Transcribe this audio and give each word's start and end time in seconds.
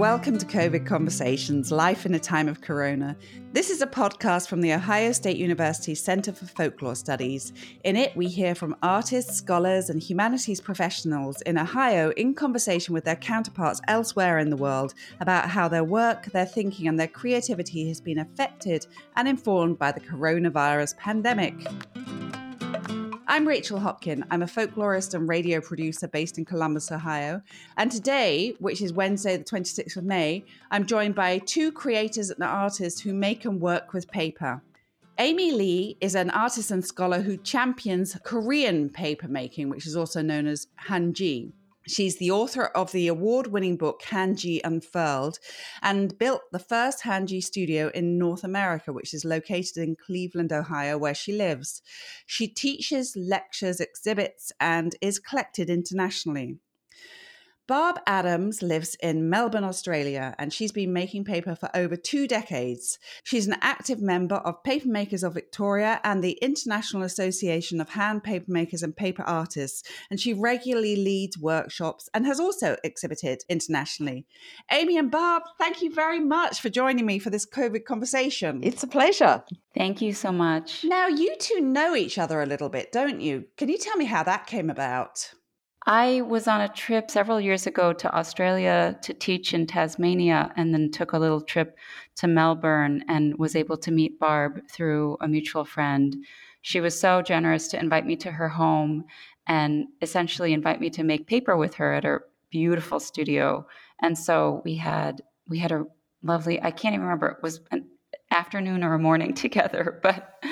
welcome 0.00 0.38
to 0.38 0.46
COVID 0.46 0.86
Conversations 0.86 1.70
Life 1.70 2.06
in 2.06 2.14
a 2.14 2.18
Time 2.18 2.48
of 2.48 2.62
Corona. 2.62 3.14
This 3.52 3.68
is 3.68 3.82
a 3.82 3.86
podcast 3.86 4.48
from 4.48 4.62
the 4.62 4.72
Ohio 4.72 5.12
State 5.12 5.36
University 5.36 5.94
Center 5.94 6.32
for 6.32 6.46
Folklore 6.46 6.94
Studies. 6.94 7.52
In 7.84 7.96
it, 7.96 8.16
we 8.16 8.26
hear 8.26 8.54
from 8.54 8.74
artists, 8.82 9.36
scholars, 9.36 9.90
and 9.90 10.02
humanities 10.02 10.58
professionals 10.58 11.42
in 11.42 11.58
Ohio 11.58 12.12
in 12.12 12.32
conversation 12.32 12.94
with 12.94 13.04
their 13.04 13.16
counterparts 13.16 13.82
elsewhere 13.88 14.38
in 14.38 14.48
the 14.48 14.56
world 14.56 14.94
about 15.20 15.50
how 15.50 15.68
their 15.68 15.84
work, 15.84 16.32
their 16.32 16.46
thinking, 16.46 16.88
and 16.88 16.98
their 16.98 17.06
creativity 17.06 17.86
has 17.86 18.00
been 18.00 18.20
affected 18.20 18.86
and 19.16 19.28
informed 19.28 19.78
by 19.78 19.92
the 19.92 20.00
coronavirus 20.00 20.96
pandemic. 20.96 21.54
I'm 23.32 23.46
Rachel 23.46 23.78
Hopkin. 23.78 24.24
I'm 24.32 24.42
a 24.42 24.46
folklorist 24.46 25.14
and 25.14 25.28
radio 25.28 25.60
producer 25.60 26.08
based 26.08 26.36
in 26.36 26.44
Columbus, 26.44 26.90
Ohio. 26.90 27.40
And 27.76 27.88
today, 27.88 28.56
which 28.58 28.82
is 28.82 28.92
Wednesday, 28.92 29.36
the 29.36 29.44
26th 29.44 29.96
of 29.96 30.02
May, 30.02 30.44
I'm 30.72 30.84
joined 30.84 31.14
by 31.14 31.38
two 31.38 31.70
creators 31.70 32.30
and 32.30 32.42
artists 32.42 33.00
who 33.00 33.14
make 33.14 33.44
and 33.44 33.60
work 33.60 33.92
with 33.92 34.10
paper. 34.10 34.62
Aimee 35.16 35.52
Lee 35.52 35.96
is 36.00 36.16
an 36.16 36.30
artist 36.30 36.72
and 36.72 36.84
scholar 36.84 37.20
who 37.20 37.36
champions 37.36 38.18
Korean 38.24 38.88
paper 38.88 39.28
making, 39.28 39.68
which 39.68 39.86
is 39.86 39.94
also 39.94 40.22
known 40.22 40.48
as 40.48 40.66
Hanji. 40.88 41.52
She's 41.90 42.18
the 42.18 42.30
author 42.30 42.66
of 42.66 42.92
the 42.92 43.08
award 43.08 43.48
winning 43.48 43.76
book 43.76 44.02
Hanji 44.02 44.60
Unfurled 44.62 45.40
and 45.82 46.16
built 46.16 46.42
the 46.52 46.60
first 46.60 47.02
Hanji 47.02 47.42
studio 47.42 47.90
in 47.92 48.16
North 48.16 48.44
America, 48.44 48.92
which 48.92 49.12
is 49.12 49.24
located 49.24 49.76
in 49.76 49.96
Cleveland, 49.96 50.52
Ohio, 50.52 50.96
where 50.96 51.16
she 51.16 51.32
lives. 51.32 51.82
She 52.26 52.46
teaches, 52.46 53.16
lectures, 53.16 53.80
exhibits, 53.80 54.52
and 54.60 54.94
is 55.00 55.18
collected 55.18 55.68
internationally. 55.68 56.58
Barb 57.70 58.00
Adams 58.04 58.62
lives 58.62 58.96
in 58.96 59.30
Melbourne, 59.30 59.62
Australia, 59.62 60.34
and 60.40 60.52
she's 60.52 60.72
been 60.72 60.92
making 60.92 61.22
paper 61.22 61.54
for 61.54 61.70
over 61.72 61.94
two 61.94 62.26
decades. 62.26 62.98
She's 63.22 63.46
an 63.46 63.54
active 63.60 64.02
member 64.02 64.34
of 64.34 64.64
Papermakers 64.64 65.22
of 65.22 65.34
Victoria 65.34 66.00
and 66.02 66.20
the 66.20 66.36
International 66.42 67.04
Association 67.04 67.80
of 67.80 67.90
Hand 67.90 68.24
Papermakers 68.24 68.82
and 68.82 68.96
Paper 68.96 69.22
Artists, 69.22 69.88
and 70.10 70.18
she 70.18 70.34
regularly 70.34 70.96
leads 70.96 71.38
workshops 71.38 72.08
and 72.12 72.26
has 72.26 72.40
also 72.40 72.76
exhibited 72.82 73.44
internationally. 73.48 74.26
Aimee 74.72 74.98
and 74.98 75.08
Barb, 75.08 75.44
thank 75.56 75.80
you 75.80 75.94
very 75.94 76.18
much 76.18 76.60
for 76.60 76.70
joining 76.70 77.06
me 77.06 77.20
for 77.20 77.30
this 77.30 77.46
COVID 77.46 77.84
conversation. 77.84 78.64
It's 78.64 78.82
a 78.82 78.88
pleasure. 78.88 79.44
Thank 79.76 80.02
you 80.02 80.12
so 80.12 80.32
much. 80.32 80.82
Now, 80.82 81.06
you 81.06 81.36
two 81.38 81.60
know 81.60 81.94
each 81.94 82.18
other 82.18 82.42
a 82.42 82.46
little 82.46 82.68
bit, 82.68 82.90
don't 82.90 83.20
you? 83.20 83.44
Can 83.56 83.68
you 83.68 83.78
tell 83.78 83.96
me 83.96 84.06
how 84.06 84.24
that 84.24 84.48
came 84.48 84.70
about? 84.70 85.30
I 85.86 86.20
was 86.20 86.46
on 86.46 86.60
a 86.60 86.68
trip 86.68 87.10
several 87.10 87.40
years 87.40 87.66
ago 87.66 87.92
to 87.94 88.14
Australia 88.14 88.98
to 89.02 89.14
teach 89.14 89.54
in 89.54 89.66
Tasmania 89.66 90.52
and 90.56 90.74
then 90.74 90.90
took 90.90 91.12
a 91.12 91.18
little 91.18 91.40
trip 91.40 91.76
to 92.16 92.28
Melbourne 92.28 93.02
and 93.08 93.38
was 93.38 93.56
able 93.56 93.78
to 93.78 93.90
meet 93.90 94.20
Barb 94.20 94.60
through 94.70 95.16
a 95.22 95.28
mutual 95.28 95.64
friend. 95.64 96.16
She 96.60 96.80
was 96.80 96.98
so 96.98 97.22
generous 97.22 97.68
to 97.68 97.80
invite 97.80 98.04
me 98.04 98.16
to 98.16 98.30
her 98.30 98.48
home 98.50 99.04
and 99.46 99.86
essentially 100.02 100.52
invite 100.52 100.80
me 100.80 100.90
to 100.90 101.02
make 101.02 101.26
paper 101.26 101.56
with 101.56 101.74
her 101.74 101.94
at 101.94 102.04
her 102.04 102.26
beautiful 102.50 103.00
studio. 103.00 103.66
And 104.02 104.18
so 104.18 104.60
we 104.64 104.74
had 104.76 105.22
we 105.48 105.58
had 105.58 105.72
a 105.72 105.86
lovely 106.22 106.60
I 106.62 106.72
can't 106.72 106.94
even 106.94 107.06
remember 107.06 107.28
it 107.28 107.42
was 107.42 107.60
an 107.70 107.86
afternoon 108.30 108.84
or 108.84 108.94
a 108.94 108.98
morning 108.98 109.34
together, 109.46 109.98
but 110.02 110.44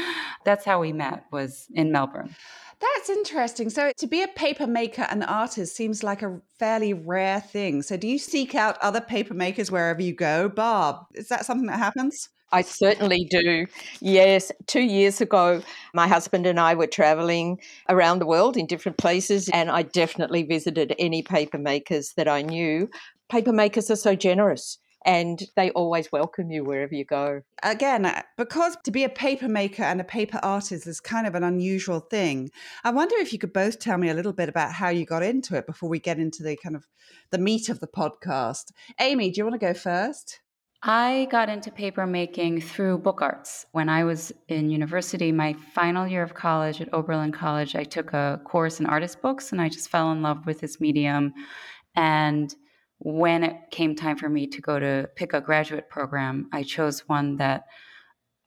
that's 0.45 0.65
how 0.65 0.81
we 0.81 0.92
met 0.95 1.25
was 1.31 1.67
in 1.75 1.92
Melbourne. 1.92 2.35
That's 2.81 3.11
interesting. 3.11 3.71
So, 3.71 3.91
to 3.97 4.07
be 4.07 4.23
a 4.23 4.29
paper 4.29 4.67
maker 4.67 5.07
and 5.11 5.25
artist 5.25 5.75
seems 5.75 6.03
like 6.03 6.23
a 6.23 6.41
fairly 6.59 6.95
rare 6.95 7.41
thing. 7.41 7.83
So, 7.83 7.97
do 7.97 8.07
you 8.07 8.19
seek 8.19 8.55
out 8.55 8.79
other 8.81 9.01
paper 9.01 9.35
makers 9.35 9.70
wherever 9.70 10.01
you 10.01 10.15
go? 10.15 10.48
Barb, 10.48 10.97
is 11.15 11.29
that 11.29 11.45
something 11.45 11.67
that 11.67 11.79
happens? 11.79 12.29
I 12.51 12.62
certainly 12.62 13.27
do. 13.31 13.67
Yes. 14.01 14.51
Two 14.67 14.80
years 14.80 15.20
ago, 15.20 15.63
my 15.92 16.07
husband 16.08 16.47
and 16.47 16.58
I 16.58 16.75
were 16.75 16.86
traveling 16.86 17.61
around 17.89 18.20
the 18.20 18.27
world 18.27 18.57
in 18.57 18.67
different 18.67 18.97
places, 18.97 19.48
and 19.51 19.70
I 19.70 19.83
definitely 19.83 20.45
visited 20.45 20.95
any 20.98 21.23
paper 21.23 21.58
makers 21.58 22.14
that 22.17 22.29
I 22.29 22.42
knew. 22.42 22.89
Paper 23.29 23.52
makers 23.52 23.91
are 23.91 23.97
so 23.97 24.14
generous 24.14 24.79
and 25.08 25.42
they 25.57 25.70
always 25.70 26.13
welcome 26.13 26.51
you 26.51 26.63
wherever 26.63 26.95
you 26.95 27.02
go. 27.02 27.41
Again, 27.63 28.05
uh, 28.05 28.20
because 28.36 28.77
to 28.85 28.91
be 28.91 29.05
a 29.05 29.08
paper 29.08 29.48
maker 29.48 29.83
and 29.83 30.02
a 30.02 30.05
paper 30.05 30.39
artist 30.42 30.86
is 30.86 31.01
kind 31.01 31.27
of 31.27 31.35
an 31.35 31.42
unusual 31.42 32.01
thing. 32.01 32.51
I 32.85 32.91
wonder 32.91 33.17
if 33.17 33.33
you 33.33 33.39
could 33.39 33.55
both 33.55 33.79
tell 33.79 33.96
me 33.96 34.11
a 34.11 34.14
little 34.14 34.35
bit 34.35 34.51
about 34.51 34.73
how 34.73 34.91
you 34.91 35.07
got 35.07 35.23
into 35.23 35.57
it 35.57 35.67
before 35.67 35.89
we 35.89 35.98
get 35.98 36.19
into 36.19 36.42
the 36.42 36.58
kind 36.63 36.77
of 36.77 36.86
the 37.30 37.39
meat 37.39 37.70
of 37.70 37.80
the 37.80 37.86
podcast. 37.86 38.64
Aimee, 39.01 39.30
do 39.30 39.39
you 39.39 39.45
want 39.45 39.58
to 39.58 39.67
go 39.67 39.73
first? 39.73 40.41
I 40.83 41.27
got 41.30 41.48
into 41.48 41.70
paper 41.70 42.07
making 42.07 42.61
through 42.61 42.98
book 42.98 43.23
arts. 43.23 43.64
When 43.73 43.89
I 43.89 44.05
was 44.05 44.30
in 44.48 44.69
university, 44.69 45.33
my 45.33 45.55
final 45.75 46.07
year 46.07 46.23
of 46.23 46.35
college 46.35 46.83
at 46.83 46.92
Oberlin 46.92 47.33
College, 47.33 47.75
I 47.75 47.85
took 47.85 48.13
a 48.13 48.42
course 48.45 48.79
in 48.79 48.85
artist 48.85 49.23
books 49.23 49.52
and 49.52 49.61
I 49.61 49.70
just 49.70 49.89
fell 49.89 50.13
in 50.13 50.20
love 50.20 50.45
with 50.45 50.61
this 50.61 50.80
medium. 50.80 51.33
And 51.96 52.55
when 52.98 53.45
it 53.45 53.57
came 53.70 53.95
time 53.95 54.17
for 54.17 54.29
me 54.29 54.47
to 54.48 54.61
go 54.61 54.79
to 54.79 55.09
pick 55.14 55.33
a 55.33 55.41
graduate 55.41 55.89
program, 55.89 56.48
I 56.53 56.63
chose 56.63 57.09
one 57.09 57.36
that 57.36 57.64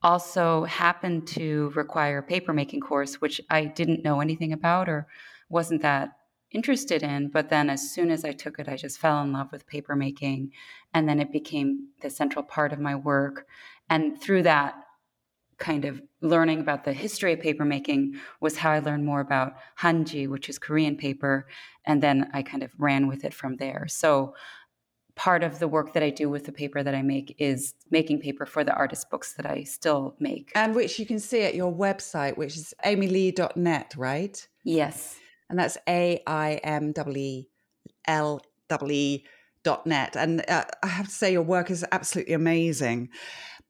also 0.04 0.66
happened 0.66 1.28
to 1.28 1.72
require 1.76 2.18
a 2.20 2.24
papermaking 2.24 2.82
course, 2.82 3.22
which 3.22 3.40
I 3.50 3.66
didn't 3.66 4.04
know 4.04 4.20
anything 4.20 4.52
about 4.52 4.90
or 4.90 5.08
wasn't 5.50 5.82
that 5.84 6.10
interested 6.52 7.04
in. 7.04 7.30
But 7.30 7.50
then 7.50 7.70
as 7.70 7.92
soon 7.92 8.12
as 8.12 8.26
I 8.26 8.32
took 8.32 8.60
it, 8.60 8.68
I 8.68 8.76
just 8.76 9.00
fell 9.00 9.22
in 9.22 9.32
love 9.32 9.52
with 9.52 9.70
papermaking. 9.70 10.50
And 10.94 11.08
then 11.08 11.20
it 11.20 11.32
became 11.32 11.90
the 12.02 12.10
central 12.10 12.44
part 12.44 12.74
of 12.74 12.80
my 12.80 12.96
work. 12.96 13.48
And 13.90 14.22
through 14.22 14.44
that, 14.44 14.76
kind 15.62 15.86
of 15.86 16.02
learning 16.22 16.60
about 16.60 16.84
the 16.84 16.92
history 16.92 17.32
of 17.34 17.40
papermaking 17.40 18.16
was 18.42 18.58
how 18.58 18.72
I 18.72 18.80
learned 18.80 19.06
more 19.06 19.22
about 19.22 19.54
hanji, 19.80 20.28
which 20.28 20.50
is 20.50 20.60
Korean 20.60 20.98
paper, 20.98 21.48
and 21.86 22.04
then 22.04 22.30
I 22.34 22.42
kind 22.42 22.64
of 22.64 22.72
ran 22.78 23.08
with 23.08 23.24
it 23.24 23.34
from 23.34 23.56
there. 23.56 23.86
So 23.88 24.34
part 25.16 25.44
of 25.44 25.60
the 25.60 25.68
work 25.68 25.94
that 25.94 26.04
I 26.04 26.10
do 26.10 26.30
with 26.30 26.46
the 26.46 26.52
paper 26.52 26.82
that 26.84 26.96
I 26.96 27.04
make 27.04 27.36
is 27.38 27.76
making 27.92 28.22
paper 28.22 28.46
for 28.46 28.64
the 28.64 28.74
artist 28.74 29.10
books 29.10 29.34
that 29.34 29.46
I 29.46 29.64
still 29.64 30.16
make. 30.20 30.52
And 30.56 30.74
which 30.76 30.98
you 31.00 31.06
can 31.06 31.20
see 31.20 31.44
at 31.44 31.56
your 31.56 31.72
website, 31.72 32.38
which 32.38 32.56
is 32.58 32.74
aimeelee.net, 32.84 33.94
right? 33.98 34.48
Yes. 34.64 35.18
And 35.50 35.60
that's 35.60 35.78
A 35.88 36.22
I 36.26 36.60
M 36.64 36.94
E 37.16 37.48
L 38.08 38.42
E 38.90 39.24
dot 39.64 39.86
net. 39.86 40.16
And 40.16 40.44
uh, 40.50 40.66
I 40.82 40.88
have 40.88 41.08
to 41.08 41.12
say, 41.12 41.32
your 41.32 41.44
work 41.44 41.70
is 41.70 41.86
absolutely 41.92 42.34
amazing. 42.34 43.10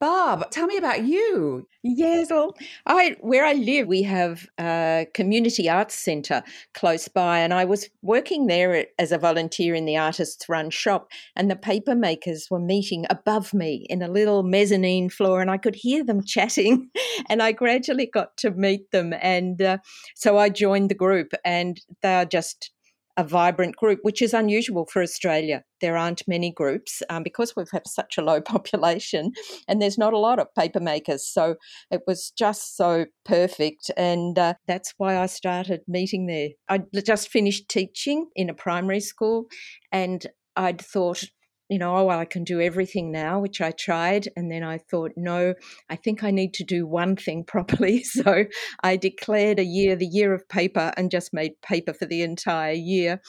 Barb, 0.02 0.50
tell 0.50 0.66
me 0.66 0.78
about 0.78 1.04
you. 1.04 1.68
Yes, 1.84 2.32
well, 2.32 2.58
I 2.88 3.18
where 3.20 3.46
I 3.46 3.54
live, 3.54 3.88
we 3.88 4.02
have 4.02 4.48
a 4.60 5.06
community 5.14 5.70
arts 5.70 5.94
centre 5.94 6.42
close 6.74 7.08
by, 7.08 7.38
and 7.38 7.54
I 7.54 7.66
was 7.66 7.88
working 8.02 8.48
there 8.48 8.88
as 8.98 9.12
a 9.12 9.20
volunteer 9.20 9.76
in 9.76 9.86
the 9.86 9.98
artists' 9.98 10.50
run 10.50 10.72
shop, 10.72 11.12
and 11.36 11.52
the 11.52 11.56
paper 11.56 11.94
makers 11.94 12.48
were 12.50 12.60
meeting 12.60 13.06
above 13.12 13.54
me 13.54 13.86
in 13.92 14.02
a 14.02 14.08
little 14.08 14.42
mezzanine 14.42 15.12
floor, 15.12 15.40
and 15.40 15.52
I 15.52 15.58
could 15.58 15.76
hear 15.76 16.04
them 16.04 16.24
chatting, 16.26 16.90
and 17.30 17.44
I 17.44 17.52
gradually 17.52 18.08
got 18.08 18.36
to 18.38 18.50
meet 18.50 18.90
them, 18.90 19.14
and 19.22 19.62
uh, 19.62 19.78
so 20.16 20.36
I 20.36 20.50
joined 20.50 20.90
the 20.90 20.96
group, 20.96 21.32
and 21.46 21.80
they're 22.02 22.26
just 22.26 22.72
a 23.18 23.24
vibrant 23.24 23.76
group, 23.76 24.00
which 24.04 24.22
is 24.22 24.34
unusual 24.34 24.86
for 24.86 25.02
Australia. 25.02 25.64
There 25.80 25.98
aren't 25.98 26.28
many 26.28 26.52
groups 26.52 27.02
um, 27.10 27.24
because 27.24 27.56
we've 27.56 27.72
had 27.72 27.88
such 27.88 28.18
a 28.18 28.22
low 28.22 28.42
population 28.54 29.32
and 29.68 29.82
there's 29.82 29.98
not 29.98 30.14
a 30.14 30.18
lot 30.18 30.40
of 30.40 30.54
paper 30.56 30.80
makers. 30.80 31.28
So 31.28 31.56
it 31.90 32.02
was 32.08 32.32
just 32.38 32.78
so 32.78 33.06
perfect. 33.26 33.92
And 33.98 34.38
uh, 34.38 34.56
that's 34.68 34.94
why 34.98 35.18
I 35.18 35.26
started 35.26 35.82
meeting 35.88 36.28
there. 36.28 36.50
I 36.70 36.82
just 37.06 37.30
finished 37.30 37.70
teaching 37.70 38.28
in 38.36 38.50
a 38.50 38.54
primary 38.54 39.02
school 39.02 39.46
and 39.92 40.26
I'd 40.56 40.82
thought, 40.82 41.24
you 41.72 41.80
know, 41.80 41.96
oh, 41.96 42.04
well, 42.04 42.20
I 42.20 42.26
can 42.26 42.44
do 42.44 42.60
everything 42.60 43.14
now, 43.14 43.40
which 43.40 43.62
I 43.62 43.72
tried. 43.72 44.28
And 44.36 44.52
then 44.52 44.62
I 44.62 44.78
thought, 44.78 45.14
no, 45.16 45.54
I 45.90 45.96
think 45.96 46.22
I 46.22 46.30
need 46.30 46.54
to 46.56 46.66
do 46.66 46.86
one 46.86 47.16
thing 47.16 47.44
properly. 47.48 48.04
So 48.04 48.44
I 48.84 48.98
declared 48.98 49.58
a 49.58 49.64
year, 49.64 49.96
the 49.96 50.06
year 50.06 50.34
of 50.34 50.48
paper, 50.50 50.92
and 50.98 51.10
just 51.10 51.34
made 51.34 51.62
paper 51.62 51.94
for 51.94 52.06
the 52.06 52.24
entire 52.24 52.74
year. 52.74 53.22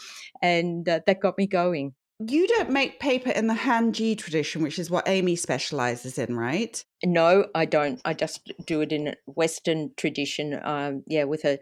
And 0.42 0.88
uh, 0.88 1.00
that 1.06 1.20
got 1.20 1.38
me 1.38 1.46
going. 1.46 1.94
You 2.18 2.48
don't 2.48 2.70
make 2.70 2.98
paper 2.98 3.30
in 3.30 3.46
the 3.46 3.54
Hanji 3.54 4.18
tradition, 4.18 4.62
which 4.62 4.78
is 4.78 4.90
what 4.90 5.08
Aimee 5.08 5.36
specializes 5.36 6.18
in, 6.18 6.36
right? 6.36 6.84
No, 7.04 7.46
I 7.54 7.64
don't. 7.64 8.00
I 8.04 8.12
just 8.12 8.52
do 8.66 8.80
it 8.80 8.92
in 8.92 9.14
Western 9.26 9.92
tradition, 9.96 10.58
um, 10.64 11.04
yeah, 11.06 11.24
with 11.24 11.44
a, 11.44 11.60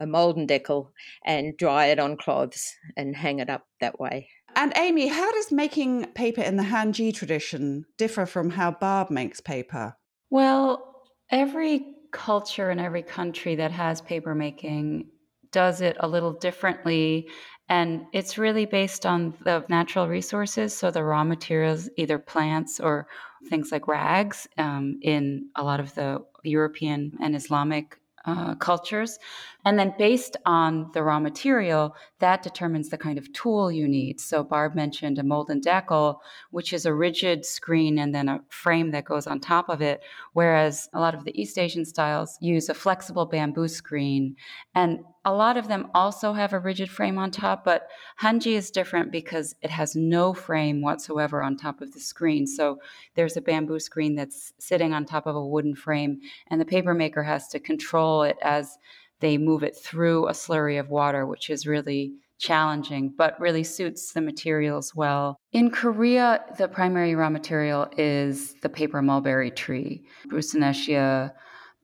a 0.00 0.06
mold 0.06 0.36
and 0.36 0.48
deckle 0.48 0.92
and 1.24 1.56
dry 1.56 1.86
it 1.86 2.00
on 2.00 2.16
cloths 2.16 2.74
and 2.96 3.14
hang 3.14 3.38
it 3.38 3.48
up 3.48 3.66
that 3.80 4.00
way. 4.00 4.28
And 4.56 4.72
Aimee, 4.74 5.08
how 5.08 5.30
does 5.32 5.52
making 5.52 6.06
paper 6.14 6.40
in 6.40 6.56
the 6.56 6.62
Hanji 6.62 7.14
tradition 7.14 7.84
differ 7.98 8.24
from 8.24 8.50
how 8.50 8.70
Barb 8.70 9.10
makes 9.10 9.38
paper? 9.38 9.96
Well, 10.30 11.04
every 11.30 11.94
culture 12.10 12.70
in 12.70 12.78
every 12.78 13.02
country 13.02 13.56
that 13.56 13.70
has 13.72 14.00
paper 14.00 14.34
making 14.34 15.10
does 15.52 15.82
it 15.82 15.98
a 16.00 16.08
little 16.08 16.32
differently. 16.32 17.28
And 17.68 18.06
it's 18.14 18.38
really 18.38 18.64
based 18.64 19.04
on 19.04 19.34
the 19.44 19.64
natural 19.68 20.08
resources. 20.08 20.74
So 20.74 20.90
the 20.90 21.04
raw 21.04 21.22
materials, 21.22 21.90
either 21.98 22.18
plants 22.18 22.80
or 22.80 23.08
things 23.50 23.70
like 23.70 23.86
rags 23.86 24.48
um, 24.56 24.98
in 25.02 25.50
a 25.56 25.64
lot 25.64 25.80
of 25.80 25.94
the 25.94 26.24
European 26.44 27.12
and 27.20 27.36
Islamic 27.36 28.00
uh, 28.24 28.54
cultures. 28.56 29.18
And 29.66 29.80
then, 29.80 29.94
based 29.98 30.36
on 30.46 30.92
the 30.94 31.02
raw 31.02 31.18
material, 31.18 31.96
that 32.20 32.44
determines 32.44 32.88
the 32.88 32.96
kind 32.96 33.18
of 33.18 33.32
tool 33.32 33.72
you 33.72 33.88
need. 33.88 34.20
So, 34.20 34.44
Barb 34.44 34.76
mentioned 34.76 35.18
a 35.18 35.24
mold 35.24 35.50
and 35.50 35.60
deckle, 35.60 36.22
which 36.52 36.72
is 36.72 36.86
a 36.86 36.94
rigid 36.94 37.44
screen 37.44 37.98
and 37.98 38.14
then 38.14 38.28
a 38.28 38.42
frame 38.48 38.92
that 38.92 39.06
goes 39.06 39.26
on 39.26 39.40
top 39.40 39.68
of 39.68 39.82
it, 39.82 40.02
whereas 40.34 40.88
a 40.94 41.00
lot 41.00 41.16
of 41.16 41.24
the 41.24 41.38
East 41.38 41.58
Asian 41.58 41.84
styles 41.84 42.38
use 42.40 42.68
a 42.68 42.74
flexible 42.74 43.26
bamboo 43.26 43.66
screen. 43.66 44.36
And 44.76 45.00
a 45.24 45.34
lot 45.34 45.56
of 45.56 45.66
them 45.66 45.88
also 45.92 46.32
have 46.32 46.52
a 46.52 46.60
rigid 46.60 46.88
frame 46.88 47.18
on 47.18 47.32
top, 47.32 47.64
but 47.64 47.88
Hanji 48.22 48.52
is 48.52 48.70
different 48.70 49.10
because 49.10 49.56
it 49.62 49.70
has 49.70 49.96
no 49.96 50.32
frame 50.32 50.80
whatsoever 50.80 51.42
on 51.42 51.56
top 51.56 51.80
of 51.80 51.92
the 51.92 51.98
screen. 51.98 52.46
So 52.46 52.78
there's 53.16 53.36
a 53.36 53.40
bamboo 53.40 53.80
screen 53.80 54.14
that's 54.14 54.52
sitting 54.60 54.94
on 54.94 55.04
top 55.04 55.26
of 55.26 55.34
a 55.34 55.44
wooden 55.44 55.74
frame, 55.74 56.20
and 56.46 56.60
the 56.60 56.64
paper 56.64 56.94
maker 56.94 57.24
has 57.24 57.48
to 57.48 57.58
control 57.58 58.22
it 58.22 58.36
as 58.42 58.78
they 59.20 59.38
move 59.38 59.62
it 59.62 59.76
through 59.76 60.28
a 60.28 60.32
slurry 60.32 60.78
of 60.78 60.88
water, 60.90 61.26
which 61.26 61.50
is 61.50 61.66
really 61.66 62.14
challenging, 62.38 63.14
but 63.16 63.40
really 63.40 63.64
suits 63.64 64.12
the 64.12 64.20
materials 64.20 64.94
well. 64.94 65.38
In 65.52 65.70
Korea, 65.70 66.44
the 66.58 66.68
primary 66.68 67.14
raw 67.14 67.30
material 67.30 67.88
is 67.96 68.54
the 68.60 68.68
paper 68.68 69.00
mulberry 69.00 69.50
tree, 69.50 70.04
Broussonetia 70.28 71.32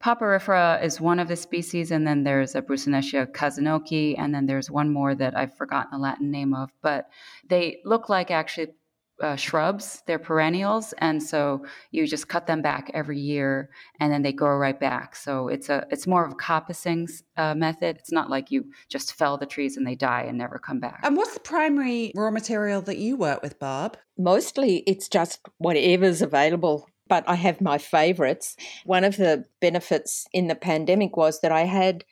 Papyrifera 0.03 0.83
is 0.83 0.99
one 0.99 1.17
of 1.17 1.29
the 1.29 1.35
species, 1.37 1.89
and 1.89 2.05
then 2.05 2.23
there's 2.23 2.55
a 2.55 2.61
Broussonetia 2.61 3.31
kazinoki, 3.31 4.15
and 4.17 4.35
then 4.35 4.45
there's 4.45 4.69
one 4.69 4.91
more 4.91 5.15
that 5.15 5.37
I've 5.37 5.55
forgotten 5.55 5.91
the 5.93 5.97
Latin 5.97 6.29
name 6.29 6.53
of, 6.53 6.71
but 6.81 7.07
they 7.47 7.79
look 7.85 8.09
like 8.09 8.29
actually 8.29 8.73
uh, 9.21 9.35
shrubs. 9.35 10.01
They're 10.07 10.19
perennials, 10.19 10.93
and 10.97 11.21
so 11.21 11.65
you 11.91 12.07
just 12.07 12.27
cut 12.27 12.47
them 12.47 12.61
back 12.61 12.91
every 12.93 13.19
year, 13.19 13.69
and 13.99 14.11
then 14.11 14.21
they 14.21 14.33
grow 14.33 14.57
right 14.57 14.79
back. 14.79 15.15
So 15.15 15.47
it's 15.47 15.69
a 15.69 15.85
it's 15.91 16.07
more 16.07 16.25
of 16.25 16.31
a 16.31 16.35
coppicing 16.35 17.09
uh, 17.37 17.55
method. 17.55 17.97
It's 17.97 18.11
not 18.11 18.29
like 18.29 18.51
you 18.51 18.65
just 18.89 19.13
fell 19.13 19.37
the 19.37 19.45
trees 19.45 19.77
and 19.77 19.85
they 19.85 19.95
die 19.95 20.23
and 20.23 20.37
never 20.37 20.57
come 20.59 20.79
back. 20.79 21.01
And 21.03 21.17
what's 21.17 21.33
the 21.33 21.39
primary 21.39 22.11
raw 22.15 22.31
material 22.31 22.81
that 22.81 22.97
you 22.97 23.15
work 23.15 23.41
with, 23.41 23.59
Barb? 23.59 23.97
Mostly, 24.17 24.83
it's 24.87 25.07
just 25.09 25.39
whatever's 25.57 26.21
available 26.21 26.87
but 27.09 27.27
I 27.27 27.35
have 27.35 27.61
my 27.61 27.77
favorites. 27.77 28.55
One 28.85 29.03
of 29.03 29.17
the 29.17 29.45
benefits 29.59 30.25
in 30.31 30.47
the 30.47 30.55
pandemic 30.55 31.15
was 31.17 31.41
that 31.41 31.51
I 31.51 31.61
had 31.61 32.05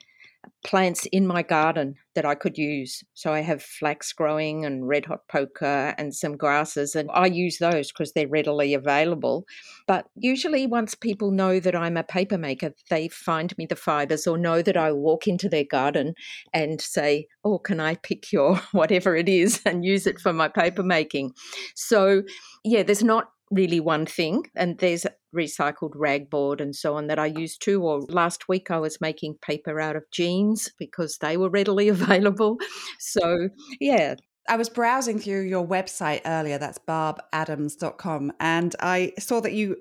plants 0.63 1.07
in 1.11 1.25
my 1.25 1.41
garden 1.41 1.95
that 2.13 2.25
I 2.25 2.35
could 2.35 2.57
use. 2.57 3.03
So 3.13 3.31
I 3.31 3.39
have 3.41 3.63
flax 3.63 4.11
growing 4.13 4.65
and 4.65 4.87
red 4.87 5.05
hot 5.05 5.27
poker 5.27 5.93
and 5.97 6.13
some 6.13 6.37
grasses, 6.37 6.95
and 6.95 7.09
I 7.13 7.27
use 7.27 7.57
those 7.57 7.91
because 7.91 8.13
they're 8.13 8.27
readily 8.27 8.73
available. 8.73 9.45
But 9.87 10.07
usually, 10.15 10.67
once 10.67 10.93
people 10.95 11.31
know 11.31 11.59
that 11.59 11.75
I'm 11.75 11.97
a 11.97 12.03
paper 12.03 12.37
maker, 12.37 12.73
they 12.89 13.07
find 13.07 13.57
me 13.57 13.65
the 13.65 13.75
fibers 13.75 14.27
or 14.27 14.37
know 14.37 14.61
that 14.61 14.77
I 14.77 14.91
walk 14.91 15.27
into 15.27 15.49
their 15.49 15.65
garden 15.65 16.13
and 16.53 16.81
say, 16.81 17.27
Oh, 17.43 17.59
can 17.59 17.79
I 17.79 17.95
pick 17.95 18.31
your 18.31 18.55
whatever 18.71 19.15
it 19.15 19.29
is 19.29 19.61
and 19.65 19.85
use 19.85 20.05
it 20.05 20.19
for 20.19 20.33
my 20.33 20.47
paper 20.47 20.83
making? 20.83 21.31
So, 21.75 22.23
yeah, 22.63 22.83
there's 22.83 23.03
not 23.03 23.29
really 23.51 23.79
one 23.79 24.05
thing. 24.05 24.45
And 24.55 24.77
there's 24.79 25.05
recycled 25.35 25.95
ragboard 25.95 26.61
and 26.61 26.75
so 26.75 26.95
on 26.95 27.07
that 27.07 27.19
I 27.19 27.27
use 27.27 27.57
too. 27.57 27.83
Or 27.83 28.01
last 28.09 28.47
week 28.47 28.71
I 28.71 28.79
was 28.79 29.01
making 29.01 29.35
paper 29.41 29.79
out 29.79 29.95
of 29.95 30.09
jeans 30.11 30.69
because 30.77 31.17
they 31.17 31.37
were 31.37 31.49
readily 31.49 31.87
available. 31.89 32.57
So, 32.99 33.49
yeah. 33.79 34.15
I 34.49 34.57
was 34.57 34.69
browsing 34.69 35.19
through 35.19 35.43
your 35.43 35.65
website 35.65 36.21
earlier, 36.25 36.57
that's 36.57 36.79
barbadams.com, 36.79 38.33
and 38.39 38.75
I 38.79 39.13
saw 39.19 39.39
that 39.39 39.53
you 39.53 39.77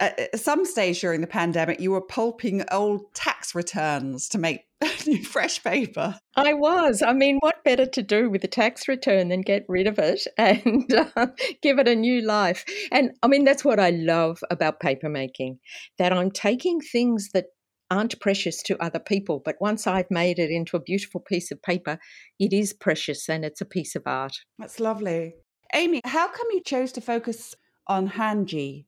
at 0.00 0.38
some 0.38 0.64
stage 0.64 1.00
during 1.00 1.20
the 1.20 1.26
pandemic, 1.26 1.80
you 1.80 1.92
were 1.92 2.00
pulping 2.00 2.64
old 2.72 3.12
tax 3.14 3.54
returns 3.54 4.28
to 4.30 4.38
make 4.38 4.62
new 5.06 5.22
fresh 5.22 5.62
paper. 5.62 6.18
I 6.36 6.52
was. 6.54 7.02
I 7.02 7.12
mean, 7.12 7.38
what 7.40 7.64
better 7.64 7.86
to 7.86 8.02
do 8.02 8.28
with 8.28 8.42
a 8.44 8.48
tax 8.48 8.88
return 8.88 9.28
than 9.28 9.42
get 9.42 9.64
rid 9.68 9.86
of 9.86 9.98
it 9.98 10.26
and 10.38 10.92
uh, 10.92 11.28
give 11.62 11.78
it 11.78 11.88
a 11.88 11.94
new 11.94 12.22
life? 12.22 12.64
And 12.90 13.12
I 13.22 13.28
mean, 13.28 13.44
that's 13.44 13.64
what 13.64 13.80
I 13.80 13.90
love 13.90 14.40
about 14.50 14.80
paper 14.80 15.08
making 15.08 15.58
that 15.98 16.12
I'm 16.12 16.30
taking 16.30 16.80
things 16.80 17.30
that 17.32 17.46
aren't 17.90 18.18
precious 18.18 18.62
to 18.62 18.82
other 18.82 18.98
people, 18.98 19.40
but 19.44 19.56
once 19.60 19.86
I've 19.86 20.10
made 20.10 20.38
it 20.38 20.50
into 20.50 20.76
a 20.76 20.80
beautiful 20.80 21.20
piece 21.20 21.52
of 21.52 21.62
paper, 21.62 21.98
it 22.40 22.52
is 22.52 22.72
precious 22.72 23.28
and 23.28 23.44
it's 23.44 23.60
a 23.60 23.66
piece 23.66 23.94
of 23.94 24.02
art. 24.06 24.32
That's 24.58 24.80
lovely. 24.80 25.34
Aimee, 25.72 26.00
how 26.04 26.28
come 26.28 26.46
you 26.50 26.62
chose 26.62 26.92
to 26.92 27.00
focus 27.00 27.54
on 27.86 28.08
Hanji 28.08 28.86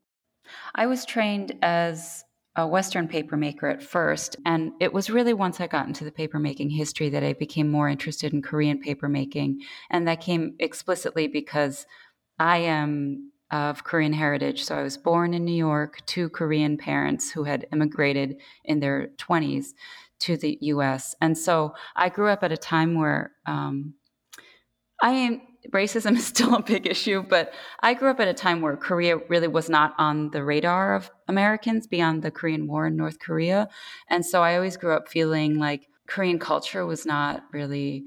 I 0.74 0.86
was 0.86 1.04
trained 1.04 1.56
as 1.62 2.24
a 2.56 2.66
Western 2.66 3.06
papermaker 3.06 3.70
at 3.70 3.82
first, 3.82 4.36
and 4.46 4.72
it 4.80 4.92
was 4.92 5.10
really 5.10 5.34
once 5.34 5.60
I 5.60 5.66
got 5.66 5.86
into 5.86 6.04
the 6.04 6.10
papermaking 6.10 6.74
history 6.74 7.10
that 7.10 7.22
I 7.22 7.34
became 7.34 7.70
more 7.70 7.88
interested 7.88 8.32
in 8.32 8.40
Korean 8.40 8.82
papermaking. 8.82 9.56
And 9.90 10.08
that 10.08 10.22
came 10.22 10.54
explicitly 10.58 11.28
because 11.28 11.86
I 12.38 12.58
am 12.58 13.32
of 13.50 13.84
Korean 13.84 14.12
heritage. 14.12 14.64
So 14.64 14.74
I 14.74 14.82
was 14.82 14.96
born 14.96 15.32
in 15.34 15.44
New 15.44 15.54
York 15.54 16.04
to 16.06 16.28
Korean 16.30 16.76
parents 16.76 17.30
who 17.30 17.44
had 17.44 17.66
immigrated 17.72 18.36
in 18.64 18.80
their 18.80 19.10
20s 19.18 19.68
to 20.20 20.36
the 20.36 20.58
US. 20.62 21.14
And 21.20 21.36
so 21.36 21.74
I 21.94 22.08
grew 22.08 22.28
up 22.28 22.42
at 22.42 22.52
a 22.52 22.56
time 22.56 22.98
where 22.98 23.32
um, 23.46 23.94
I 25.00 25.10
am 25.10 25.42
racism 25.72 26.16
is 26.16 26.26
still 26.34 26.54
a 26.54 26.62
big 26.62 26.86
issue, 26.86 27.22
but 27.22 27.52
I 27.80 27.94
grew 27.94 28.10
up 28.10 28.20
at 28.20 28.28
a 28.28 28.34
time 28.34 28.60
where 28.60 28.76
Korea 28.76 29.18
really 29.28 29.48
was 29.48 29.68
not 29.68 29.94
on 29.98 30.30
the 30.30 30.44
radar 30.44 30.94
of 30.94 31.10
Americans 31.28 31.86
beyond 31.86 32.22
the 32.22 32.30
Korean 32.30 32.66
War 32.66 32.86
in 32.86 32.96
North 32.96 33.18
Korea. 33.18 33.68
And 34.08 34.24
so 34.24 34.42
I 34.42 34.56
always 34.56 34.76
grew 34.76 34.92
up 34.92 35.08
feeling 35.08 35.58
like 35.58 35.88
Korean 36.06 36.38
culture 36.38 36.86
was 36.86 37.04
not 37.04 37.44
really 37.52 38.04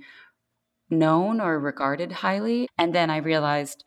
known 0.90 1.40
or 1.40 1.60
regarded 1.60 2.12
highly. 2.12 2.68
And 2.78 2.94
then 2.94 3.10
I 3.10 3.18
realized 3.18 3.84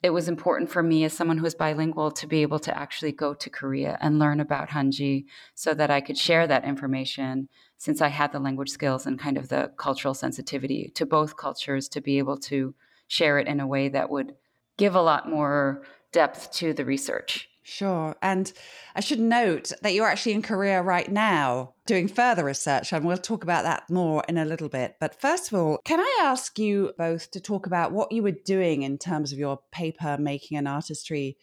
it 0.00 0.10
was 0.10 0.28
important 0.28 0.70
for 0.70 0.82
me 0.82 1.02
as 1.04 1.12
someone 1.12 1.38
who 1.38 1.46
is 1.46 1.56
bilingual 1.56 2.12
to 2.12 2.26
be 2.28 2.42
able 2.42 2.60
to 2.60 2.78
actually 2.78 3.10
go 3.10 3.34
to 3.34 3.50
Korea 3.50 3.98
and 4.00 4.18
learn 4.18 4.38
about 4.38 4.68
Hanji 4.68 5.24
so 5.54 5.74
that 5.74 5.90
I 5.90 6.00
could 6.00 6.16
share 6.16 6.46
that 6.46 6.64
information 6.64 7.48
since 7.78 8.00
I 8.00 8.08
had 8.08 8.30
the 8.30 8.38
language 8.38 8.70
skills 8.70 9.06
and 9.06 9.18
kind 9.18 9.36
of 9.36 9.48
the 9.48 9.72
cultural 9.76 10.14
sensitivity 10.14 10.92
to 10.94 11.04
both 11.04 11.36
cultures 11.36 11.88
to 11.88 12.00
be 12.00 12.18
able 12.18 12.36
to 12.38 12.74
share 13.08 13.38
it 13.38 13.48
in 13.48 13.58
a 13.58 13.66
way 13.66 13.88
that 13.88 14.10
would 14.10 14.34
give 14.76 14.94
a 14.94 15.02
lot 15.02 15.28
more 15.28 15.82
depth 16.12 16.52
to 16.52 16.72
the 16.72 16.84
research. 16.84 17.48
Sure. 17.62 18.16
And 18.22 18.50
I 18.96 19.00
should 19.00 19.20
note 19.20 19.72
that 19.82 19.92
you're 19.92 20.08
actually 20.08 20.32
in 20.32 20.40
Korea 20.40 20.80
right 20.80 21.10
now 21.10 21.74
doing 21.84 22.08
further 22.08 22.44
research, 22.44 22.94
and 22.94 23.04
we'll 23.04 23.18
talk 23.18 23.42
about 23.42 23.64
that 23.64 23.90
more 23.90 24.24
in 24.26 24.38
a 24.38 24.46
little 24.46 24.70
bit. 24.70 24.96
But 24.98 25.20
first 25.20 25.52
of 25.52 25.58
all, 25.58 25.78
can 25.84 26.00
I 26.00 26.20
ask 26.22 26.58
you 26.58 26.92
both 26.96 27.30
to 27.32 27.40
talk 27.40 27.66
about 27.66 27.92
what 27.92 28.10
you 28.10 28.22
were 28.22 28.30
doing 28.30 28.84
in 28.84 28.96
terms 28.96 29.32
of 29.32 29.38
your 29.38 29.60
paper 29.70 30.16
making 30.18 30.56
and 30.56 30.66
artistry 30.66 31.36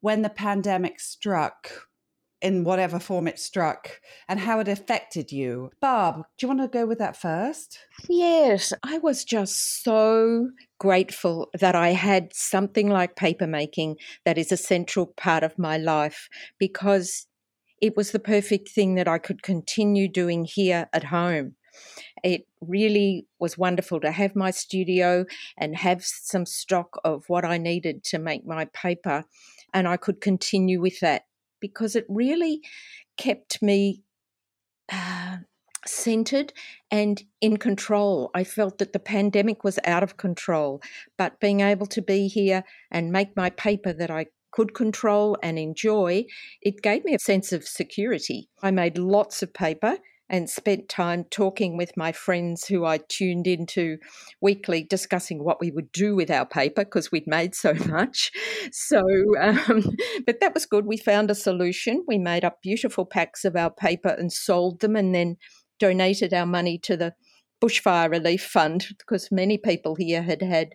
when 0.00 0.22
the 0.22 0.28
pandemic 0.28 1.00
struck? 1.00 1.88
In 2.42 2.64
whatever 2.64 2.98
form 2.98 3.28
it 3.28 3.38
struck 3.38 4.00
and 4.28 4.40
how 4.40 4.60
it 4.60 4.68
affected 4.68 5.30
you. 5.30 5.70
Barb, 5.80 6.16
do 6.38 6.46
you 6.46 6.48
want 6.48 6.60
to 6.60 6.68
go 6.68 6.86
with 6.86 6.98
that 6.98 7.16
first? 7.16 7.78
Yes, 8.08 8.72
I 8.82 8.98
was 8.98 9.24
just 9.24 9.82
so 9.82 10.50
grateful 10.78 11.50
that 11.58 11.74
I 11.74 11.90
had 11.90 12.32
something 12.34 12.88
like 12.88 13.16
papermaking 13.16 13.96
that 14.24 14.38
is 14.38 14.52
a 14.52 14.56
central 14.56 15.06
part 15.06 15.42
of 15.42 15.58
my 15.58 15.76
life 15.76 16.28
because 16.58 17.26
it 17.80 17.96
was 17.96 18.12
the 18.12 18.18
perfect 18.18 18.68
thing 18.68 18.94
that 18.94 19.08
I 19.08 19.18
could 19.18 19.42
continue 19.42 20.08
doing 20.08 20.44
here 20.44 20.88
at 20.92 21.04
home. 21.04 21.56
It 22.22 22.46
really 22.60 23.26
was 23.38 23.56
wonderful 23.56 24.00
to 24.00 24.10
have 24.10 24.36
my 24.36 24.50
studio 24.50 25.24
and 25.56 25.76
have 25.76 26.04
some 26.04 26.44
stock 26.44 26.98
of 27.04 27.24
what 27.28 27.44
I 27.44 27.56
needed 27.56 28.04
to 28.04 28.18
make 28.18 28.46
my 28.46 28.66
paper, 28.66 29.24
and 29.72 29.88
I 29.88 29.96
could 29.96 30.20
continue 30.20 30.80
with 30.80 31.00
that 31.00 31.24
because 31.60 31.96
it 31.96 32.06
really 32.08 32.62
kept 33.16 33.62
me 33.62 34.02
uh, 34.92 35.38
centered 35.86 36.52
and 36.90 37.22
in 37.40 37.56
control. 37.56 38.30
I 38.34 38.44
felt 38.44 38.78
that 38.78 38.92
the 38.92 38.98
pandemic 38.98 39.64
was 39.64 39.78
out 39.84 40.02
of 40.02 40.16
control, 40.16 40.82
but 41.16 41.40
being 41.40 41.60
able 41.60 41.86
to 41.86 42.02
be 42.02 42.28
here 42.28 42.64
and 42.90 43.12
make 43.12 43.36
my 43.36 43.50
paper 43.50 43.92
that 43.92 44.10
I 44.10 44.26
could 44.52 44.74
control 44.74 45.36
and 45.42 45.58
enjoy, 45.58 46.24
it 46.60 46.82
gave 46.82 47.04
me 47.04 47.14
a 47.14 47.18
sense 47.18 47.52
of 47.52 47.64
security. 47.64 48.48
I 48.62 48.70
made 48.70 48.98
lots 48.98 49.42
of 49.42 49.54
paper 49.54 49.98
and 50.30 50.48
spent 50.48 50.88
time 50.88 51.24
talking 51.24 51.76
with 51.76 51.96
my 51.96 52.12
friends 52.12 52.66
who 52.66 52.84
I 52.84 53.00
tuned 53.08 53.48
into 53.48 53.98
weekly, 54.40 54.84
discussing 54.84 55.42
what 55.42 55.60
we 55.60 55.72
would 55.72 55.90
do 55.90 56.14
with 56.14 56.30
our 56.30 56.46
paper 56.46 56.84
because 56.84 57.10
we'd 57.10 57.26
made 57.26 57.54
so 57.54 57.74
much. 57.86 58.30
So, 58.70 59.02
um, 59.40 59.84
but 60.26 60.40
that 60.40 60.54
was 60.54 60.66
good. 60.66 60.86
We 60.86 60.96
found 60.96 61.30
a 61.30 61.34
solution. 61.34 62.04
We 62.06 62.16
made 62.16 62.44
up 62.44 62.62
beautiful 62.62 63.04
packs 63.04 63.44
of 63.44 63.56
our 63.56 63.70
paper 63.70 64.10
and 64.10 64.32
sold 64.32 64.80
them, 64.80 64.94
and 64.94 65.14
then 65.14 65.36
donated 65.80 66.32
our 66.32 66.46
money 66.46 66.78
to 66.78 66.96
the 66.96 67.14
bushfire 67.60 68.10
relief 68.10 68.42
fund 68.42 68.86
because 68.98 69.32
many 69.32 69.58
people 69.58 69.96
here 69.96 70.22
had 70.22 70.42
had 70.42 70.70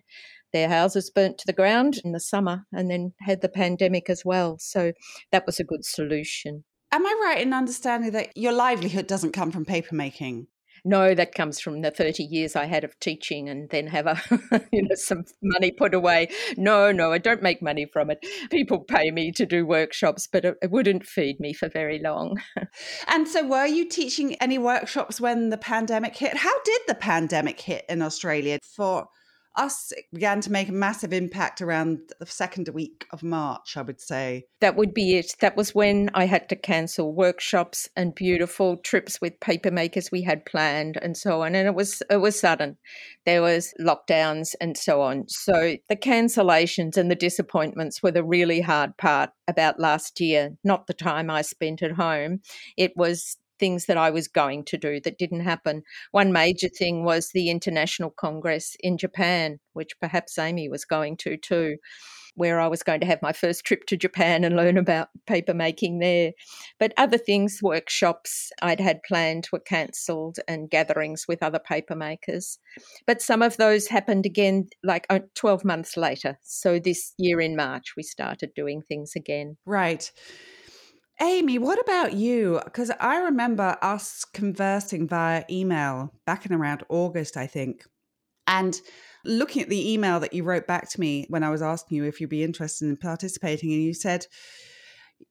their 0.52 0.68
houses 0.68 1.10
burnt 1.10 1.38
to 1.38 1.46
the 1.46 1.52
ground 1.52 1.98
in 2.04 2.12
the 2.12 2.20
summer 2.20 2.66
and 2.72 2.90
then 2.90 3.12
had 3.20 3.40
the 3.40 3.48
pandemic 3.48 4.08
as 4.08 4.22
well. 4.24 4.56
So 4.60 4.92
that 5.32 5.44
was 5.46 5.58
a 5.58 5.64
good 5.64 5.84
solution. 5.84 6.64
Am 6.96 7.04
I 7.04 7.20
right 7.22 7.42
in 7.42 7.52
understanding 7.52 8.12
that 8.12 8.34
your 8.36 8.52
livelihood 8.52 9.06
doesn't 9.06 9.32
come 9.32 9.50
from 9.50 9.66
papermaking? 9.66 10.46
no, 10.86 11.14
that 11.14 11.34
comes 11.34 11.58
from 11.58 11.80
the 11.80 11.90
30 11.90 12.22
years 12.22 12.54
I 12.54 12.66
had 12.66 12.84
of 12.84 12.98
teaching 13.00 13.48
and 13.48 13.68
then 13.70 13.88
have 13.88 14.06
a, 14.06 14.22
you 14.72 14.82
know, 14.82 14.94
some 14.94 15.24
money 15.42 15.72
put 15.72 15.94
away. 15.94 16.28
No, 16.56 16.92
no, 16.92 17.12
I 17.12 17.18
don't 17.18 17.42
make 17.42 17.60
money 17.60 17.86
from 17.92 18.08
it. 18.08 18.24
People 18.50 18.78
pay 18.78 19.10
me 19.10 19.32
to 19.32 19.44
do 19.44 19.66
workshops, 19.66 20.28
but 20.30 20.44
it, 20.44 20.54
it 20.62 20.70
wouldn't 20.70 21.04
feed 21.04 21.40
me 21.40 21.52
for 21.52 21.68
very 21.68 21.98
long. 21.98 22.40
and 23.08 23.26
so 23.26 23.44
were 23.44 23.66
you 23.66 23.88
teaching 23.88 24.36
any 24.36 24.58
workshops 24.58 25.20
when 25.20 25.50
the 25.50 25.58
pandemic 25.58 26.16
hit? 26.16 26.36
How 26.36 26.62
did 26.62 26.82
the 26.86 26.94
pandemic 26.94 27.60
hit 27.60 27.84
in 27.88 28.00
Australia 28.00 28.60
for 28.62 29.08
us 29.56 29.92
began 30.12 30.40
to 30.42 30.52
make 30.52 30.68
a 30.68 30.72
massive 30.72 31.12
impact 31.12 31.60
around 31.60 31.98
the 32.18 32.26
second 32.26 32.68
week 32.68 33.06
of 33.12 33.22
March, 33.22 33.76
I 33.76 33.82
would 33.82 34.00
say. 34.00 34.46
That 34.60 34.76
would 34.76 34.94
be 34.94 35.16
it. 35.16 35.34
That 35.40 35.56
was 35.56 35.74
when 35.74 36.10
I 36.14 36.26
had 36.26 36.48
to 36.50 36.56
cancel 36.56 37.14
workshops 37.14 37.88
and 37.96 38.14
beautiful 38.14 38.76
trips 38.76 39.20
with 39.20 39.40
papermakers 39.40 40.10
we 40.10 40.22
had 40.22 40.46
planned 40.46 40.98
and 41.00 41.16
so 41.16 41.42
on. 41.42 41.54
And 41.54 41.66
it 41.66 41.74
was 41.74 42.02
it 42.10 42.18
was 42.18 42.38
sudden. 42.38 42.76
There 43.24 43.42
was 43.42 43.74
lockdowns 43.80 44.54
and 44.60 44.76
so 44.76 45.02
on. 45.02 45.28
So 45.28 45.76
the 45.88 45.96
cancellations 45.96 46.96
and 46.96 47.10
the 47.10 47.16
disappointments 47.16 48.02
were 48.02 48.12
the 48.12 48.24
really 48.24 48.60
hard 48.60 48.96
part 48.96 49.30
about 49.48 49.80
last 49.80 50.20
year, 50.20 50.56
not 50.64 50.86
the 50.86 50.94
time 50.94 51.30
I 51.30 51.42
spent 51.42 51.82
at 51.82 51.92
home. 51.92 52.40
It 52.76 52.92
was 52.96 53.36
things 53.58 53.86
that 53.86 53.96
I 53.96 54.10
was 54.10 54.28
going 54.28 54.64
to 54.66 54.76
do 54.76 55.00
that 55.00 55.18
didn't 55.18 55.40
happen. 55.40 55.82
One 56.10 56.32
major 56.32 56.68
thing 56.68 57.04
was 57.04 57.30
the 57.30 57.50
International 57.50 58.10
Congress 58.10 58.76
in 58.80 58.98
Japan, 58.98 59.58
which 59.72 59.98
perhaps 60.00 60.38
Aimee 60.38 60.68
was 60.68 60.84
going 60.84 61.16
to 61.18 61.36
too, 61.36 61.76
where 62.36 62.60
I 62.60 62.68
was 62.68 62.82
going 62.82 63.00
to 63.00 63.06
have 63.06 63.22
my 63.22 63.32
first 63.32 63.64
trip 63.64 63.86
to 63.86 63.96
Japan 63.96 64.44
and 64.44 64.56
learn 64.56 64.76
about 64.76 65.08
paper 65.26 65.54
making 65.54 65.98
there. 65.98 66.32
But 66.78 66.92
other 66.96 67.18
things, 67.18 67.60
workshops 67.62 68.52
I'd 68.62 68.80
had 68.80 69.02
planned 69.02 69.48
were 69.52 69.58
cancelled 69.58 70.38
and 70.46 70.70
gatherings 70.70 71.24
with 71.26 71.42
other 71.42 71.58
paper 71.58 71.96
makers. 71.96 72.58
But 73.06 73.22
some 73.22 73.42
of 73.42 73.56
those 73.56 73.88
happened 73.88 74.26
again 74.26 74.68
like 74.84 75.06
uh, 75.08 75.20
12 75.34 75.64
months 75.64 75.96
later. 75.96 76.38
So 76.42 76.78
this 76.78 77.14
year 77.18 77.40
in 77.40 77.56
March, 77.56 77.94
we 77.96 78.02
started 78.02 78.52
doing 78.54 78.82
things 78.82 79.12
again. 79.16 79.56
Right. 79.64 80.10
Aimee, 81.20 81.58
what 81.58 81.80
about 81.80 82.12
you? 82.12 82.60
Because 82.64 82.90
I 83.00 83.16
remember 83.18 83.78
us 83.80 84.24
conversing 84.24 85.08
via 85.08 85.44
email 85.50 86.12
back 86.26 86.44
in 86.44 86.52
around 86.52 86.84
August, 86.90 87.36
I 87.36 87.46
think. 87.46 87.84
And 88.46 88.78
looking 89.24 89.62
at 89.62 89.68
the 89.70 89.92
email 89.92 90.20
that 90.20 90.34
you 90.34 90.44
wrote 90.44 90.66
back 90.66 90.90
to 90.90 91.00
me 91.00 91.26
when 91.28 91.42
I 91.42 91.50
was 91.50 91.62
asking 91.62 91.96
you 91.96 92.04
if 92.04 92.20
you'd 92.20 92.30
be 92.30 92.44
interested 92.44 92.88
in 92.88 92.96
participating, 92.96 93.72
and 93.72 93.82
you 93.82 93.94
said, 93.94 94.26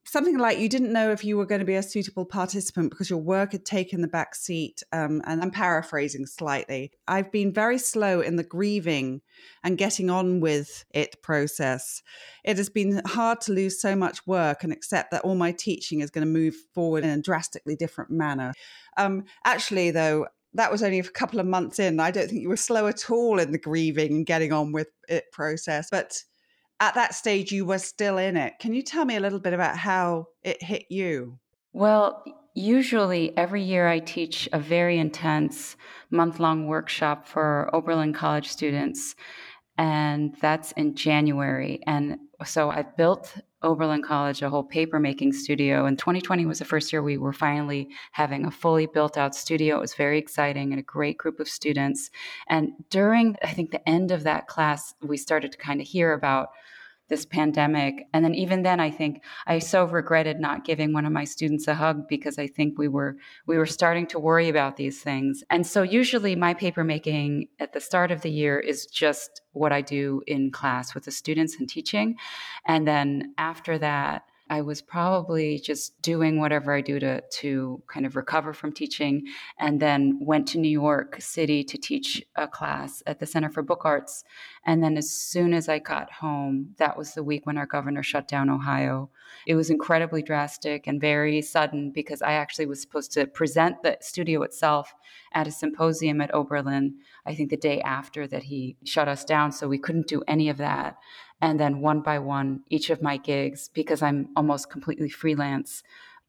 something 0.06 0.38
like 0.38 0.60
you 0.60 0.70
didn't 0.70 0.94
know 0.94 1.12
if 1.12 1.24
you 1.24 1.36
were 1.36 1.46
going 1.46 1.60
to 1.60 1.66
be 1.66 1.76
a 1.76 1.84
suitable 1.84 2.26
participant 2.26 2.92
because 2.92 3.10
your 3.10 3.20
work 3.20 3.52
had 3.52 3.66
taken 3.66 4.02
the 4.02 4.08
back 4.08 4.36
seat. 4.36 4.84
Um, 4.92 5.22
and 5.26 5.42
I'm 5.42 5.52
paraphrasing 5.52 6.26
slightly. 6.26 6.92
I've 7.08 7.32
been 7.32 7.52
very 7.52 7.78
slow 7.78 8.22
in 8.22 8.36
the 8.36 8.44
grieving 8.44 9.22
and 9.64 9.78
getting 9.78 10.10
on 10.10 10.40
with 10.40 10.86
it 10.92 11.22
process. 11.22 12.02
It 12.44 12.58
has 12.58 12.70
been 12.70 13.02
hard 13.06 13.42
to 13.42 13.54
lose 13.54 13.82
so 13.82 13.96
much 13.96 14.26
work 14.28 14.64
and 14.64 14.72
accept 14.72 15.12
that 15.12 15.24
all 15.24 15.36
my 15.36 15.52
teaching 15.52 16.02
is 16.02 16.12
going 16.12 16.26
to 16.26 16.32
move 16.32 16.56
forward 16.74 17.04
in 17.04 17.10
a 17.10 17.22
drastically 17.22 17.76
different 17.76 18.12
manner. 18.12 18.54
Um, 18.98 19.26
actually, 19.44 19.92
though, 19.92 20.28
that 20.54 20.72
was 20.72 20.84
only 20.84 21.00
a 21.00 21.04
couple 21.04 21.40
of 21.40 21.46
months 21.46 21.80
in. 21.80 22.00
I 22.00 22.12
don't 22.12 22.30
think 22.30 22.42
you 22.42 22.50
were 22.50 22.58
slow 22.58 22.88
at 22.88 23.10
all 23.10 23.40
in 23.40 23.52
the 23.52 23.60
grieving 23.60 24.14
and 24.14 24.26
getting 24.26 24.54
on 24.54 24.72
with 24.72 24.88
it 25.10 25.26
process. 25.34 25.90
But 25.92 26.24
at 26.80 26.96
that 26.96 27.16
stage 27.16 27.52
you 27.52 27.66
were 27.66 27.80
still 27.80 28.18
in 28.18 28.38
it. 28.38 28.54
Can 28.60 28.74
you 28.74 28.82
tell 28.82 29.06
me 29.06 29.16
a 29.16 29.20
little 29.20 29.40
bit 29.40 29.54
about 29.54 29.78
how 29.78 30.28
it 30.44 30.62
hit 30.62 30.86
you? 30.90 31.40
Well, 31.74 32.24
usually 32.54 33.38
every 33.38 33.62
year 33.62 33.88
I 33.88 34.00
teach 34.00 34.48
a 34.54 34.60
very 34.60 34.98
intense 34.98 35.76
month 36.10 36.40
long 36.40 36.68
workshop 36.68 37.28
for 37.28 37.70
Oberlin 37.74 38.14
College 38.14 38.48
students, 38.48 39.16
and 39.78 40.36
that's 40.42 40.72
in 40.74 40.96
January. 40.96 41.82
And 41.86 42.18
so 42.46 42.70
I've 42.70 42.96
built 42.96 43.36
Oberlin 43.66 44.04
College 44.04 44.42
a 44.42 44.50
whole 44.50 44.64
paper 44.64 45.00
making 45.00 45.34
studio. 45.34 45.86
And 45.86 45.98
2020 45.98 46.46
was 46.46 46.60
the 46.60 46.66
first 46.66 46.94
year 46.94 47.02
we 47.02 47.18
were 47.18 47.34
finally 47.34 47.90
having 48.12 48.46
a 48.46 48.52
fully 48.52 48.86
built 48.86 49.18
out 49.18 49.36
studio. 49.36 49.78
It 49.78 49.82
was 49.82 49.96
very 49.96 50.18
exciting 50.18 50.72
and 50.72 50.80
a 50.80 50.84
great 50.84 51.18
group 51.18 51.40
of 51.40 51.50
students. 51.50 52.12
And 52.48 52.72
during, 52.90 53.36
I 53.44 53.52
think, 53.52 53.72
the 53.72 53.88
end 53.90 54.12
of 54.12 54.24
that 54.24 54.48
class, 54.48 54.94
we 55.02 55.18
started 55.18 55.52
to 55.52 55.58
kind 55.58 55.82
of 55.82 55.88
hear 55.88 56.14
about 56.14 56.50
this 57.08 57.26
pandemic. 57.26 58.08
And 58.14 58.26
then 58.26 58.34
even 58.34 58.64
then 58.64 58.80
I 58.80 58.90
think 58.90 59.24
I 59.46 59.60
so 59.60 59.86
regretted 59.86 60.40
not 60.40 60.66
giving 60.66 60.94
one 60.94 61.06
of 61.06 61.12
my 61.12 61.24
students 61.24 61.68
a 61.68 61.76
hug 61.76 62.08
because 62.08 62.40
I 62.40 62.48
think 62.48 62.78
we 62.78 62.88
were 62.88 63.18
we 63.46 63.58
were 63.58 63.66
starting 63.66 64.08
to 64.08 64.20
worry 64.20 64.50
about 64.50 64.78
these 64.78 65.02
things. 65.02 65.44
And 65.50 65.66
so 65.66 65.84
usually 65.84 66.36
my 66.36 66.54
paper 66.54 66.84
making 66.84 67.50
at 67.60 67.74
the 67.74 67.82
start 67.82 68.12
of 68.12 68.22
the 68.22 68.32
year 68.32 68.60
is 68.60 68.86
just 68.86 69.42
what 69.52 69.72
I 69.72 69.82
do 69.82 70.22
in 70.28 70.52
class 70.52 70.96
with 70.96 71.06
the 71.06 71.12
students 71.12 71.58
and 71.60 71.70
teaching. 71.70 72.16
And 72.66 72.88
then 72.88 73.34
after 73.38 73.78
that 73.78 74.24
I 74.50 74.62
was 74.62 74.82
probably 74.82 75.60
just 75.60 76.00
doing 76.02 76.40
whatever 76.40 76.72
I 76.74 76.82
do 76.82 77.00
to 77.00 77.22
to 77.22 77.82
kind 77.88 78.06
of 78.06 78.16
recover 78.16 78.54
from 78.54 78.72
teaching, 78.72 79.24
and 79.60 79.80
then 79.80 80.20
went 80.22 80.48
to 80.50 80.60
New 80.60 80.70
York 80.70 81.18
City 81.20 81.64
to 81.64 81.78
teach 81.78 82.24
a 82.36 82.48
class 82.48 83.02
at 83.08 83.20
the 83.20 83.26
Center 83.26 83.50
for 83.50 83.64
Book 83.64 83.82
Arts. 83.86 84.24
And 84.66 84.84
then 84.84 84.98
as 84.98 85.10
soon 85.10 85.54
as 85.54 85.68
I 85.68 85.80
got 85.80 86.12
home, 86.12 86.76
that 86.78 86.98
was 86.98 87.14
the 87.14 87.24
week 87.24 87.46
when 87.46 87.58
our 87.58 87.66
governor 87.66 88.04
shut 88.04 88.28
down 88.28 88.50
Ohio. 88.50 89.10
It 89.48 89.56
was 89.56 89.70
incredibly 89.70 90.22
drastic 90.22 90.86
and 90.86 91.02
very 91.02 91.42
sudden 91.42 91.92
because 91.92 92.22
I 92.22 92.34
actually 92.34 92.68
was 92.68 92.82
supposed 92.82 93.12
to 93.14 93.26
present 93.28 93.82
the 93.82 93.98
studio 94.02 94.44
itself 94.44 94.94
at 95.34 95.48
a 95.48 95.52
symposium 95.52 96.22
at 96.22 96.34
Oberlin. 96.34 96.96
I 97.26 97.34
think 97.34 97.50
the 97.50 97.58
day 97.58 97.82
after 97.82 98.28
that 98.28 98.44
he 98.44 98.78
shut 98.84 99.08
us 99.08 99.26
down, 99.26 99.52
so 99.52 99.68
we 99.68 99.80
couldn't 99.80 100.08
do 100.08 100.22
any 100.28 100.50
of 100.50 100.58
that. 100.58 100.98
And 101.42 101.60
then 101.60 101.82
one 101.82 102.02
by 102.02 102.20
one, 102.20 102.62
each 102.70 102.90
of 102.90 103.02
my 103.02 103.18
gigs, 103.18 103.70
because 103.74 104.02
I'm 104.02 104.30
almost 104.36 104.70
completely 104.70 105.10
freelance, 105.10 105.84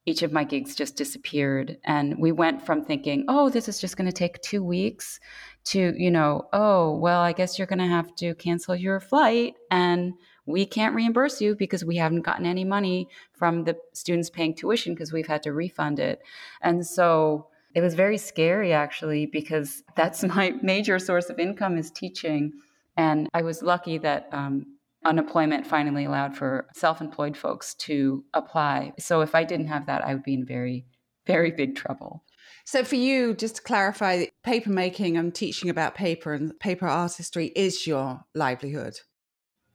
each 0.05 0.23
of 0.23 0.33
my 0.33 0.45
gigs 0.45 0.75
just 0.75 0.97
disappeared. 0.97 1.79
And 1.85 2.19
we 2.19 2.31
went 2.31 2.65
from 2.65 2.85
thinking, 2.85 3.25
oh, 3.29 3.49
this 3.49 3.69
is 3.69 3.81
just 3.81 3.97
going 3.97 4.09
to 4.09 4.13
take 4.13 4.41
two 4.41 4.63
weeks 4.63 5.19
to, 5.67 5.95
you 5.97 6.11
know, 6.11 6.49
oh, 6.53 6.97
well, 6.97 7.21
I 7.21 7.33
guess 7.33 7.59
you're 7.59 7.67
going 7.67 7.81
to 7.81 7.87
have 7.87 8.15
to 8.17 8.35
cancel 8.37 8.77
your 8.77 9.01
flight 9.01 9.55
and 9.71 10.15
we 10.47 10.65
can't 10.65 10.95
reimburse 10.95 11.41
you 11.41 11.57
because 11.57 11.85
we 11.85 11.97
haven't 11.97 12.23
gotten 12.23 12.47
any 12.47 12.65
money 12.65 13.09
from 13.33 13.65
the 13.65 13.77
students 13.93 14.31
paying 14.31 14.55
tuition 14.55 14.95
because 14.95 15.13
we've 15.13 15.27
had 15.27 15.43
to 15.43 15.53
refund 15.53 15.99
it. 15.99 16.23
And 16.63 16.87
so 16.87 17.49
it 17.75 17.81
was 17.81 17.95
very 17.95 18.17
scary 18.17 18.73
actually 18.73 19.27
because 19.27 19.83
that's 19.97 20.23
my 20.37 20.55
major 20.63 21.01
source 21.01 21.31
of 21.31 21.41
income 21.41 21.77
is 21.77 21.91
teaching. 21.91 22.53
And 22.97 23.29
I 23.35 23.43
was 23.43 23.61
lucky 23.61 23.99
that 23.99 24.29
um, 24.31 24.76
unemployment 25.07 25.67
finally 25.67 26.05
allowed 26.05 26.37
for 26.37 26.67
self 26.75 27.01
employed 27.01 27.37
folks 27.37 27.75
to 27.75 28.25
apply. 28.35 28.93
So 28.99 29.21
if 29.21 29.35
I 29.35 29.45
didn't 29.45 29.69
have 29.69 29.87
that, 29.87 30.05
I 30.05 30.15
would 30.15 30.25
be 30.25 30.35
in 30.35 30.45
very, 30.45 30.87
very 31.27 31.51
big 31.51 31.77
trouble. 31.77 32.25
So 32.65 32.83
for 32.83 32.97
you, 32.97 33.35
just 33.35 33.57
to 33.57 33.63
clarify, 33.63 34.27
paper 34.43 34.71
making 34.71 35.17
and 35.17 35.35
teaching 35.35 35.71
about 35.71 35.95
paper 35.95 36.35
and 36.35 36.59
paper 36.59 36.87
artistry 36.87 37.53
is 37.55 37.87
your 37.87 38.25
livelihood. 38.35 38.99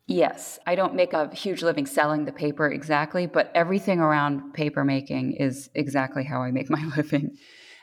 Yes, 0.07 0.59
I 0.67 0.75
don't 0.75 0.95
make 0.95 1.13
a 1.13 1.33
huge 1.33 1.63
living 1.63 1.85
selling 1.85 2.25
the 2.25 2.33
paper 2.33 2.69
exactly, 2.69 3.27
but 3.27 3.49
everything 3.55 4.01
around 4.01 4.53
paper 4.53 4.83
making 4.83 5.33
is 5.33 5.69
exactly 5.73 6.25
how 6.25 6.41
I 6.41 6.51
make 6.51 6.69
my 6.69 6.83
living. 6.97 7.37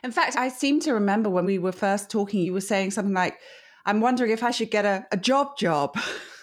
In 0.04 0.12
fact, 0.12 0.36
I 0.36 0.48
seem 0.48 0.78
to 0.80 0.92
remember 0.92 1.30
when 1.30 1.46
we 1.46 1.58
were 1.58 1.72
first 1.72 2.10
talking, 2.10 2.42
you 2.42 2.52
were 2.52 2.60
saying 2.60 2.90
something 2.90 3.14
like, 3.14 3.38
I'm 3.86 4.00
wondering 4.00 4.30
if 4.30 4.42
I 4.42 4.50
should 4.50 4.70
get 4.70 4.84
a, 4.84 5.06
a 5.10 5.16
job 5.16 5.56
job. 5.56 5.98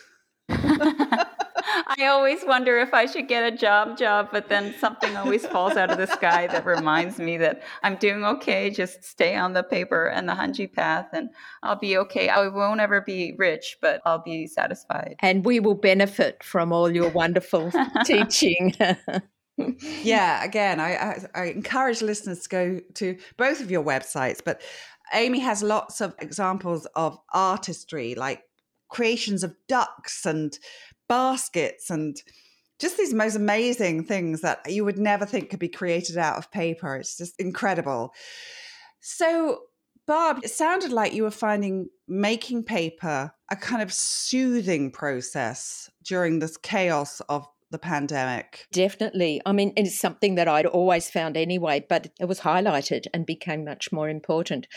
I 1.98 2.08
always 2.08 2.44
wonder 2.46 2.78
if 2.78 2.94
I 2.94 3.06
should 3.06 3.28
get 3.28 3.52
a 3.52 3.56
job 3.56 3.98
job, 3.98 4.30
but 4.32 4.50
then 4.50 4.76
something 4.80 5.16
always 5.16 5.46
falls 5.46 5.76
out 5.76 5.92
of 5.92 5.98
the 5.98 6.08
sky 6.08 6.48
that 6.48 6.66
reminds 6.66 7.18
me 7.18 7.38
that 7.38 7.64
I'm 7.84 7.96
doing 7.96 8.24
okay. 8.24 8.70
Just 8.70 9.04
stay 9.04 9.36
on 9.36 9.54
the 9.54 9.64
paper 9.64 10.08
and 10.08 10.28
the 10.28 10.34
Hanji 10.34 10.72
path, 10.72 11.08
and 11.14 11.30
I'll 11.64 11.80
be 11.80 11.98
okay. 11.98 12.30
I 12.30 12.48
won't 12.48 12.80
ever 12.80 13.02
be 13.02 13.34
rich, 13.38 13.78
but 13.82 14.02
I'll 14.06 14.22
be 14.24 14.48
satisfied. 14.48 15.16
And 15.20 15.46
we 15.46 15.60
will 15.60 15.76
benefit 15.76 16.44
from 16.44 16.72
all 16.72 16.92
your 16.92 17.10
wonderful 17.10 17.72
teaching. 18.06 18.74
yeah, 20.04 20.44
again, 20.44 20.80
I, 20.80 20.96
I, 20.96 21.26
I 21.34 21.44
encourage 21.46 22.02
listeners 22.02 22.44
to 22.44 22.50
go 22.50 22.80
to 22.96 23.18
both 23.38 23.62
of 23.62 23.72
your 23.72 23.84
websites, 23.84 24.42
but 24.44 24.62
Amy 25.14 25.40
has 25.40 25.64
lots 25.64 26.02
of 26.02 26.16
examples 26.20 26.86
of 26.96 27.18
artistry, 27.34 28.16
like 28.16 28.44
creations 28.96 29.44
of 29.44 29.54
ducks 29.68 30.26
and 30.26 30.58
baskets 31.10 31.90
and 31.90 32.22
just 32.80 32.98
these 32.98 33.14
most 33.14 33.36
amazing 33.36 34.06
things 34.06 34.40
that 34.40 34.62
you 34.72 34.86
would 34.86 34.98
never 34.98 35.26
think 35.26 35.50
could 35.50 35.60
be 35.60 35.68
created 35.68 36.18
out 36.18 36.38
of 36.38 36.50
paper. 36.50 36.96
It's 36.96 37.18
just 37.18 37.36
incredible. 37.38 38.14
So, 39.02 39.64
Barb, 40.08 40.40
it 40.44 40.50
sounded 40.50 40.94
like 40.94 41.14
you 41.14 41.24
were 41.24 41.32
finding 41.32 41.90
making 42.08 42.64
paper 42.64 43.34
a 43.52 43.56
kind 43.58 43.82
of 43.82 43.92
soothing 43.92 44.92
process 44.92 45.90
during 46.06 46.40
this 46.40 46.56
chaos 46.56 47.22
of 47.28 47.46
the 47.72 47.80
pandemic. 47.80 48.66
Definitely. 48.72 49.42
I 49.46 49.52
mean, 49.52 49.74
it's 49.76 50.00
something 50.00 50.36
that 50.36 50.48
I'd 50.48 50.66
always 50.66 51.10
found 51.10 51.36
anyway, 51.36 51.86
but 51.90 52.08
it 52.20 52.26
was 52.26 52.42
highlighted 52.42 53.08
and 53.14 53.26
became 53.26 53.66
much 53.66 53.92
more 53.92 54.08
important 54.08 54.68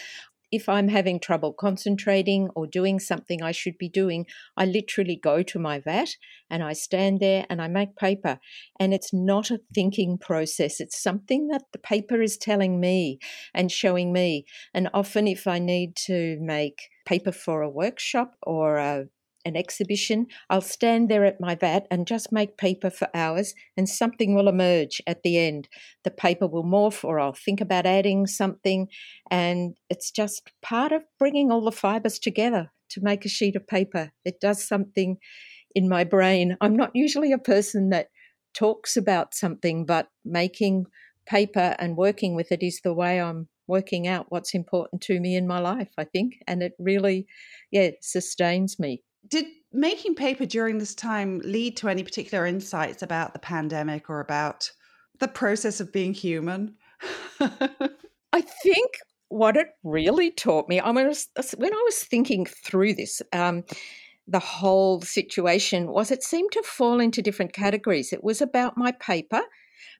if 0.50 0.68
I'm 0.68 0.88
having 0.88 1.20
trouble 1.20 1.52
concentrating 1.52 2.48
or 2.54 2.66
doing 2.66 2.98
something 2.98 3.42
I 3.42 3.52
should 3.52 3.78
be 3.78 3.88
doing, 3.88 4.26
I 4.56 4.64
literally 4.64 5.16
go 5.16 5.42
to 5.42 5.58
my 5.58 5.78
vat 5.78 6.10
and 6.50 6.62
I 6.62 6.72
stand 6.72 7.20
there 7.20 7.46
and 7.50 7.60
I 7.60 7.68
make 7.68 7.96
paper. 7.96 8.38
And 8.80 8.94
it's 8.94 9.12
not 9.12 9.50
a 9.50 9.60
thinking 9.74 10.18
process, 10.18 10.80
it's 10.80 11.02
something 11.02 11.48
that 11.48 11.64
the 11.72 11.78
paper 11.78 12.22
is 12.22 12.36
telling 12.36 12.80
me 12.80 13.18
and 13.54 13.70
showing 13.70 14.12
me. 14.12 14.46
And 14.72 14.88
often, 14.94 15.26
if 15.26 15.46
I 15.46 15.58
need 15.58 15.96
to 16.06 16.38
make 16.40 16.78
paper 17.06 17.32
for 17.32 17.62
a 17.62 17.70
workshop 17.70 18.34
or 18.42 18.76
a 18.76 19.06
an 19.48 19.56
exhibition, 19.56 20.26
I'll 20.48 20.60
stand 20.60 21.08
there 21.08 21.24
at 21.24 21.40
my 21.40 21.56
vat 21.56 21.86
and 21.90 22.06
just 22.06 22.30
make 22.30 22.56
paper 22.56 22.90
for 22.90 23.08
hours, 23.14 23.54
and 23.76 23.88
something 23.88 24.34
will 24.34 24.48
emerge 24.48 25.02
at 25.06 25.22
the 25.22 25.38
end. 25.38 25.68
The 26.04 26.10
paper 26.10 26.46
will 26.46 26.64
morph, 26.64 27.02
or 27.02 27.18
I'll 27.18 27.32
think 27.32 27.60
about 27.60 27.86
adding 27.86 28.26
something, 28.26 28.88
and 29.30 29.74
it's 29.90 30.10
just 30.10 30.52
part 30.62 30.92
of 30.92 31.02
bringing 31.18 31.50
all 31.50 31.64
the 31.64 31.72
fibers 31.72 32.18
together 32.18 32.70
to 32.90 33.00
make 33.02 33.24
a 33.24 33.28
sheet 33.28 33.56
of 33.56 33.66
paper. 33.66 34.12
It 34.24 34.40
does 34.40 34.66
something 34.66 35.18
in 35.74 35.88
my 35.88 36.04
brain. 36.04 36.56
I'm 36.60 36.76
not 36.76 36.90
usually 36.94 37.32
a 37.32 37.38
person 37.38 37.90
that 37.90 38.08
talks 38.54 38.96
about 38.96 39.34
something, 39.34 39.84
but 39.84 40.08
making 40.24 40.86
paper 41.26 41.76
and 41.78 41.96
working 41.96 42.34
with 42.34 42.50
it 42.50 42.62
is 42.62 42.80
the 42.82 42.94
way 42.94 43.20
I'm 43.20 43.48
working 43.66 44.08
out 44.08 44.26
what's 44.30 44.54
important 44.54 45.02
to 45.02 45.20
me 45.20 45.36
in 45.36 45.46
my 45.46 45.58
life, 45.58 45.90
I 45.98 46.04
think. 46.04 46.38
And 46.46 46.62
it 46.62 46.72
really, 46.78 47.26
yeah, 47.70 47.90
sustains 48.00 48.78
me. 48.78 49.02
Did 49.28 49.46
making 49.72 50.14
paper 50.14 50.46
during 50.46 50.78
this 50.78 50.94
time 50.94 51.40
lead 51.44 51.76
to 51.78 51.88
any 51.88 52.02
particular 52.02 52.46
insights 52.46 53.02
about 53.02 53.32
the 53.32 53.38
pandemic 53.38 54.08
or 54.08 54.20
about 54.20 54.70
the 55.18 55.28
process 55.28 55.80
of 55.80 55.92
being 55.92 56.14
human? 56.14 56.74
I 57.40 58.40
think 58.40 58.90
what 59.28 59.56
it 59.56 59.68
really 59.84 60.30
taught 60.30 60.68
me, 60.68 60.80
I 60.80 60.92
mean, 60.92 61.12
when 61.56 61.74
I 61.74 61.82
was 61.84 62.04
thinking 62.04 62.46
through 62.46 62.94
this, 62.94 63.20
um, 63.32 63.64
the 64.26 64.38
whole 64.38 65.00
situation 65.00 65.88
was 65.88 66.10
it 66.10 66.22
seemed 66.22 66.52
to 66.52 66.62
fall 66.62 67.00
into 67.00 67.22
different 67.22 67.52
categories. 67.52 68.12
It 68.12 68.22
was 68.22 68.42
about 68.42 68.76
my 68.76 68.92
paper, 68.92 69.40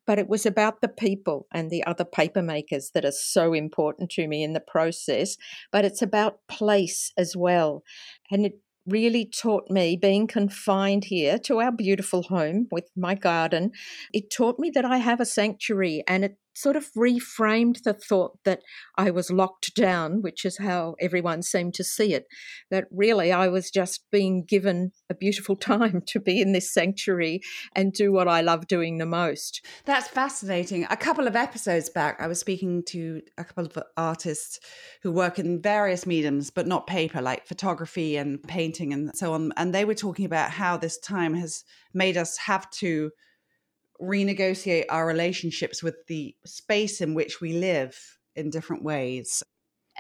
but 0.06 0.18
it 0.18 0.28
was 0.28 0.44
about 0.44 0.80
the 0.80 0.88
people 0.88 1.46
and 1.52 1.70
the 1.70 1.84
other 1.84 2.04
paper 2.04 2.42
makers 2.42 2.90
that 2.92 3.04
are 3.04 3.12
so 3.12 3.54
important 3.54 4.10
to 4.10 4.28
me 4.28 4.42
in 4.42 4.52
the 4.52 4.60
process. 4.60 5.36
But 5.72 5.84
it's 5.84 6.02
about 6.02 6.46
place 6.48 7.12
as 7.16 7.36
well. 7.36 7.82
And 8.30 8.46
it 8.46 8.58
really 8.88 9.24
taught 9.24 9.70
me 9.70 9.96
being 9.96 10.26
confined 10.26 11.04
here 11.04 11.38
to 11.40 11.60
our 11.60 11.72
beautiful 11.72 12.22
home 12.24 12.66
with 12.70 12.90
my 12.96 13.14
garden. 13.14 13.72
It 14.12 14.30
taught 14.30 14.58
me 14.58 14.70
that 14.70 14.84
I 14.84 14.98
have 14.98 15.20
a 15.20 15.26
sanctuary 15.26 16.02
and 16.06 16.24
it 16.24 16.36
sort 16.58 16.76
of 16.76 16.90
reframed 16.96 17.82
the 17.82 17.94
thought 17.94 18.38
that 18.44 18.62
I 18.96 19.10
was 19.10 19.30
locked 19.30 19.74
down, 19.74 20.22
which 20.22 20.44
is 20.44 20.58
how 20.58 20.96
everyone 21.00 21.42
seemed 21.42 21.74
to 21.74 21.84
see 21.84 22.14
it. 22.14 22.26
That 22.70 22.86
really 22.90 23.32
I 23.32 23.48
was 23.48 23.70
just 23.70 24.04
being 24.10 24.44
given 24.44 24.92
a 25.08 25.14
beautiful 25.14 25.56
time 25.70 26.02
to 26.06 26.20
be 26.20 26.40
in 26.40 26.52
this 26.52 26.72
sanctuary 26.72 27.40
and 27.74 27.92
do 27.92 28.12
what 28.12 28.28
I 28.28 28.40
love 28.40 28.66
doing 28.66 28.98
the 28.98 29.06
most. 29.06 29.64
That's 29.84 30.08
fascinating. 30.08 30.86
A 30.90 30.96
couple 30.96 31.26
of 31.26 31.36
episodes 31.36 31.88
back, 31.88 32.20
I 32.20 32.26
was 32.26 32.40
speaking 32.40 32.82
to 32.88 33.22
a 33.36 33.44
couple 33.44 33.66
of 33.66 33.78
artists 33.96 34.58
who 35.02 35.12
work 35.12 35.38
in 35.38 35.62
various 35.62 36.06
mediums, 36.06 36.50
but 36.50 36.66
not 36.66 36.86
paper, 36.86 37.22
like 37.22 37.46
photography 37.46 38.16
and 38.16 38.42
painting 38.42 38.92
and 38.92 39.16
so 39.16 39.32
on. 39.32 39.52
And 39.56 39.74
they 39.74 39.84
were 39.84 39.94
talking 39.94 40.24
about 40.24 40.50
how 40.50 40.76
this 40.76 40.98
time 40.98 41.34
has 41.34 41.64
made 41.94 42.16
us 42.16 42.36
have 42.38 42.68
to 42.70 43.10
renegotiate 44.00 44.84
our 44.88 45.06
relationships 45.06 45.82
with 45.82 46.06
the 46.06 46.34
space 46.44 47.00
in 47.00 47.14
which 47.14 47.40
we 47.40 47.52
live 47.52 47.96
in 48.36 48.50
different 48.50 48.82
ways. 48.82 49.42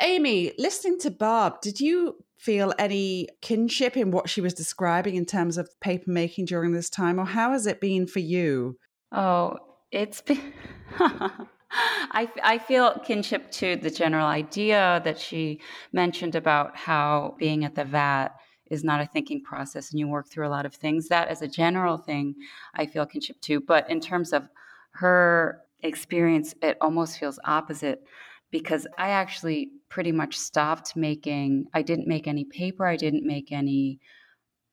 Aimee, 0.00 0.52
listening 0.58 0.98
to 1.00 1.10
Barb, 1.10 1.60
did 1.60 1.80
you 1.80 2.24
feel 2.38 2.72
any 2.78 3.28
kinship 3.42 3.96
in 3.96 4.12
what 4.12 4.30
she 4.30 4.40
was 4.40 4.54
describing 4.54 5.16
in 5.16 5.26
terms 5.26 5.58
of 5.58 5.68
paper 5.80 6.10
making 6.10 6.44
during 6.44 6.72
this 6.72 6.88
time, 6.88 7.18
or 7.18 7.24
how 7.24 7.52
has 7.52 7.66
it 7.66 7.80
been 7.80 8.06
for 8.06 8.20
you? 8.20 8.78
Oh, 9.10 9.56
it's 9.90 10.20
been. 10.20 10.52
I, 12.10 12.30
I 12.42 12.58
feel 12.58 12.98
kinship 13.04 13.50
to 13.52 13.76
the 13.76 13.90
general 13.90 14.26
idea 14.26 15.02
that 15.04 15.18
she 15.18 15.60
mentioned 15.92 16.34
about 16.34 16.76
how 16.76 17.34
being 17.38 17.64
at 17.64 17.74
the 17.74 17.84
vat 17.84 18.28
is 18.70 18.84
not 18.84 19.00
a 19.00 19.06
thinking 19.06 19.42
process 19.42 19.90
and 19.90 19.98
you 19.98 20.08
work 20.08 20.28
through 20.28 20.46
a 20.46 20.50
lot 20.50 20.66
of 20.66 20.74
things. 20.74 21.08
That, 21.08 21.28
as 21.28 21.42
a 21.42 21.48
general 21.48 21.98
thing, 21.98 22.34
I 22.74 22.86
feel 22.86 23.06
kinship 23.06 23.40
to. 23.42 23.60
But 23.60 23.88
in 23.90 24.00
terms 24.00 24.32
of 24.32 24.48
her 24.92 25.62
experience, 25.80 26.54
it 26.62 26.76
almost 26.80 27.18
feels 27.18 27.38
opposite 27.44 28.02
because 28.50 28.86
I 28.96 29.10
actually 29.10 29.70
pretty 29.88 30.12
much 30.12 30.38
stopped 30.38 30.96
making, 30.96 31.66
I 31.74 31.82
didn't 31.82 32.08
make 32.08 32.26
any 32.26 32.44
paper, 32.44 32.86
I 32.86 32.96
didn't 32.96 33.26
make 33.26 33.52
any 33.52 34.00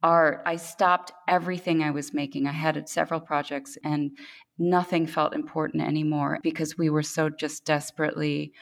art. 0.02 0.44
I 0.46 0.56
stopped 0.58 1.12
everything 1.28 1.82
I 1.82 1.92
was 1.92 2.14
making. 2.14 2.48
I 2.48 2.52
had 2.52 2.88
several 2.88 3.20
projects 3.20 3.78
and 3.84 4.12
nothing 4.58 5.08
felt 5.08 5.34
important 5.34 5.84
anymore 5.84 6.40
because 6.44 6.78
we 6.78 6.90
were 6.90 7.04
so 7.04 7.30
just 7.30 7.66
desperately 7.66 8.54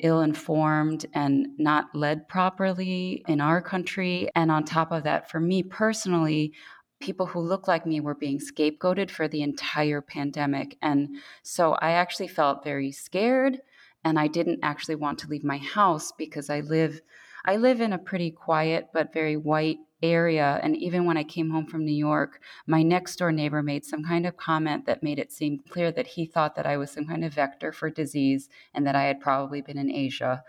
ill 0.00 0.20
informed 0.20 1.06
and 1.14 1.48
not 1.58 1.94
led 1.94 2.28
properly 2.28 3.24
in 3.28 3.40
our 3.40 3.60
country. 3.60 4.28
And 4.34 4.50
on 4.50 4.64
top 4.64 4.92
of 4.92 5.04
that, 5.04 5.30
for 5.30 5.40
me 5.40 5.62
personally, 5.62 6.52
people 7.00 7.26
who 7.26 7.40
look 7.40 7.68
like 7.68 7.86
me 7.86 8.00
were 8.00 8.14
being 8.14 8.38
scapegoated 8.38 9.10
for 9.10 9.28
the 9.28 9.42
entire 9.42 10.00
pandemic. 10.00 10.76
And 10.82 11.16
so 11.42 11.72
I 11.74 11.92
actually 11.92 12.28
felt 12.28 12.64
very 12.64 12.92
scared 12.92 13.60
and 14.04 14.18
I 14.18 14.28
didn't 14.28 14.60
actually 14.62 14.94
want 14.94 15.18
to 15.20 15.28
leave 15.28 15.44
my 15.44 15.58
house 15.58 16.12
because 16.12 16.48
I 16.48 16.60
live 16.60 17.00
I 17.44 17.56
live 17.56 17.80
in 17.80 17.92
a 17.92 17.98
pretty 17.98 18.30
quiet 18.30 18.88
but 18.92 19.12
very 19.12 19.36
white 19.36 19.78
area. 20.02 20.60
And 20.62 20.76
even 20.76 21.04
when 21.04 21.16
I 21.16 21.24
came 21.24 21.50
home 21.50 21.66
from 21.66 21.84
New 21.84 21.94
York, 21.94 22.40
my 22.66 22.82
next 22.82 23.16
door 23.16 23.32
neighbor 23.32 23.62
made 23.62 23.84
some 23.84 24.04
kind 24.04 24.26
of 24.26 24.36
comment 24.36 24.86
that 24.86 25.02
made 25.02 25.18
it 25.18 25.32
seem 25.32 25.60
clear 25.70 25.90
that 25.92 26.06
he 26.06 26.26
thought 26.26 26.54
that 26.56 26.66
I 26.66 26.76
was 26.76 26.90
some 26.90 27.06
kind 27.06 27.24
of 27.24 27.34
vector 27.34 27.72
for 27.72 27.90
disease 27.90 28.48
and 28.74 28.86
that 28.86 28.94
I 28.94 29.04
had 29.04 29.20
probably 29.20 29.62
been 29.62 29.78
in 29.78 29.90
Asia. 29.90 30.42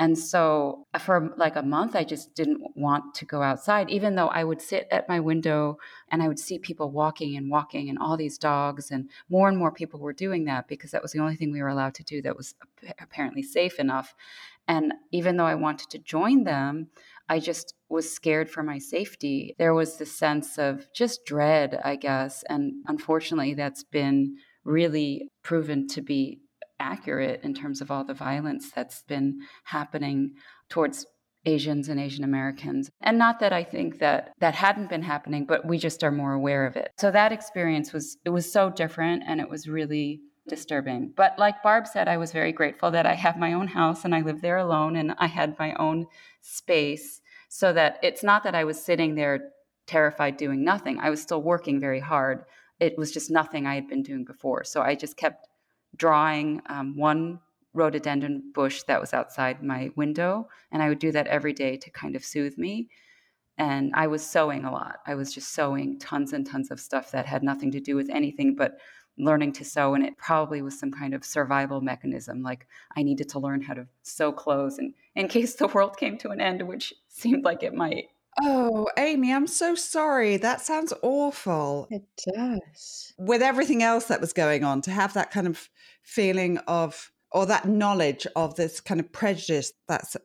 And 0.00 0.16
so 0.16 0.86
uh, 0.94 0.98
for 0.98 1.34
like 1.36 1.56
a 1.56 1.62
month, 1.62 1.96
I 1.96 2.04
just 2.04 2.34
didn't 2.34 2.62
want 2.76 3.14
to 3.16 3.24
go 3.24 3.42
outside, 3.42 3.90
even 3.90 4.14
though 4.14 4.28
I 4.28 4.44
would 4.44 4.62
sit 4.62 4.86
at 4.92 5.08
my 5.08 5.18
window 5.18 5.78
and 6.10 6.22
I 6.22 6.28
would 6.28 6.38
see 6.38 6.58
people 6.58 6.90
walking 6.90 7.36
and 7.36 7.50
walking 7.50 7.88
and 7.88 7.98
all 7.98 8.16
these 8.16 8.38
dogs. 8.38 8.92
And 8.92 9.10
more 9.28 9.48
and 9.48 9.58
more 9.58 9.72
people 9.72 9.98
were 9.98 10.12
doing 10.12 10.44
that 10.44 10.68
because 10.68 10.92
that 10.92 11.02
was 11.02 11.12
the 11.12 11.18
only 11.18 11.34
thing 11.34 11.50
we 11.50 11.62
were 11.62 11.68
allowed 11.68 11.94
to 11.94 12.04
do 12.04 12.22
that 12.22 12.36
was 12.36 12.54
apparently 13.00 13.42
safe 13.42 13.80
enough. 13.80 14.14
And 14.68 14.92
even 15.10 15.36
though 15.36 15.46
I 15.46 15.56
wanted 15.56 15.90
to 15.90 15.98
join 15.98 16.44
them, 16.44 16.88
I 17.28 17.40
just 17.40 17.74
was 17.88 18.10
scared 18.10 18.50
for 18.50 18.62
my 18.62 18.78
safety. 18.78 19.54
There 19.58 19.74
was 19.74 19.98
this 19.98 20.16
sense 20.16 20.58
of 20.58 20.86
just 20.94 21.24
dread, 21.26 21.80
I 21.84 21.96
guess. 21.96 22.44
And 22.48 22.84
unfortunately, 22.86 23.54
that's 23.54 23.84
been 23.84 24.36
really 24.64 25.28
proven 25.42 25.86
to 25.88 26.02
be 26.02 26.40
accurate 26.80 27.40
in 27.42 27.54
terms 27.54 27.80
of 27.80 27.90
all 27.90 28.04
the 28.04 28.14
violence 28.14 28.70
that's 28.70 29.02
been 29.02 29.40
happening 29.64 30.32
towards 30.68 31.06
Asians 31.44 31.88
and 31.88 31.98
Asian 32.00 32.24
Americans. 32.24 32.90
And 33.00 33.18
not 33.18 33.40
that 33.40 33.52
I 33.52 33.64
think 33.64 33.98
that 34.00 34.32
that 34.40 34.54
hadn't 34.54 34.90
been 34.90 35.02
happening, 35.02 35.46
but 35.46 35.66
we 35.66 35.78
just 35.78 36.04
are 36.04 36.10
more 36.10 36.32
aware 36.32 36.66
of 36.66 36.76
it. 36.76 36.90
So 36.98 37.10
that 37.10 37.32
experience 37.32 37.92
was 37.92 38.16
it 38.24 38.30
was 38.30 38.52
so 38.52 38.70
different 38.70 39.22
and 39.26 39.40
it 39.40 39.48
was 39.48 39.68
really 39.68 40.20
disturbing. 40.48 41.12
But 41.16 41.38
like 41.38 41.62
Barb 41.62 41.86
said, 41.86 42.08
I 42.08 42.16
was 42.16 42.32
very 42.32 42.52
grateful 42.52 42.90
that 42.90 43.06
I 43.06 43.14
have 43.14 43.38
my 43.38 43.52
own 43.52 43.68
house 43.68 44.04
and 44.04 44.14
I 44.14 44.22
live 44.22 44.40
there 44.40 44.58
alone 44.58 44.96
and 44.96 45.14
I 45.18 45.26
had 45.26 45.58
my 45.58 45.74
own 45.74 46.06
space 46.40 47.20
so 47.48 47.72
that 47.72 47.98
it's 48.02 48.22
not 48.22 48.44
that 48.44 48.54
I 48.54 48.64
was 48.64 48.82
sitting 48.82 49.14
there 49.14 49.50
terrified 49.86 50.36
doing 50.36 50.64
nothing. 50.64 50.98
I 51.00 51.10
was 51.10 51.22
still 51.22 51.42
working 51.42 51.80
very 51.80 52.00
hard. 52.00 52.44
It 52.78 52.96
was 52.96 53.10
just 53.10 53.30
nothing 53.30 53.66
I 53.66 53.74
had 53.74 53.88
been 53.88 54.02
doing 54.02 54.24
before. 54.24 54.64
So 54.64 54.82
I 54.82 54.94
just 54.94 55.16
kept 55.16 55.48
drawing 55.96 56.60
um, 56.66 56.96
one 56.96 57.40
rhododendron 57.74 58.52
bush 58.54 58.82
that 58.84 59.00
was 59.00 59.14
outside 59.14 59.62
my 59.62 59.90
window. 59.96 60.48
And 60.70 60.82
I 60.82 60.88
would 60.88 60.98
do 60.98 61.12
that 61.12 61.26
every 61.26 61.52
day 61.52 61.76
to 61.78 61.90
kind 61.90 62.16
of 62.16 62.24
soothe 62.24 62.58
me. 62.58 62.88
And 63.56 63.92
I 63.94 64.06
was 64.06 64.24
sewing 64.24 64.64
a 64.64 64.70
lot. 64.70 64.98
I 65.06 65.16
was 65.16 65.34
just 65.34 65.52
sewing 65.52 65.98
tons 65.98 66.32
and 66.32 66.46
tons 66.46 66.70
of 66.70 66.78
stuff 66.78 67.10
that 67.10 67.26
had 67.26 67.42
nothing 67.42 67.72
to 67.72 67.80
do 67.80 67.96
with 67.96 68.08
anything 68.10 68.54
but 68.54 68.78
learning 69.18 69.52
to 69.52 69.64
sew 69.64 69.94
and 69.94 70.04
it 70.04 70.16
probably 70.16 70.62
was 70.62 70.78
some 70.78 70.90
kind 70.90 71.14
of 71.14 71.24
survival 71.24 71.80
mechanism 71.80 72.42
like 72.42 72.66
i 72.96 73.02
needed 73.02 73.28
to 73.28 73.38
learn 73.38 73.60
how 73.60 73.74
to 73.74 73.86
sew 74.02 74.32
clothes 74.32 74.78
and 74.78 74.94
in 75.14 75.28
case 75.28 75.54
the 75.54 75.66
world 75.68 75.96
came 75.96 76.16
to 76.16 76.30
an 76.30 76.40
end 76.40 76.66
which 76.66 76.94
seemed 77.08 77.44
like 77.44 77.62
it 77.62 77.74
might. 77.74 78.08
Oh 78.40 78.88
aimee 78.96 79.32
i'm 79.32 79.48
so 79.48 79.74
sorry. 79.74 80.36
That 80.36 80.60
sounds 80.60 80.92
awful. 81.02 81.88
It 81.90 82.04
does. 82.34 83.12
With 83.18 83.42
everything 83.42 83.82
else 83.82 84.04
that 84.06 84.20
was 84.20 84.32
going 84.32 84.62
on 84.62 84.80
to 84.82 84.92
have 84.92 85.14
that 85.14 85.32
kind 85.32 85.48
of 85.48 85.68
feeling 86.02 86.58
of 86.68 87.10
or 87.32 87.46
that 87.46 87.66
knowledge 87.68 88.26
of 88.36 88.54
this 88.54 88.80
kind 88.80 89.00
of 89.00 89.12
prejudice 89.12 89.72
that's 89.88 90.16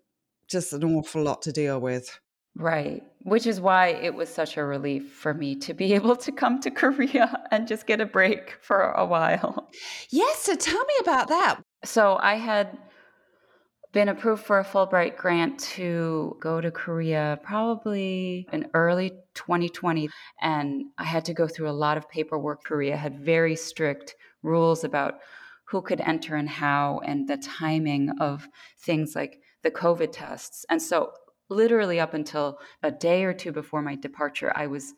just 0.47 0.73
an 0.73 0.83
awful 0.83 1.23
lot 1.23 1.41
to 1.41 1.51
deal 1.51 1.79
with. 1.79 2.19
Right. 2.55 3.03
Which 3.23 3.47
is 3.47 3.59
why 3.59 3.87
it 3.87 4.13
was 4.13 4.29
such 4.29 4.57
a 4.57 4.63
relief 4.63 5.11
for 5.13 5.33
me 5.33 5.55
to 5.57 5.73
be 5.73 5.93
able 5.99 6.15
to 6.17 6.31
come 6.31 6.59
to 6.61 6.71
Korea 6.71 7.43
and 7.51 7.67
just 7.67 7.87
get 7.87 8.01
a 8.01 8.05
break 8.05 8.57
for 8.61 8.91
a 8.91 9.05
while. 9.05 9.69
Yes. 10.09 10.39
So 10.39 10.55
tell 10.55 10.83
me 10.83 10.93
about 11.01 11.29
that. 11.29 11.61
So 11.83 12.17
I 12.21 12.35
had 12.35 12.77
been 13.91 14.09
approved 14.09 14.43
for 14.43 14.59
a 14.59 14.65
Fulbright 14.65 15.15
grant 15.15 15.59
to 15.59 16.35
go 16.39 16.59
to 16.59 16.71
Korea 16.71 17.39
probably 17.43 18.47
in 18.51 18.67
early 18.73 19.11
2020. 19.35 20.09
And 20.41 20.85
I 20.97 21.03
had 21.03 21.25
to 21.25 21.33
go 21.33 21.47
through 21.47 21.69
a 21.69 21.71
lot 21.71 21.97
of 21.97 22.09
paperwork. 22.09 22.63
Korea 22.63 22.97
had 22.97 23.19
very 23.19 23.55
strict 23.55 24.15
rules 24.41 24.83
about 24.83 25.19
who 25.65 25.81
could 25.81 26.01
enter 26.01 26.35
and 26.35 26.49
how, 26.49 27.01
and 27.05 27.27
the 27.27 27.37
timing 27.37 28.09
of 28.19 28.47
things 28.79 29.15
like 29.15 29.39
the 29.63 29.71
COVID 29.71 30.11
tests. 30.11 30.65
And 30.69 30.81
so, 30.81 31.11
literally, 31.53 31.99
up 31.99 32.13
until 32.13 32.59
a 32.81 32.91
day 32.91 33.23
or 33.23 33.33
two 33.33 33.51
before 33.51 33.81
my 33.81 33.95
departure, 33.95 34.51
I 34.55 34.67
was 34.67 34.93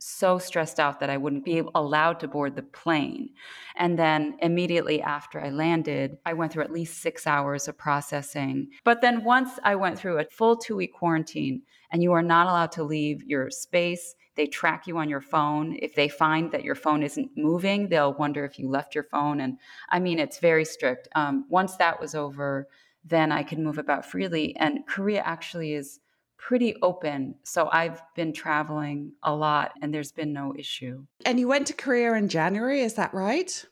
so 0.00 0.38
stressed 0.38 0.78
out 0.78 1.00
that 1.00 1.10
I 1.10 1.16
wouldn't 1.16 1.44
be 1.44 1.62
allowed 1.74 2.20
to 2.20 2.28
board 2.28 2.54
the 2.54 2.62
plane. 2.62 3.30
And 3.76 3.98
then 3.98 4.36
immediately 4.40 5.02
after 5.02 5.40
I 5.40 5.50
landed, 5.50 6.18
I 6.24 6.34
went 6.34 6.52
through 6.52 6.64
at 6.64 6.72
least 6.72 7.02
six 7.02 7.26
hours 7.26 7.66
of 7.66 7.76
processing. 7.76 8.68
But 8.84 9.00
then 9.00 9.24
once 9.24 9.58
I 9.64 9.74
went 9.74 9.98
through 9.98 10.18
a 10.18 10.26
full 10.30 10.56
two 10.56 10.76
week 10.76 10.94
quarantine, 10.94 11.62
and 11.90 12.02
you 12.02 12.12
are 12.12 12.22
not 12.22 12.46
allowed 12.46 12.72
to 12.72 12.84
leave 12.84 13.24
your 13.24 13.50
space, 13.50 14.14
they 14.36 14.46
track 14.46 14.86
you 14.86 14.98
on 14.98 15.08
your 15.08 15.20
phone. 15.20 15.76
If 15.80 15.94
they 15.94 16.08
find 16.08 16.52
that 16.52 16.62
your 16.62 16.76
phone 16.76 17.02
isn't 17.02 17.30
moving, 17.36 17.88
they'll 17.88 18.14
wonder 18.14 18.44
if 18.44 18.58
you 18.58 18.68
left 18.68 18.94
your 18.94 19.04
phone. 19.04 19.40
And 19.40 19.58
I 19.88 19.98
mean, 19.98 20.18
it's 20.18 20.38
very 20.38 20.64
strict. 20.64 21.08
Um, 21.16 21.46
once 21.48 21.76
that 21.76 22.00
was 22.00 22.14
over, 22.14 22.68
then 23.08 23.32
I 23.32 23.42
can 23.42 23.64
move 23.64 23.78
about 23.78 24.04
freely. 24.04 24.54
And 24.56 24.86
Korea 24.86 25.22
actually 25.24 25.74
is 25.74 26.00
pretty 26.38 26.76
open. 26.82 27.34
So 27.42 27.68
I've 27.70 28.00
been 28.14 28.32
traveling 28.32 29.12
a 29.22 29.34
lot 29.34 29.72
and 29.82 29.92
there's 29.92 30.12
been 30.12 30.32
no 30.32 30.54
issue. 30.56 31.04
And 31.26 31.38
you 31.40 31.48
went 31.48 31.66
to 31.66 31.72
Korea 31.72 32.14
in 32.14 32.28
January, 32.28 32.80
is 32.80 32.94
that 32.94 33.12
right? 33.12 33.64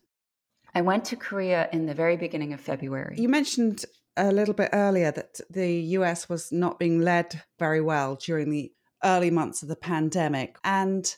I 0.75 0.81
went 0.83 1.05
to 1.07 1.17
Korea 1.17 1.69
in 1.73 1.87
the 1.87 1.95
very 1.95 2.17
beginning 2.17 2.53
of 2.53 2.61
February. 2.61 3.17
You 3.19 3.29
mentioned 3.29 3.85
a 4.17 4.33
little 4.33 4.55
bit 4.55 4.71
earlier 4.73 5.11
that 5.13 5.41
the 5.49 5.71
US 5.99 6.29
was 6.29 6.51
not 6.51 6.79
being 6.79 7.01
led 7.01 7.43
very 7.59 7.81
well 7.81 8.17
during 8.17 8.51
the 8.51 8.73
early 9.05 9.31
months 9.31 9.63
of 9.63 9.69
the 9.69 9.77
pandemic. 9.77 10.57
And 10.65 11.15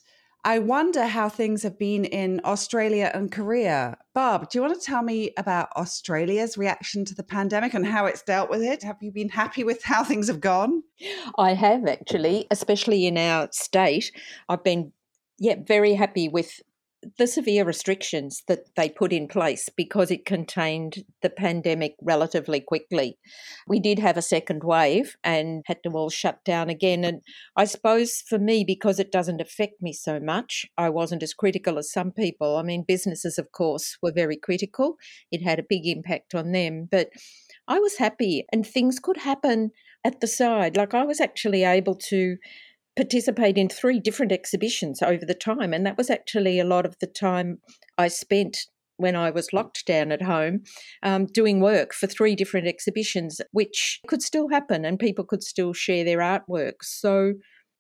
I 0.48 0.61
wonder 0.61 1.04
how 1.04 1.28
things 1.28 1.62
have 1.64 1.78
been 1.78 2.06
in 2.06 2.40
Australia 2.42 3.11
and 3.12 3.30
Korea. 3.30 3.98
Barb, 4.14 4.48
do 4.48 4.56
you 4.56 4.62
want 4.62 4.80
to 4.80 4.87
tell 4.87 5.02
me 5.02 5.34
about 5.37 5.68
Australia's 5.72 6.56
reaction 6.56 7.04
to 7.04 7.14
the 7.14 7.22
pandemic 7.22 7.74
and 7.74 7.87
how 7.87 8.06
it's 8.06 8.22
dealt 8.22 8.48
with 8.48 8.62
it? 8.62 8.82
Have 8.82 8.96
you 9.02 9.12
been 9.12 9.28
happy 9.28 9.62
with 9.62 9.82
how 9.84 10.02
things 10.02 10.26
have 10.28 10.40
gone? 10.40 10.84
I 11.37 11.52
have 11.52 11.87
actually, 11.87 12.46
especially 12.50 13.06
in 13.06 13.18
our 13.18 13.50
state. 13.52 14.11
I've 14.48 14.64
been 14.64 14.92
yeah, 15.38 15.56
very 15.66 15.92
happy 15.92 16.30
with 16.30 16.62
the 17.16 17.26
severe 17.26 17.64
restrictions 17.64 18.42
that 18.48 18.74
they 18.74 18.88
put 18.88 19.12
in 19.12 19.28
place 19.28 19.68
because 19.76 20.11
it 20.11 20.24
contained 20.24 21.04
the 21.22 21.30
pandemic 21.30 21.94
relatively 22.02 22.61
quickly. 22.61 23.18
We 23.66 23.78
did 23.78 23.98
have 23.98 24.16
a 24.16 24.22
second 24.22 24.64
wave 24.64 25.16
and 25.22 25.62
had 25.66 25.82
to 25.84 25.90
all 25.90 26.11
shut 26.11 26.44
down 26.44 26.68
again. 26.68 27.04
And 27.04 27.20
I 27.56 27.64
suppose 27.64 28.22
for 28.28 28.38
me, 28.38 28.64
because 28.64 28.98
it 28.98 29.12
doesn't 29.12 29.40
affect 29.40 29.80
me 29.80 29.92
so 29.92 30.18
much, 30.18 30.66
I 30.76 30.88
wasn't 30.88 31.22
as 31.22 31.34
critical 31.34 31.78
as 31.78 31.92
some 31.92 32.11
people. 32.11 32.56
I 32.56 32.62
mean, 32.62 32.84
businesses, 32.87 33.38
of 33.38 33.52
course, 33.52 33.96
were 34.02 34.12
very 34.12 34.37
critical, 34.37 34.96
it 35.30 35.42
had 35.42 35.58
a 35.58 35.66
big 35.68 35.87
impact 35.87 36.34
on 36.34 36.52
them. 36.52 36.88
But 36.90 37.11
I 37.68 37.78
was 37.78 37.98
happy, 37.98 38.46
and 38.50 38.66
things 38.66 38.98
could 38.98 39.18
happen 39.18 39.72
at 40.04 40.20
the 40.20 40.26
side. 40.26 40.76
Like 40.76 40.94
I 40.94 41.04
was 41.04 41.20
actually 41.20 41.64
able 41.64 41.94
to 41.94 42.37
participate 42.98 43.56
in 43.56 43.68
three 43.68 44.00
different 44.00 44.32
exhibitions 44.32 45.00
over 45.02 45.24
the 45.24 45.32
time. 45.32 45.72
And 45.72 45.87
that 45.87 45.96
was 45.96 46.11
actually 46.11 46.58
a 46.58 46.64
lot 46.64 46.84
of 46.84 46.96
the 47.00 47.06
time 47.06 47.58
I 47.96 48.08
spent 48.08 48.58
when 48.96 49.14
I 49.14 49.30
was 49.30 49.52
locked 49.52 49.87
down 49.87 50.11
at 50.11 50.22
home 50.22 50.64
um, 51.04 51.26
doing 51.26 51.61
work 51.61 51.94
for 51.94 52.08
three 52.08 52.34
different 52.34 52.66
exhibitions, 52.66 53.40
which 53.52 54.00
could 54.08 54.20
still 54.20 54.48
happen 54.48 54.84
and 54.84 54.98
people 54.98 55.24
could 55.24 55.44
still 55.44 55.72
share 55.72 56.02
their 56.02 56.18
artwork. 56.18 56.82
So 56.82 57.34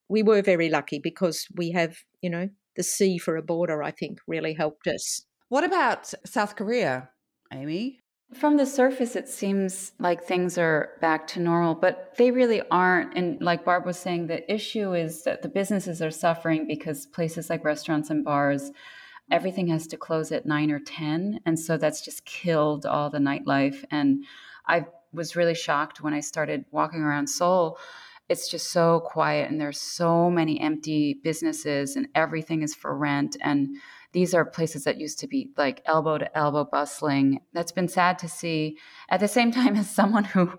we 0.08 0.22
were 0.22 0.40
very 0.40 0.68
lucky 0.68 1.00
because 1.02 1.46
we 1.56 1.72
have, 1.72 1.96
you 2.22 2.30
know, 2.30 2.48
the 2.76 2.84
sea 2.84 3.18
for 3.18 3.36
a 3.36 3.42
border, 3.42 3.82
I 3.82 3.90
think, 3.90 4.20
really 4.28 4.54
helped 4.54 4.86
us. 4.86 5.26
What 5.48 5.64
about 5.64 6.12
South 6.24 6.54
Korea, 6.54 7.08
Aimee? 7.52 7.98
From 8.34 8.58
the 8.58 8.66
surface, 8.66 9.16
it 9.16 9.26
seems 9.26 9.92
like 9.98 10.22
things 10.22 10.58
are 10.58 10.90
back 11.00 11.26
to 11.28 11.40
normal, 11.40 11.74
but 11.74 12.14
they 12.18 12.30
really 12.30 12.60
aren't. 12.70 13.16
And 13.16 13.40
like 13.40 13.64
Barb 13.64 13.86
was 13.86 13.98
saying, 13.98 14.26
the 14.26 14.52
issue 14.52 14.94
is 14.94 15.22
that 15.22 15.40
the 15.40 15.48
businesses 15.48 16.02
are 16.02 16.10
suffering 16.10 16.66
because 16.66 17.06
places 17.06 17.48
like 17.48 17.64
restaurants 17.64 18.10
and 18.10 18.22
bars, 18.22 18.70
everything 19.30 19.68
has 19.68 19.86
to 19.86 19.96
close 19.96 20.30
at 20.30 20.44
nine 20.44 20.70
or 20.70 20.78
10. 20.78 21.40
And 21.46 21.58
so 21.58 21.78
that's 21.78 22.04
just 22.04 22.26
killed 22.26 22.84
all 22.84 23.08
the 23.08 23.18
nightlife. 23.18 23.82
And 23.90 24.24
I 24.66 24.84
was 25.12 25.34
really 25.34 25.54
shocked 25.54 26.02
when 26.02 26.12
I 26.12 26.20
started 26.20 26.66
walking 26.70 27.00
around 27.00 27.28
Seoul. 27.28 27.78
It's 28.28 28.50
just 28.50 28.70
so 28.72 29.00
quiet, 29.00 29.50
and 29.50 29.58
there's 29.58 29.80
so 29.80 30.30
many 30.30 30.60
empty 30.60 31.18
businesses, 31.24 31.96
and 31.96 32.08
everything 32.14 32.60
is 32.60 32.74
for 32.74 32.94
rent. 32.94 33.38
And 33.40 33.78
these 34.18 34.34
are 34.34 34.44
places 34.44 34.82
that 34.82 34.98
used 34.98 35.20
to 35.20 35.28
be 35.28 35.52
like 35.56 35.80
elbow 35.86 36.18
to 36.18 36.36
elbow 36.36 36.64
bustling. 36.64 37.40
That's 37.52 37.70
been 37.70 37.86
sad 37.86 38.18
to 38.18 38.28
see. 38.28 38.76
At 39.08 39.20
the 39.20 39.28
same 39.28 39.52
time, 39.58 39.76
as 39.76 39.88
someone 39.88 40.24
who 40.24 40.58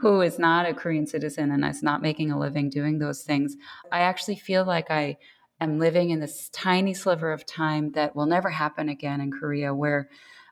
who 0.00 0.22
is 0.22 0.38
not 0.38 0.66
a 0.66 0.74
Korean 0.74 1.06
citizen 1.06 1.52
and 1.52 1.64
is 1.64 1.82
not 1.82 2.02
making 2.02 2.32
a 2.32 2.38
living 2.38 2.70
doing 2.70 2.98
those 2.98 3.22
things, 3.22 3.54
I 3.92 4.00
actually 4.00 4.36
feel 4.36 4.64
like 4.64 4.90
I 4.90 5.18
am 5.60 5.78
living 5.78 6.10
in 6.10 6.18
this 6.18 6.48
tiny 6.48 6.92
sliver 6.92 7.30
of 7.32 7.46
time 7.46 7.92
that 7.92 8.16
will 8.16 8.26
never 8.26 8.50
happen 8.50 8.88
again 8.88 9.20
in 9.20 9.30
Korea 9.30 9.72
where 9.72 10.08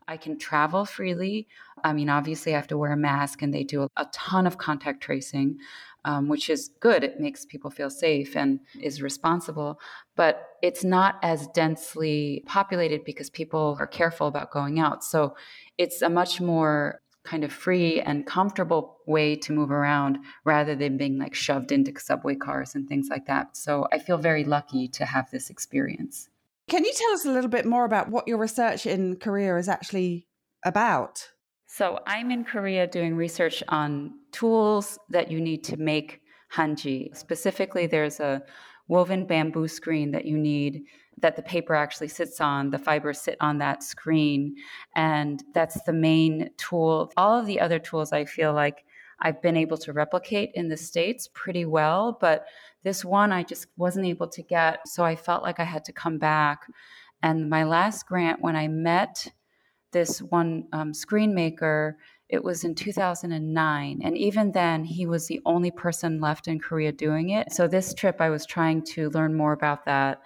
I 0.09 0.17
can 0.17 0.39
travel 0.39 0.85
freely. 0.85 1.49
I 1.83 1.93
mean, 1.93 2.09
obviously, 2.09 2.53
I 2.53 2.57
have 2.57 2.69
to 2.69 2.79
wear 2.79 2.93
a 2.93 2.97
mask 2.97 3.43
and 3.43 3.53
they 3.53 3.65
do 3.65 3.89
a 3.97 4.07
ton 4.13 4.47
of 4.47 4.59
contact 4.59 5.03
tracing 5.03 5.59
um, 6.07 6.29
which 6.29 6.49
is 6.49 6.71
good. 6.79 7.03
It 7.03 7.21
makes 7.21 7.45
people 7.45 7.69
feel 7.69 7.91
safe 7.91 8.37
and 8.37 8.61
is 8.81 9.03
responsible. 9.03 9.81
But 10.15 10.41
it's 10.63 10.85
not 10.85 11.17
as 11.23 11.49
densely 11.49 12.45
populated 12.47 13.05
because 13.05 13.29
people 13.29 13.77
are 13.81 13.89
careful 13.89 14.29
about 14.29 14.53
going 14.53 14.79
out. 14.79 15.03
So 15.03 15.37
it's 15.77 16.01
a 16.03 16.09
much 16.09 16.41
more 16.41 17.01
kind 17.25 17.43
of 17.43 17.53
free 17.53 18.01
and 18.01 18.25
comfortable 18.25 18.99
way 19.07 19.35
to 19.35 19.53
move 19.53 19.73
around 19.73 20.19
rather 20.45 20.77
than 20.77 20.97
being 20.97 21.19
like 21.19 21.35
shoved 21.35 21.73
into 21.73 21.93
subway 21.99 22.37
cars 22.37 22.77
and 22.77 22.89
things 22.89 23.09
like 23.11 23.27
that. 23.27 23.57
So 23.57 23.89
I 23.93 23.99
feel 23.99 24.17
very 24.17 24.45
lucky 24.45 24.87
to 24.89 25.05
have 25.05 25.29
this 25.33 25.51
experience. 25.51 26.29
Can 26.69 26.85
you 26.85 26.93
tell 26.93 27.13
us 27.13 27.25
a 27.25 27.31
little 27.31 27.51
bit 27.51 27.65
more 27.65 27.85
about 27.85 28.11
what 28.11 28.27
your 28.27 28.39
research 28.39 28.87
in 28.87 29.17
Korea 29.17 29.57
is 29.57 29.69
actually 29.69 30.27
about? 30.65 31.29
So 31.67 32.01
I'm 32.07 32.33
in 32.33 32.45
Korea 32.45 32.89
doing 32.89 33.15
research 33.15 33.63
on 33.69 34.15
tools 34.33 34.99
that 35.11 35.31
you 35.31 35.41
need 35.41 35.63
to 35.65 35.77
make 35.77 36.23
hanji. 36.53 37.17
Specifically, 37.17 37.87
there's 37.87 38.19
a 38.19 38.43
woven 38.89 39.27
bamboo 39.27 39.69
screen 39.69 40.11
that 40.11 40.25
you 40.25 40.37
need 40.37 40.83
that 41.19 41.37
the 41.37 41.43
paper 41.43 41.75
actually 41.75 42.09
sits 42.09 42.41
on. 42.41 42.71
The 42.71 42.79
fibers 42.79 43.21
sit 43.21 43.37
on 43.41 43.59
that 43.59 43.85
screen. 43.85 44.57
And 44.97 45.43
that's 45.55 45.81
the 45.83 45.93
main 45.93 46.51
tool. 46.57 47.13
All 47.17 47.39
of 47.39 47.47
the 47.47 47.61
other 47.61 47.79
tools 47.79 48.13
I 48.13 48.25
feel 48.25 48.53
like 48.53 48.85
I've 49.21 49.41
been 49.41 49.57
able 49.57 49.79
to 49.79 49.93
replicate 49.93 50.51
in 50.55 50.69
the 50.69 50.77
States 50.77 51.29
pretty 51.33 51.65
well. 51.65 52.19
But 52.21 52.47
this 52.85 53.05
one 53.05 53.33
I 53.33 53.43
just 53.43 53.67
wasn't 53.77 54.07
able 54.07 54.29
to 54.29 54.43
get. 54.43 54.87
So 54.87 55.05
I 55.05 55.17
felt 55.17 55.43
like 55.43 55.61
I 55.61 55.65
had 55.65 55.85
to 55.87 55.93
come 55.93 56.19
back. 56.19 56.67
And 57.23 57.51
my 57.51 57.65
last 57.65 58.07
grant, 58.07 58.41
when 58.41 58.57
I 58.57 58.69
met 58.69 59.27
this 59.97 60.21
one 60.21 60.67
um, 60.73 60.93
screen 60.93 61.35
maker. 61.35 61.97
It 62.29 62.43
was 62.45 62.65
in 62.65 62.75
2009. 62.75 64.01
And 64.03 64.19
even 64.19 64.53
then, 64.53 64.85
he 64.85 65.07
was 65.07 65.27
the 65.27 65.41
only 65.47 65.71
person 65.71 66.21
left 66.21 66.49
in 66.49 66.61
Korea 66.61 66.93
doing 66.93 67.31
it. 67.31 67.53
So, 67.53 67.67
this 67.67 67.95
trip, 67.95 68.21
I 68.21 68.31
was 68.31 68.45
trying 68.45 68.83
to 68.95 69.11
learn 69.11 69.35
more 69.35 69.53
about 69.53 69.87
that. 69.87 70.21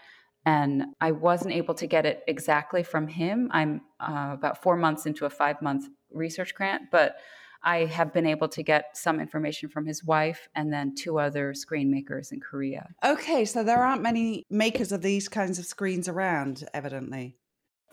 And 0.47 0.87
I 1.01 1.13
wasn't 1.13 1.55
able 1.55 1.75
to 1.75 1.87
get 1.87 2.07
it 2.07 2.23
exactly 2.27 2.83
from 2.83 3.07
him. 3.07 3.49
I'm 3.53 3.83
uh, 4.01 4.31
about 4.33 4.63
four 4.63 4.77
months 4.77 5.07
into 5.07 5.27
a 5.27 5.31
five 5.31 5.61
month 5.63 5.85
research 6.11 6.55
grant, 6.55 6.91
but 6.91 7.17
I 7.63 7.85
have 7.87 8.13
been 8.13 8.27
able 8.27 8.49
to 8.49 8.63
get 8.63 8.97
some 8.97 9.21
information 9.21 9.69
from 9.69 9.87
his 9.87 10.03
wife 10.05 10.49
and 10.55 10.73
then 10.73 10.95
two 10.95 11.19
other 11.19 11.55
screen 11.55 11.91
makers 11.91 12.33
in 12.33 12.41
Korea. 12.41 12.89
Okay, 13.05 13.45
so 13.45 13.63
there 13.63 13.85
aren't 13.85 14.03
many 14.03 14.45
makers 14.51 14.93
of 14.93 15.03
these 15.03 15.29
kinds 15.29 15.59
of 15.59 15.67
screens 15.67 16.09
around, 16.09 16.65
evidently. 16.73 17.37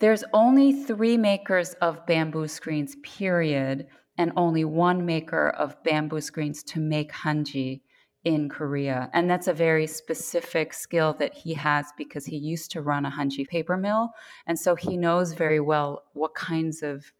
There's 0.00 0.24
only 0.32 0.84
three 0.84 1.16
makers 1.16 1.74
of 1.82 2.06
bamboo 2.06 2.48
screens, 2.48 2.96
period, 3.02 3.88
and 4.16 4.32
only 4.36 4.64
one 4.64 5.04
maker 5.04 5.50
of 5.50 5.82
bamboo 5.82 6.20
screens 6.20 6.62
to 6.64 6.80
make 6.80 7.12
hanji 7.12 7.80
in 8.24 8.48
Korea. 8.48 9.10
And 9.12 9.30
that's 9.30 9.48
a 9.48 9.52
very 9.52 9.86
specific 9.86 10.74
skill 10.74 11.14
that 11.18 11.34
he 11.34 11.54
has 11.54 11.86
because 11.96 12.26
he 12.26 12.36
used 12.36 12.70
to 12.72 12.82
run 12.82 13.06
a 13.06 13.10
hanji 13.10 13.46
paper 13.46 13.76
mill. 13.76 14.10
And 14.46 14.58
so 14.58 14.74
he 14.74 14.96
knows 14.96 15.32
very 15.32 15.60
well 15.60 16.02
what 16.14 16.34
kinds 16.34 16.82
of 16.82 17.12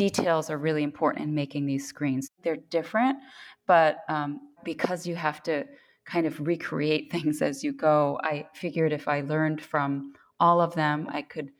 details 0.00 0.48
are 0.48 0.56
really 0.56 0.82
important 0.82 1.26
in 1.26 1.34
making 1.34 1.66
these 1.66 1.86
screens. 1.86 2.30
They're 2.42 2.64
different, 2.70 3.18
But 3.66 3.98
um, 4.08 4.40
because 4.64 5.06
you 5.06 5.14
have 5.14 5.42
to 5.42 5.66
kind 6.06 6.26
of 6.26 6.40
recreate 6.40 7.12
things 7.12 7.42
as 7.42 7.62
you 7.62 7.74
go, 7.74 8.18
I 8.22 8.46
figured 8.54 8.94
if 8.94 9.08
I 9.08 9.20
learned 9.20 9.60
from 9.60 10.14
all 10.40 10.62
of 10.62 10.74
them, 10.74 11.06
I 11.10 11.20
could 11.20 11.50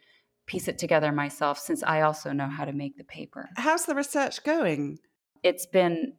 piece 0.47 0.69
it 0.69 0.79
together 0.79 1.13
myself 1.13 1.59
since 1.59 1.83
I 1.83 2.01
also 2.01 2.33
know 2.33 2.49
how 2.49 2.65
to 2.65 2.73
make 2.73 2.97
the 2.97 3.05
paper. 3.05 3.51
How's 3.57 3.85
the 3.85 3.95
research 3.95 4.43
going? 4.43 4.99
It's 5.43 5.67
been 5.67 6.15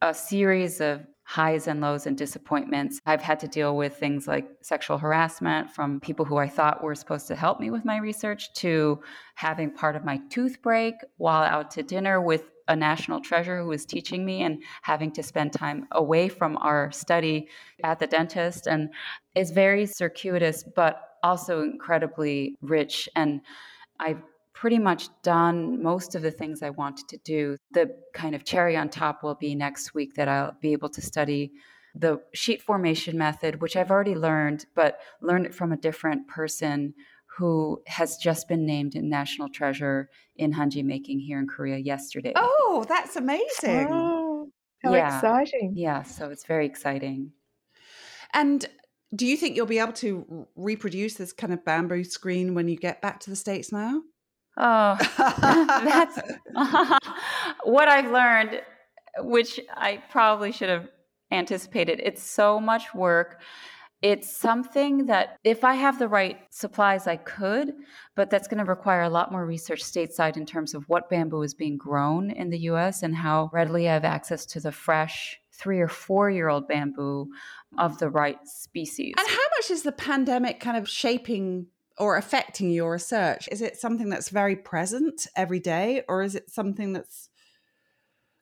a 0.00 0.14
series 0.14 0.80
of 0.80 1.06
highs 1.28 1.66
and 1.66 1.80
lows 1.80 2.06
and 2.06 2.16
disappointments. 2.16 3.00
I've 3.04 3.20
had 3.20 3.40
to 3.40 3.48
deal 3.48 3.76
with 3.76 3.96
things 3.96 4.28
like 4.28 4.48
sexual 4.62 4.96
harassment 4.96 5.72
from 5.72 5.98
people 5.98 6.24
who 6.24 6.36
I 6.36 6.48
thought 6.48 6.84
were 6.84 6.94
supposed 6.94 7.26
to 7.26 7.34
help 7.34 7.58
me 7.58 7.68
with 7.68 7.84
my 7.84 7.96
research 7.96 8.52
to 8.54 9.00
having 9.34 9.72
part 9.72 9.96
of 9.96 10.04
my 10.04 10.20
tooth 10.30 10.62
break 10.62 10.94
while 11.16 11.42
out 11.42 11.72
to 11.72 11.82
dinner 11.82 12.20
with 12.20 12.44
a 12.68 12.76
national 12.76 13.20
treasure 13.20 13.60
who 13.60 13.66
was 13.66 13.84
teaching 13.84 14.24
me 14.24 14.42
and 14.42 14.62
having 14.82 15.10
to 15.12 15.22
spend 15.22 15.52
time 15.52 15.88
away 15.92 16.28
from 16.28 16.56
our 16.58 16.92
study 16.92 17.48
at 17.82 17.98
the 17.98 18.06
dentist 18.06 18.68
and 18.68 18.90
it's 19.34 19.50
very 19.50 19.84
circuitous 19.84 20.64
but 20.74 21.16
also 21.24 21.62
incredibly 21.62 22.56
rich 22.62 23.08
and 23.16 23.40
I've 23.98 24.22
pretty 24.56 24.78
much 24.78 25.08
done 25.22 25.82
most 25.82 26.14
of 26.14 26.22
the 26.22 26.30
things 26.30 26.62
I 26.62 26.70
wanted 26.70 27.08
to 27.08 27.18
do. 27.18 27.56
The 27.72 27.94
kind 28.14 28.34
of 28.34 28.42
cherry 28.44 28.74
on 28.74 28.88
top 28.88 29.22
will 29.22 29.34
be 29.34 29.54
next 29.54 29.94
week 29.94 30.14
that 30.14 30.28
I'll 30.28 30.56
be 30.60 30.72
able 30.72 30.88
to 30.88 31.02
study 31.02 31.52
the 31.94 32.20
sheet 32.32 32.62
formation 32.62 33.18
method, 33.18 33.60
which 33.60 33.76
I've 33.76 33.90
already 33.90 34.14
learned, 34.14 34.64
but 34.74 34.98
learned 35.20 35.46
it 35.46 35.54
from 35.54 35.72
a 35.72 35.76
different 35.76 36.26
person 36.26 36.94
who 37.36 37.82
has 37.86 38.16
just 38.16 38.48
been 38.48 38.64
named 38.64 38.94
in 38.94 39.10
National 39.10 39.50
Treasure 39.50 40.08
in 40.36 40.54
Hanji 40.54 40.82
making 40.82 41.20
here 41.20 41.38
in 41.38 41.46
Korea 41.46 41.76
yesterday. 41.76 42.32
Oh, 42.34 42.86
that's 42.88 43.16
amazing. 43.16 43.88
Oh, 43.90 44.48
how 44.82 44.94
Yeah. 44.94 45.06
exciting. 45.06 45.74
Yeah, 45.76 46.02
so 46.02 46.30
it's 46.30 46.46
very 46.46 46.64
exciting. 46.64 47.32
And 48.32 48.64
do 49.14 49.26
you 49.26 49.36
think 49.36 49.54
you'll 49.54 49.66
be 49.66 49.78
able 49.78 49.92
to 49.94 50.46
reproduce 50.56 51.14
this 51.14 51.34
kind 51.34 51.52
of 51.52 51.62
bamboo 51.62 52.04
screen 52.04 52.54
when 52.54 52.68
you 52.68 52.76
get 52.76 53.02
back 53.02 53.20
to 53.20 53.30
the 53.30 53.36
States 53.36 53.70
now? 53.70 54.00
Oh, 54.56 54.96
that's 55.18 56.18
what 57.64 57.88
I've 57.88 58.10
learned, 58.10 58.62
which 59.18 59.60
I 59.74 60.02
probably 60.10 60.52
should 60.52 60.68
have 60.68 60.88
anticipated. 61.30 62.00
It's 62.02 62.22
so 62.22 62.60
much 62.60 62.94
work. 62.94 63.42
It's 64.02 64.30
something 64.30 65.06
that 65.06 65.38
if 65.42 65.64
I 65.64 65.74
have 65.74 65.98
the 65.98 66.08
right 66.08 66.38
supplies, 66.50 67.06
I 67.06 67.16
could, 67.16 67.72
but 68.14 68.28
that's 68.30 68.46
going 68.46 68.64
to 68.64 68.70
require 68.70 69.02
a 69.02 69.08
lot 69.08 69.32
more 69.32 69.44
research 69.44 69.82
stateside 69.82 70.36
in 70.36 70.44
terms 70.44 70.74
of 70.74 70.84
what 70.86 71.08
bamboo 71.08 71.42
is 71.42 71.54
being 71.54 71.78
grown 71.78 72.30
in 72.30 72.50
the 72.50 72.58
US 72.70 73.02
and 73.02 73.16
how 73.16 73.50
readily 73.52 73.88
I 73.88 73.94
have 73.94 74.04
access 74.04 74.44
to 74.46 74.60
the 74.60 74.70
fresh 74.70 75.38
three 75.52 75.80
or 75.80 75.88
four 75.88 76.30
year 76.30 76.48
old 76.48 76.68
bamboo 76.68 77.28
of 77.78 77.98
the 77.98 78.10
right 78.10 78.38
species. 78.44 79.14
And 79.18 79.26
how 79.26 79.46
much 79.56 79.70
is 79.70 79.82
the 79.82 79.92
pandemic 79.92 80.60
kind 80.60 80.76
of 80.76 80.88
shaping 80.88 81.66
or 81.98 82.16
affecting 82.16 82.70
your 82.70 82.92
research? 82.92 83.48
Is 83.50 83.62
it 83.62 83.76
something 83.76 84.08
that's 84.08 84.28
very 84.28 84.56
present 84.56 85.26
every 85.36 85.60
day, 85.60 86.02
or 86.08 86.22
is 86.22 86.34
it 86.34 86.50
something 86.50 86.92
that's 86.92 87.28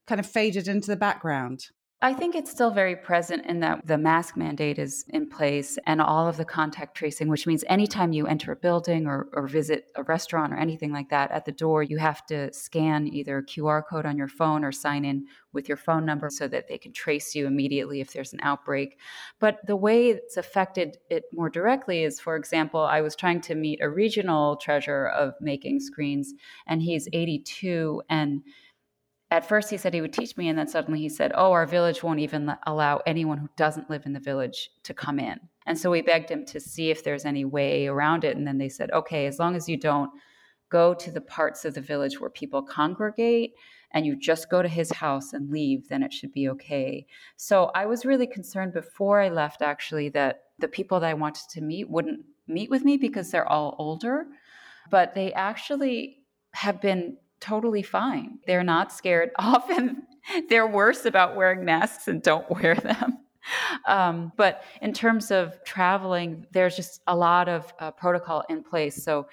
kind 0.07 0.21
of 0.21 0.27
faded 0.27 0.69
into 0.69 0.89
the 0.89 0.97
background? 0.97 1.69
I 2.05 2.13
think 2.13 2.35
it's 2.35 2.51
still 2.51 2.71
very 2.71 2.97
present 2.97 3.47
in 3.47 3.61
that 3.61 3.87
the 3.87 3.97
mask 3.97 4.37
mandate 4.37 4.79
is 4.79 5.07
in 5.09 5.27
place 5.27 5.79
and 5.87 6.03
all 6.03 6.29
of 6.29 6.37
the 6.37 6.45
contact 6.45 6.95
tracing, 6.95 7.29
which 7.29 7.47
means 7.47 7.65
anytime 7.67 8.13
you 8.13 8.27
enter 8.27 8.53
a 8.53 8.57
building 8.57 9.07
or, 9.07 9.31
or 9.33 9.47
visit 9.47 9.91
a 9.97 10.03
restaurant 10.03 10.53
or 10.53 10.57
anything 10.57 10.93
like 10.93 11.09
that, 11.09 11.31
at 11.31 11.47
the 11.47 11.53
door, 11.53 11.83
you 11.83 11.97
have 11.97 12.27
to 12.27 12.53
scan 12.53 13.09
either 13.09 13.39
a 13.39 13.43
QR 13.43 13.83
code 13.89 14.05
on 14.05 14.19
your 14.19 14.29
phone 14.29 14.65
or 14.65 14.71
sign 14.71 15.07
in 15.07 15.25
with 15.55 15.67
your 15.67 15.79
phone 15.79 16.05
number 16.05 16.29
so 16.29 16.47
that 16.47 16.69
they 16.69 16.77
can 16.77 16.93
trace 16.93 17.35
you 17.35 17.47
immediately 17.47 18.03
if 18.03 18.13
there's 18.13 18.35
an 18.35 18.41
outbreak. 18.43 18.99
But 19.41 19.61
the 19.67 19.75
way 19.77 20.11
it's 20.11 20.37
affected 20.37 20.99
it 21.09 21.25
more 21.33 21.49
directly 21.49 22.05
is, 22.05 22.21
for 22.21 22.37
example, 22.37 22.81
I 22.81 23.01
was 23.01 23.17
trying 23.17 23.41
to 23.43 23.55
meet 23.55 23.81
a 23.81 23.89
regional 23.89 24.57
treasure 24.57 25.07
of 25.07 25.33
making 25.41 25.81
screens, 25.81 26.35
and 26.67 26.83
he's 26.83 27.09
82 27.15 28.03
and 28.11 28.43
at 29.35 29.49
first 29.49 29.69
he 29.69 29.77
said 29.77 29.93
he 29.93 30.01
would 30.01 30.13
teach 30.13 30.37
me 30.37 30.49
and 30.49 30.57
then 30.57 30.69
suddenly 30.69 31.01
he 31.01 31.09
said 31.09 31.33
oh 31.35 31.51
our 31.51 31.67
village 31.67 32.05
won't 32.05 32.21
even 32.21 32.55
allow 32.67 33.01
anyone 33.05 33.37
who 33.37 33.49
doesn't 33.57 33.91
live 33.91 34.07
in 34.07 34.13
the 34.13 34.21
village 34.21 34.71
to 34.85 34.95
come 34.95 35.19
in. 35.19 35.41
And 35.67 35.77
so 35.77 35.91
we 35.91 36.03
begged 36.03 36.31
him 36.31 36.45
to 36.47 36.61
see 36.61 36.91
if 36.91 37.03
there's 37.03 37.25
any 37.25 37.45
way 37.45 37.89
around 37.89 38.23
it 38.23 38.37
and 38.37 38.47
then 38.47 38.59
they 38.59 38.69
said 38.69 38.93
okay 38.93 39.27
as 39.27 39.41
long 39.41 39.57
as 39.57 39.69
you 39.69 39.77
don't 39.77 40.11
go 40.71 40.95
to 40.95 41.11
the 41.11 41.21
parts 41.21 41.65
of 41.65 41.75
the 41.75 41.81
village 41.81 42.21
where 42.21 42.31
people 42.31 42.63
congregate 42.63 43.55
and 43.91 44.07
you 44.07 44.17
just 44.17 44.51
go 44.51 44.63
to 44.63 44.69
his 44.69 44.93
house 44.93 45.33
and 45.33 45.51
leave 45.51 45.89
then 45.89 46.05
it 46.05 46.13
should 46.13 46.33
be 46.33 46.49
okay. 46.51 47.05
So 47.37 47.73
i 47.75 47.87
was 47.87 48.07
really 48.07 48.29
concerned 48.29 48.73
before 48.73 49.21
i 49.21 49.29
left 49.29 49.63
actually 49.63 50.11
that 50.11 50.45
the 50.61 50.69
people 50.69 51.01
that 51.01 51.11
i 51.11 51.15
wanted 51.15 51.49
to 51.51 51.61
meet 51.61 51.91
wouldn't 51.91 52.21
meet 52.47 52.71
with 52.71 52.85
me 52.85 52.97
because 52.99 53.31
they're 53.31 53.51
all 53.51 53.75
older 53.81 54.27
but 54.91 55.15
they 55.15 55.33
actually 55.33 56.19
have 56.53 56.81
been 56.81 57.17
totally 57.45 57.83
fine. 57.83 58.39
They're 58.47 58.65
not 58.65 58.91
scared. 58.93 59.31
Often 59.39 60.03
they're 60.49 60.67
worse 60.67 61.05
about 61.05 61.37
wearing 61.37 61.65
masks 61.65 62.09
and 62.09 62.23
don't 62.23 62.49
wear 62.51 62.75
them. 62.75 63.19
Um, 63.87 64.33
but 64.37 64.63
in 64.81 64.95
terms 64.95 65.31
of 65.31 65.63
traveling, 65.65 66.47
there's 66.53 66.75
just 66.75 67.03
a 67.07 67.15
lot 67.15 67.49
of 67.49 67.71
uh, 67.79 67.91
protocol 67.91 68.43
in 68.49 68.63
place. 68.63 69.05
So 69.05 69.27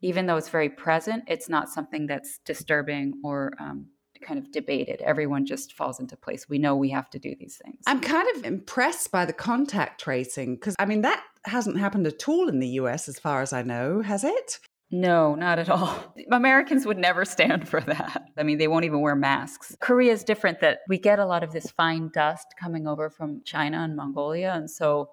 even 0.00 0.24
though 0.24 0.36
it's 0.36 0.48
very 0.48 0.70
present, 0.70 1.24
it's 1.26 1.50
not 1.50 1.68
something 1.68 2.06
that's 2.06 2.38
disturbing 2.46 3.20
or 3.22 3.52
um, 3.60 3.88
kind 4.22 4.38
of 4.38 4.50
debated. 4.50 5.02
Everyone 5.02 5.44
just 5.44 5.74
falls 5.74 6.00
into 6.00 6.16
place. 6.16 6.48
We 6.48 6.58
know 6.58 6.74
we 6.76 6.88
have 6.90 7.10
to 7.10 7.18
do 7.18 7.34
these 7.38 7.60
things. 7.62 7.82
I'm 7.86 8.00
kind 8.00 8.26
of 8.36 8.44
impressed 8.44 9.10
by 9.12 9.26
the 9.26 9.34
contact 9.34 10.00
tracing 10.00 10.54
because, 10.54 10.74
I 10.78 10.86
mean, 10.86 11.02
that 11.02 11.22
hasn't 11.44 11.78
happened 11.78 12.06
at 12.06 12.26
all 12.26 12.48
in 12.48 12.60
the 12.60 12.68
US 12.68 13.06
as 13.06 13.18
far 13.18 13.42
as 13.42 13.52
I 13.52 13.62
know, 13.62 14.00
has 14.00 14.24
it? 14.24 14.58
No, 14.90 15.34
not 15.34 15.58
at 15.58 15.68
all. 15.68 16.14
Americans 16.32 16.86
would 16.86 16.96
never 16.96 17.24
stand 17.24 17.68
for 17.68 17.80
that. 17.82 18.30
I 18.36 18.42
mean, 18.42 18.58
they 18.58 18.68
won't 18.68 18.84
even 18.84 19.00
wear 19.00 19.14
masks. 19.14 19.76
Korea 19.80 20.12
is 20.12 20.24
different 20.24 20.60
that 20.60 20.80
we 20.88 20.98
get 20.98 21.18
a 21.18 21.26
lot 21.26 21.42
of 21.42 21.52
this 21.52 21.70
fine 21.70 22.10
dust 22.12 22.46
coming 22.58 22.86
over 22.86 23.10
from 23.10 23.42
China 23.44 23.78
and 23.78 23.96
Mongolia. 23.96 24.52
And 24.54 24.70
so 24.70 25.10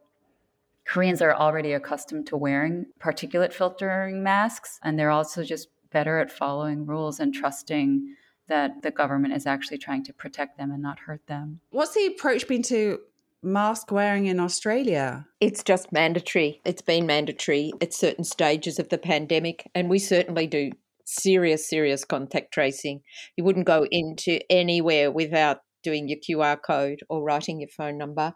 Koreans 0.86 1.22
are 1.22 1.34
already 1.34 1.74
accustomed 1.74 2.28
to 2.28 2.38
wearing 2.38 2.86
particulate 3.00 3.52
filtering 3.52 4.24
masks. 4.24 4.80
And 4.84 4.98
they're 4.98 5.12
also 5.12 5.44
just 5.44 5.68
better 5.92 6.20
at 6.20 6.32
following 6.32 6.86
rules 6.86 7.20
and 7.20 7.34
trusting 7.34 8.16
that 8.48 8.82
the 8.82 8.92
government 8.92 9.34
is 9.34 9.46
actually 9.46 9.80
trying 9.80 10.04
to 10.04 10.14
protect 10.14 10.58
them 10.58 10.72
and 10.72 10.82
not 10.82 11.00
hurt 11.00 11.26
them. 11.28 11.60
What's 11.72 11.96
the 11.96 12.06
approach 12.06 12.48
been 12.48 12.62
to 12.64 13.00
mask 13.46 13.92
wearing 13.92 14.26
in 14.26 14.40
Australia? 14.40 15.28
It's 15.40 15.64
just 15.64 15.92
mandatory. 15.92 16.62
It's 16.66 16.82
been 16.82 17.06
mandatory 17.06 17.72
at 17.82 17.94
certain 17.94 18.24
stages 18.24 18.80
of 18.80 18.90
the 18.90 18.98
pandemic, 18.98 19.70
and 19.76 19.90
we 19.90 20.00
certainly 20.00 20.48
do 20.48 20.72
serious, 21.06 21.70
serious 21.70 22.04
contact 22.04 22.52
tracing. 22.52 23.02
You 23.38 23.44
wouldn't 23.44 23.68
go 23.68 23.86
into 23.90 24.40
anywhere 24.52 25.12
without 25.12 25.60
doing 25.84 26.10
your 26.10 26.18
QR 26.18 26.58
code 26.60 27.00
or 27.10 27.24
writing 27.24 27.60
your 27.60 27.70
phone 27.70 27.98
number, 27.98 28.34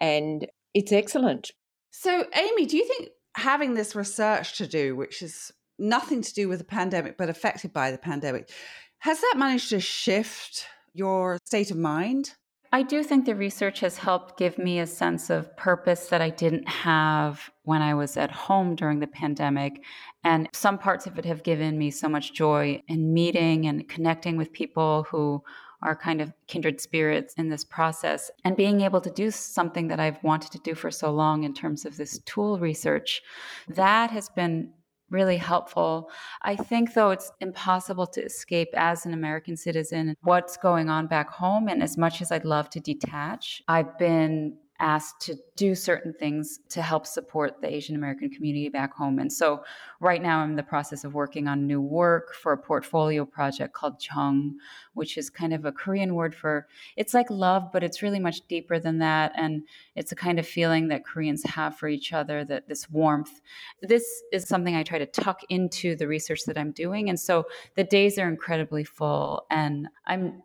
and 0.00 0.46
it's 0.72 0.92
excellent. 0.92 1.50
So, 1.90 2.24
Aimee, 2.34 2.66
do 2.66 2.76
you 2.76 2.86
think 2.86 3.10
having 3.36 3.74
this 3.74 3.94
research 3.94 4.56
to 4.58 4.66
do, 4.66 4.94
which 4.94 5.22
is 5.22 5.50
nothing 5.78 6.22
to 6.22 6.32
do 6.32 6.48
with 6.48 6.58
the 6.58 6.64
pandemic 6.64 7.18
but 7.18 7.28
affected 7.28 7.72
by 7.72 7.90
the 7.90 7.98
pandemic, 7.98 8.50
has 8.98 9.20
that 9.20 9.34
managed 9.36 9.70
to 9.70 9.80
shift 9.80 10.66
your 10.94 11.38
state 11.44 11.70
of 11.70 11.76
mind? 11.76 12.34
I 12.76 12.82
do 12.82 13.02
think 13.02 13.24
the 13.24 13.34
research 13.34 13.80
has 13.80 13.96
helped 13.96 14.38
give 14.38 14.58
me 14.58 14.80
a 14.80 14.86
sense 14.86 15.30
of 15.30 15.56
purpose 15.56 16.08
that 16.08 16.20
I 16.20 16.28
didn't 16.28 16.68
have 16.68 17.50
when 17.62 17.80
I 17.80 17.94
was 17.94 18.18
at 18.18 18.30
home 18.30 18.74
during 18.74 19.00
the 19.00 19.06
pandemic. 19.06 19.82
And 20.24 20.46
some 20.52 20.76
parts 20.76 21.06
of 21.06 21.18
it 21.18 21.24
have 21.24 21.42
given 21.42 21.78
me 21.78 21.90
so 21.90 22.06
much 22.06 22.34
joy 22.34 22.82
in 22.86 23.14
meeting 23.14 23.64
and 23.64 23.88
connecting 23.88 24.36
with 24.36 24.52
people 24.52 25.06
who 25.10 25.42
are 25.80 25.96
kind 25.96 26.20
of 26.20 26.34
kindred 26.48 26.78
spirits 26.82 27.32
in 27.38 27.48
this 27.48 27.64
process 27.64 28.30
and 28.44 28.58
being 28.58 28.82
able 28.82 29.00
to 29.00 29.10
do 29.10 29.30
something 29.30 29.88
that 29.88 29.98
I've 29.98 30.22
wanted 30.22 30.52
to 30.52 30.58
do 30.58 30.74
for 30.74 30.90
so 30.90 31.10
long 31.10 31.44
in 31.44 31.54
terms 31.54 31.86
of 31.86 31.96
this 31.96 32.18
tool 32.26 32.58
research. 32.58 33.22
That 33.68 34.10
has 34.10 34.28
been 34.28 34.74
really 35.10 35.36
helpful. 35.36 36.10
I 36.42 36.56
think, 36.56 36.94
though, 36.94 37.10
it's 37.10 37.30
impossible 37.40 38.06
to 38.08 38.24
escape 38.24 38.68
as 38.74 39.06
an 39.06 39.12
American 39.12 39.56
citizen 39.56 40.16
what's 40.22 40.56
going 40.56 40.88
on 40.88 41.06
back 41.06 41.30
home. 41.30 41.68
And 41.68 41.82
as 41.82 41.96
much 41.96 42.20
as 42.22 42.32
I'd 42.32 42.44
love 42.44 42.70
to 42.70 42.80
detach, 42.80 43.62
I've 43.68 43.96
been 43.98 44.56
asked 44.80 45.20
to 45.22 45.36
do 45.56 45.74
certain 45.74 46.12
things 46.12 46.60
to 46.68 46.82
help 46.82 47.06
support 47.06 47.60
the 47.60 47.72
Asian 47.72 47.96
American 47.96 48.30
community 48.30 48.68
back 48.68 48.94
home. 48.94 49.18
And 49.18 49.32
so 49.32 49.64
right 50.00 50.22
now 50.22 50.40
I'm 50.40 50.50
in 50.50 50.56
the 50.56 50.62
process 50.62 51.04
of 51.04 51.14
working 51.14 51.48
on 51.48 51.66
new 51.66 51.80
work 51.80 52.34
for 52.34 52.52
a 52.52 52.58
portfolio 52.58 53.24
project 53.24 53.74
called 53.74 53.98
Chung, 53.98 54.56
which 54.94 55.16
is 55.16 55.30
kind 55.30 55.52
of 55.52 55.64
a 55.64 55.72
Korean 55.72 56.14
word 56.14 56.34
for 56.34 56.66
it's 56.96 57.14
like 57.14 57.30
love, 57.30 57.70
but 57.72 57.82
it's 57.82 58.02
really 58.02 58.20
much 58.20 58.46
deeper 58.48 58.78
than 58.78 58.98
that. 58.98 59.32
And 59.36 59.62
it's 59.94 60.12
a 60.12 60.16
kind 60.16 60.38
of 60.38 60.46
feeling 60.46 60.88
that 60.88 61.04
Koreans 61.04 61.42
have 61.44 61.76
for 61.76 61.88
each 61.88 62.12
other, 62.12 62.44
that 62.44 62.68
this 62.68 62.90
warmth. 62.90 63.40
This 63.82 64.22
is 64.32 64.46
something 64.46 64.74
I 64.74 64.82
try 64.82 64.98
to 64.98 65.06
tuck 65.06 65.40
into 65.48 65.96
the 65.96 66.08
research 66.08 66.44
that 66.46 66.58
I'm 66.58 66.72
doing. 66.72 67.08
And 67.08 67.18
so 67.18 67.46
the 67.74 67.84
days 67.84 68.18
are 68.18 68.28
incredibly 68.28 68.84
full 68.84 69.46
and 69.50 69.88
I'm 70.06 70.42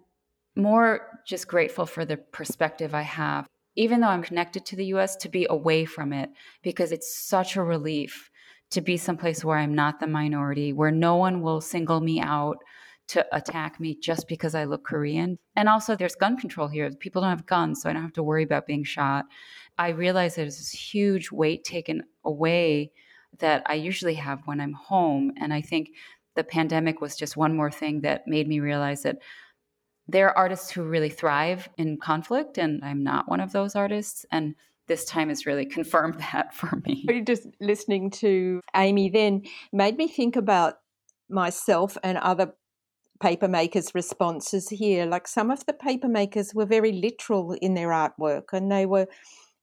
more 0.56 1.08
just 1.26 1.48
grateful 1.48 1.86
for 1.86 2.06
the 2.06 2.18
perspective 2.18 2.94
I 2.94 3.04
have, 3.04 3.48
even 3.76 4.02
though 4.02 4.08
I'm 4.08 4.24
connected 4.24 4.66
to 4.66 4.76
the 4.76 4.86
US, 4.86 5.16
to 5.18 5.30
be 5.30 5.48
away 5.50 5.86
from 5.86 6.14
it 6.14 6.30
because 6.62 6.92
it's 6.92 7.16
such 7.16 7.56
a 7.56 7.64
relief 7.64 8.30
to 8.72 8.82
be 8.82 8.98
someplace 8.98 9.44
where 9.44 9.58
I'm 9.58 9.76
not 9.76 10.00
the 10.00 10.08
minority, 10.08 10.74
where 10.74 10.92
no 10.92 11.18
one 11.18 11.42
will 11.42 11.62
single 11.62 12.00
me 12.00 12.22
out 12.22 12.58
to 13.10 13.26
attack 13.36 13.80
me 13.80 13.98
just 14.02 14.28
because 14.30 14.56
I 14.56 14.64
look 14.64 14.86
Korean. 14.86 15.38
And 15.58 15.68
also, 15.68 15.96
there's 15.96 16.16
gun 16.16 16.38
control 16.38 16.70
here. 16.70 16.90
People 16.92 17.22
don't 17.22 17.32
have 17.32 17.46
guns, 17.46 17.82
so 17.82 17.90
I 17.90 17.94
don't 17.94 18.02
have 18.02 18.14
to 18.14 18.24
worry 18.24 18.44
about 18.44 18.68
being 18.68 18.86
shot. 18.86 19.26
I 19.78 19.90
realize 19.90 20.36
there's 20.36 20.58
this 20.58 20.72
huge 20.72 21.32
weight 21.32 21.66
taken 21.66 22.04
away 22.24 22.92
that 23.40 23.64
I 23.66 23.74
usually 23.74 24.14
have 24.16 24.40
when 24.46 24.62
I'm 24.62 24.74
home. 24.74 25.34
And 25.38 25.54
I 25.54 25.62
think 25.62 25.90
the 26.36 26.44
pandemic 26.46 27.02
was 27.02 27.18
just 27.18 27.36
one 27.36 27.56
more 27.56 27.72
thing 27.72 28.02
that 28.02 28.28
made 28.28 28.48
me 28.48 28.62
realize 28.62 29.04
that 29.04 29.18
there 30.12 30.28
are 30.30 30.38
artists 30.38 30.70
who 30.72 30.84
really 30.84 31.10
thrive 31.10 31.70
in 31.78 31.98
conflict, 31.98 32.58
and 32.58 32.84
I'm 32.84 33.04
not 33.04 33.30
one 33.30 33.40
of 33.40 33.52
those 33.52 33.76
artists. 33.76 34.26
And 34.32 34.56
this 34.88 35.06
time 35.06 35.30
has 35.30 35.46
really 35.46 35.66
confirmed 35.78 36.20
that 36.20 36.54
for 36.54 36.82
me. 36.86 37.06
Just 37.26 37.48
listening 37.60 38.12
to 38.12 38.62
Aimee 38.76 39.10
then 39.10 39.44
made 39.72 39.98
me 39.98 40.08
think 40.08 40.36
about 40.36 40.76
myself 41.30 41.98
and 42.04 42.18
other 42.18 42.54
paper 43.22 43.48
makers' 43.48 43.96
responses 43.96 44.70
here. 44.70 45.06
Like 45.06 45.28
some 45.28 45.50
of 45.50 45.66
the 45.66 45.74
paper 45.74 46.08
makers 46.08 46.54
were 46.54 46.66
very 46.66 46.92
literal 46.92 47.54
in 47.54 47.76
their 47.76 47.90
artwork 47.90 48.52
and 48.52 48.72
they 48.72 48.86
were, 48.86 49.08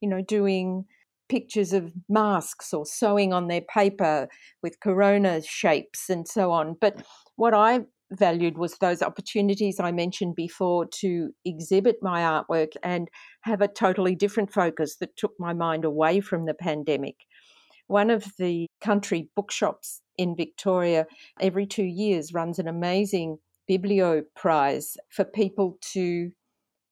you 0.00 0.08
know, 0.08 0.22
doing 0.22 0.86
pictures 1.28 1.74
of 1.74 1.92
masks 2.08 2.72
or 2.72 2.86
sewing 2.86 3.34
on 3.34 3.48
their 3.48 3.60
paper 3.60 4.28
with 4.62 4.80
corona 4.80 5.42
shapes 5.42 6.08
and 6.08 6.26
so 6.26 6.52
on. 6.52 6.76
But 6.80 7.02
what 7.36 7.52
I 7.52 7.80
valued 8.12 8.58
was 8.58 8.76
those 8.78 9.02
opportunities 9.02 9.78
I 9.80 9.92
mentioned 9.92 10.34
before 10.34 10.86
to 11.00 11.30
exhibit 11.44 11.96
my 12.02 12.20
artwork 12.20 12.72
and 12.82 13.08
have 13.42 13.60
a 13.60 13.68
totally 13.68 14.14
different 14.14 14.52
focus 14.52 14.96
that 14.96 15.16
took 15.16 15.32
my 15.38 15.52
mind 15.52 15.84
away 15.84 16.20
from 16.20 16.46
the 16.46 16.54
pandemic. 16.54 17.16
One 17.86 18.10
of 18.10 18.26
the 18.38 18.66
country 18.80 19.30
bookshops 19.34 20.02
in 20.16 20.36
Victoria 20.36 21.06
every 21.40 21.66
two 21.66 21.84
years 21.84 22.34
runs 22.34 22.58
an 22.58 22.68
amazing 22.68 23.38
Biblio 23.70 24.22
Prize 24.34 24.96
for 25.10 25.24
people 25.24 25.78
to 25.92 26.30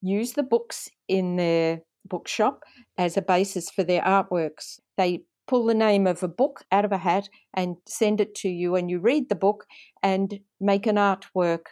use 0.03 0.33
the 0.33 0.43
books 0.43 0.89
in 1.09 1.37
their 1.37 1.81
bookshop 2.07 2.63
as 2.99 3.17
a 3.17 3.23
basis 3.23 3.71
for 3.71 3.83
their 3.83 4.03
artworks. 4.03 4.79
They 4.97 5.23
pull 5.47 5.67
the 5.67 5.75
name 5.75 6.07
of 6.07 6.23
a 6.23 6.29
book 6.29 6.65
out 6.73 6.85
of 6.85 6.93
a 6.93 6.99
hat 6.99 7.29
and 7.55 7.77
send 7.87 8.21
it 8.21 8.35
to 8.37 8.49
you, 8.49 8.77
and 8.77 8.91
you 8.91 8.99
read 8.99 9.29
the 9.29 9.35
book 9.35 9.67
and 10.03 10.41
make 10.61 10.87
an 10.87 10.97
artwork 10.97 11.67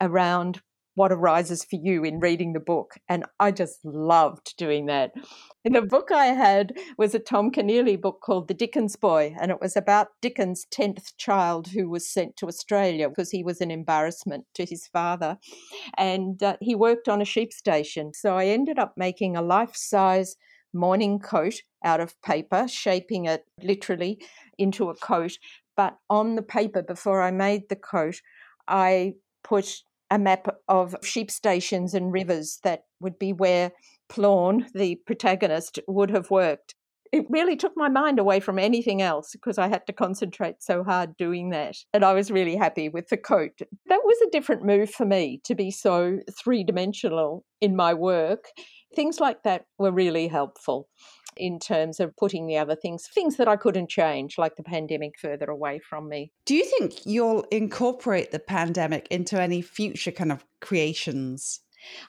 around 0.00 0.60
what 0.96 1.12
arises 1.12 1.62
for 1.62 1.76
you 1.76 2.02
in 2.04 2.18
reading 2.18 2.54
the 2.54 2.60
book. 2.60 2.94
And 3.08 3.24
I 3.38 3.50
just 3.52 3.84
loved 3.84 4.56
doing 4.56 4.86
that. 4.86 5.12
And 5.64 5.74
the 5.74 5.82
book 5.82 6.10
I 6.10 6.26
had 6.26 6.72
was 6.96 7.14
a 7.14 7.18
Tom 7.18 7.50
Keneally 7.50 8.00
book 8.00 8.20
called 8.24 8.48
The 8.48 8.54
Dickens 8.54 8.96
Boy, 8.96 9.36
and 9.38 9.50
it 9.50 9.60
was 9.60 9.76
about 9.76 10.08
Dickens' 10.22 10.66
10th 10.72 11.12
child 11.18 11.68
who 11.68 11.90
was 11.90 12.10
sent 12.10 12.36
to 12.38 12.46
Australia 12.46 13.10
because 13.10 13.30
he 13.30 13.44
was 13.44 13.60
an 13.60 13.70
embarrassment 13.70 14.46
to 14.54 14.64
his 14.64 14.86
father. 14.86 15.36
And 15.98 16.42
uh, 16.42 16.56
he 16.62 16.74
worked 16.74 17.08
on 17.08 17.20
a 17.20 17.26
sheep 17.26 17.52
station. 17.52 18.12
So 18.14 18.36
I 18.36 18.46
ended 18.46 18.78
up 18.78 18.94
making 18.96 19.36
a 19.36 19.42
life 19.42 19.76
size 19.76 20.36
morning 20.76 21.18
coat 21.18 21.54
out 21.84 22.00
of 22.00 22.20
paper, 22.22 22.66
shaping 22.68 23.24
it 23.24 23.44
literally 23.62 24.20
into 24.58 24.90
a 24.90 24.94
coat. 24.94 25.38
But 25.76 25.96
on 26.08 26.36
the 26.36 26.42
paper, 26.42 26.82
before 26.82 27.22
I 27.22 27.30
made 27.30 27.68
the 27.68 27.76
coat, 27.76 28.20
I 28.68 29.14
put 29.44 29.82
a 30.10 30.18
map 30.18 30.46
of 30.68 30.94
sheep 31.02 31.30
stations 31.30 31.94
and 31.94 32.12
rivers 32.12 32.60
that 32.62 32.84
would 33.00 33.18
be 33.18 33.32
where 33.32 33.72
Plorn, 34.08 34.66
the 34.74 34.96
protagonist, 35.06 35.80
would 35.88 36.10
have 36.10 36.30
worked. 36.30 36.74
It 37.12 37.26
really 37.30 37.56
took 37.56 37.72
my 37.76 37.88
mind 37.88 38.18
away 38.18 38.40
from 38.40 38.58
anything 38.58 39.00
else 39.00 39.30
because 39.32 39.58
I 39.58 39.68
had 39.68 39.86
to 39.86 39.92
concentrate 39.92 40.56
so 40.62 40.82
hard 40.84 41.16
doing 41.16 41.50
that. 41.50 41.76
And 41.92 42.04
I 42.04 42.12
was 42.12 42.30
really 42.30 42.56
happy 42.56 42.88
with 42.88 43.08
the 43.08 43.16
coat. 43.16 43.52
That 43.86 44.00
was 44.04 44.20
a 44.22 44.30
different 44.30 44.64
move 44.64 44.90
for 44.90 45.06
me 45.06 45.40
to 45.44 45.54
be 45.54 45.70
so 45.70 46.18
three 46.38 46.64
dimensional 46.64 47.44
in 47.60 47.76
my 47.76 47.94
work. 47.94 48.46
Things 48.96 49.20
like 49.20 49.42
that 49.44 49.66
were 49.78 49.92
really 49.92 50.26
helpful 50.26 50.88
in 51.36 51.58
terms 51.58 52.00
of 52.00 52.16
putting 52.16 52.46
the 52.46 52.56
other 52.56 52.74
things, 52.74 53.06
things 53.14 53.36
that 53.36 53.46
I 53.46 53.56
couldn't 53.56 53.90
change, 53.90 54.38
like 54.38 54.56
the 54.56 54.62
pandemic, 54.62 55.18
further 55.20 55.50
away 55.50 55.78
from 55.78 56.08
me. 56.08 56.32
Do 56.46 56.54
you 56.54 56.64
think 56.64 57.04
you'll 57.04 57.42
incorporate 57.52 58.30
the 58.30 58.38
pandemic 58.38 59.06
into 59.10 59.40
any 59.40 59.60
future 59.60 60.12
kind 60.12 60.32
of 60.32 60.44
creations? 60.62 61.60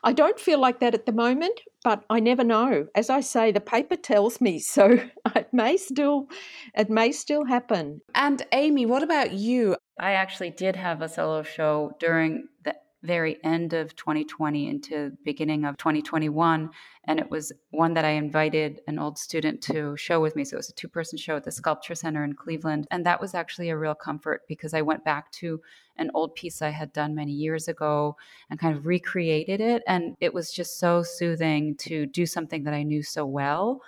I 0.04 0.14
don't 0.14 0.40
feel 0.40 0.60
like 0.60 0.80
that 0.80 0.94
at 0.94 1.06
the 1.06 1.12
moment, 1.12 1.60
but 1.84 2.04
I 2.10 2.20
never 2.20 2.44
know. 2.44 2.88
As 2.96 3.10
I 3.10 3.20
say, 3.20 3.52
the 3.52 3.60
paper 3.60 3.96
tells 3.96 4.40
me, 4.40 4.60
so 4.76 5.00
it 5.36 5.50
may 5.52 5.78
still 5.78 6.28
it 6.76 6.90
may 6.90 7.12
still 7.12 7.46
happen. 7.46 8.02
And 8.16 8.46
Aimee, 8.54 8.86
what 8.86 9.04
about 9.04 9.34
you? 9.34 9.76
I 10.00 10.14
actually 10.14 10.52
did 10.52 10.76
have 10.76 11.02
a 11.02 11.10
solo 11.10 11.44
show 11.44 11.92
during 12.00 12.48
the 12.64 12.76
very 13.08 13.38
end 13.44 13.74
of 13.74 13.96
2020 13.96 14.70
into 14.70 15.12
beginning 15.24 15.66
of 15.66 15.78
2021 15.78 16.70
and 17.06 17.20
it 17.20 17.32
was 17.32 17.54
one 17.72 17.94
that 17.94 18.06
i 18.06 18.10
invited 18.10 18.82
an 18.88 19.00
old 19.00 19.18
student 19.18 19.62
to 19.62 19.96
show 19.96 20.20
with 20.20 20.36
me. 20.36 20.44
So 20.44 20.56
it 20.56 20.58
was 20.58 20.70
a 20.70 20.74
two 20.74 20.90
person 20.90 21.18
show 21.18 21.38
at 21.38 21.46
the 21.46 21.52
sculpture 21.52 21.96
center 21.96 22.24
in 22.24 22.34
cleveland 22.34 22.86
and 22.92 23.06
that 23.06 23.22
was 23.22 23.34
actually 23.34 23.70
a 23.70 23.78
real 23.78 23.96
comfort 23.96 24.42
because 24.48 24.74
i 24.74 24.82
went 24.82 25.04
back 25.06 25.32
to 25.32 25.62
an 25.98 26.12
old 26.14 26.36
piece 26.36 26.62
i 26.62 26.70
had 26.70 26.94
done 26.94 27.16
many 27.16 27.32
years 27.32 27.68
ago 27.68 28.16
and 28.50 28.60
kind 28.60 28.76
of 28.78 28.86
recreated 28.86 29.62
it 29.62 29.82
and 29.88 30.16
it 30.20 30.34
was 30.34 30.52
just 30.52 30.78
so 30.78 31.02
soothing 31.02 31.76
to 31.78 32.06
do 32.06 32.26
something 32.26 32.64
that 32.64 32.74
i 32.74 32.84
knew 32.84 33.02
so 33.02 33.26
well 33.26 33.82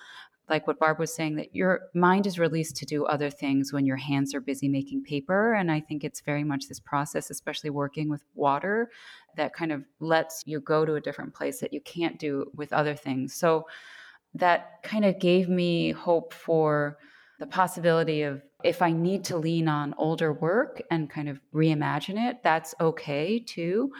like 0.49 0.67
what 0.67 0.79
Barb 0.79 0.99
was 0.99 1.13
saying, 1.13 1.35
that 1.35 1.55
your 1.55 1.81
mind 1.93 2.25
is 2.25 2.39
released 2.39 2.75
to 2.77 2.85
do 2.85 3.05
other 3.05 3.29
things 3.29 3.71
when 3.71 3.85
your 3.85 3.97
hands 3.97 4.33
are 4.33 4.41
busy 4.41 4.67
making 4.67 5.03
paper. 5.03 5.53
And 5.53 5.71
I 5.71 5.79
think 5.79 6.03
it's 6.03 6.21
very 6.21 6.43
much 6.43 6.67
this 6.67 6.79
process, 6.79 7.29
especially 7.29 7.69
working 7.69 8.09
with 8.09 8.23
water, 8.33 8.89
that 9.35 9.53
kind 9.53 9.71
of 9.71 9.83
lets 9.99 10.43
you 10.45 10.59
go 10.59 10.85
to 10.85 10.95
a 10.95 11.01
different 11.01 11.33
place 11.33 11.59
that 11.59 11.73
you 11.73 11.81
can't 11.81 12.19
do 12.19 12.51
with 12.55 12.73
other 12.73 12.95
things. 12.95 13.33
So 13.33 13.67
that 14.35 14.81
kind 14.83 15.05
of 15.05 15.19
gave 15.19 15.49
me 15.49 15.91
hope 15.91 16.33
for 16.33 16.97
the 17.39 17.47
possibility 17.47 18.23
of 18.23 18.41
if 18.63 18.81
I 18.81 18.91
need 18.91 19.23
to 19.25 19.37
lean 19.37 19.67
on 19.67 19.95
older 19.97 20.33
work 20.33 20.81
and 20.91 21.09
kind 21.09 21.29
of 21.29 21.39
reimagine 21.53 22.29
it, 22.29 22.43
that's 22.43 22.75
okay 22.81 23.39
too. 23.39 23.91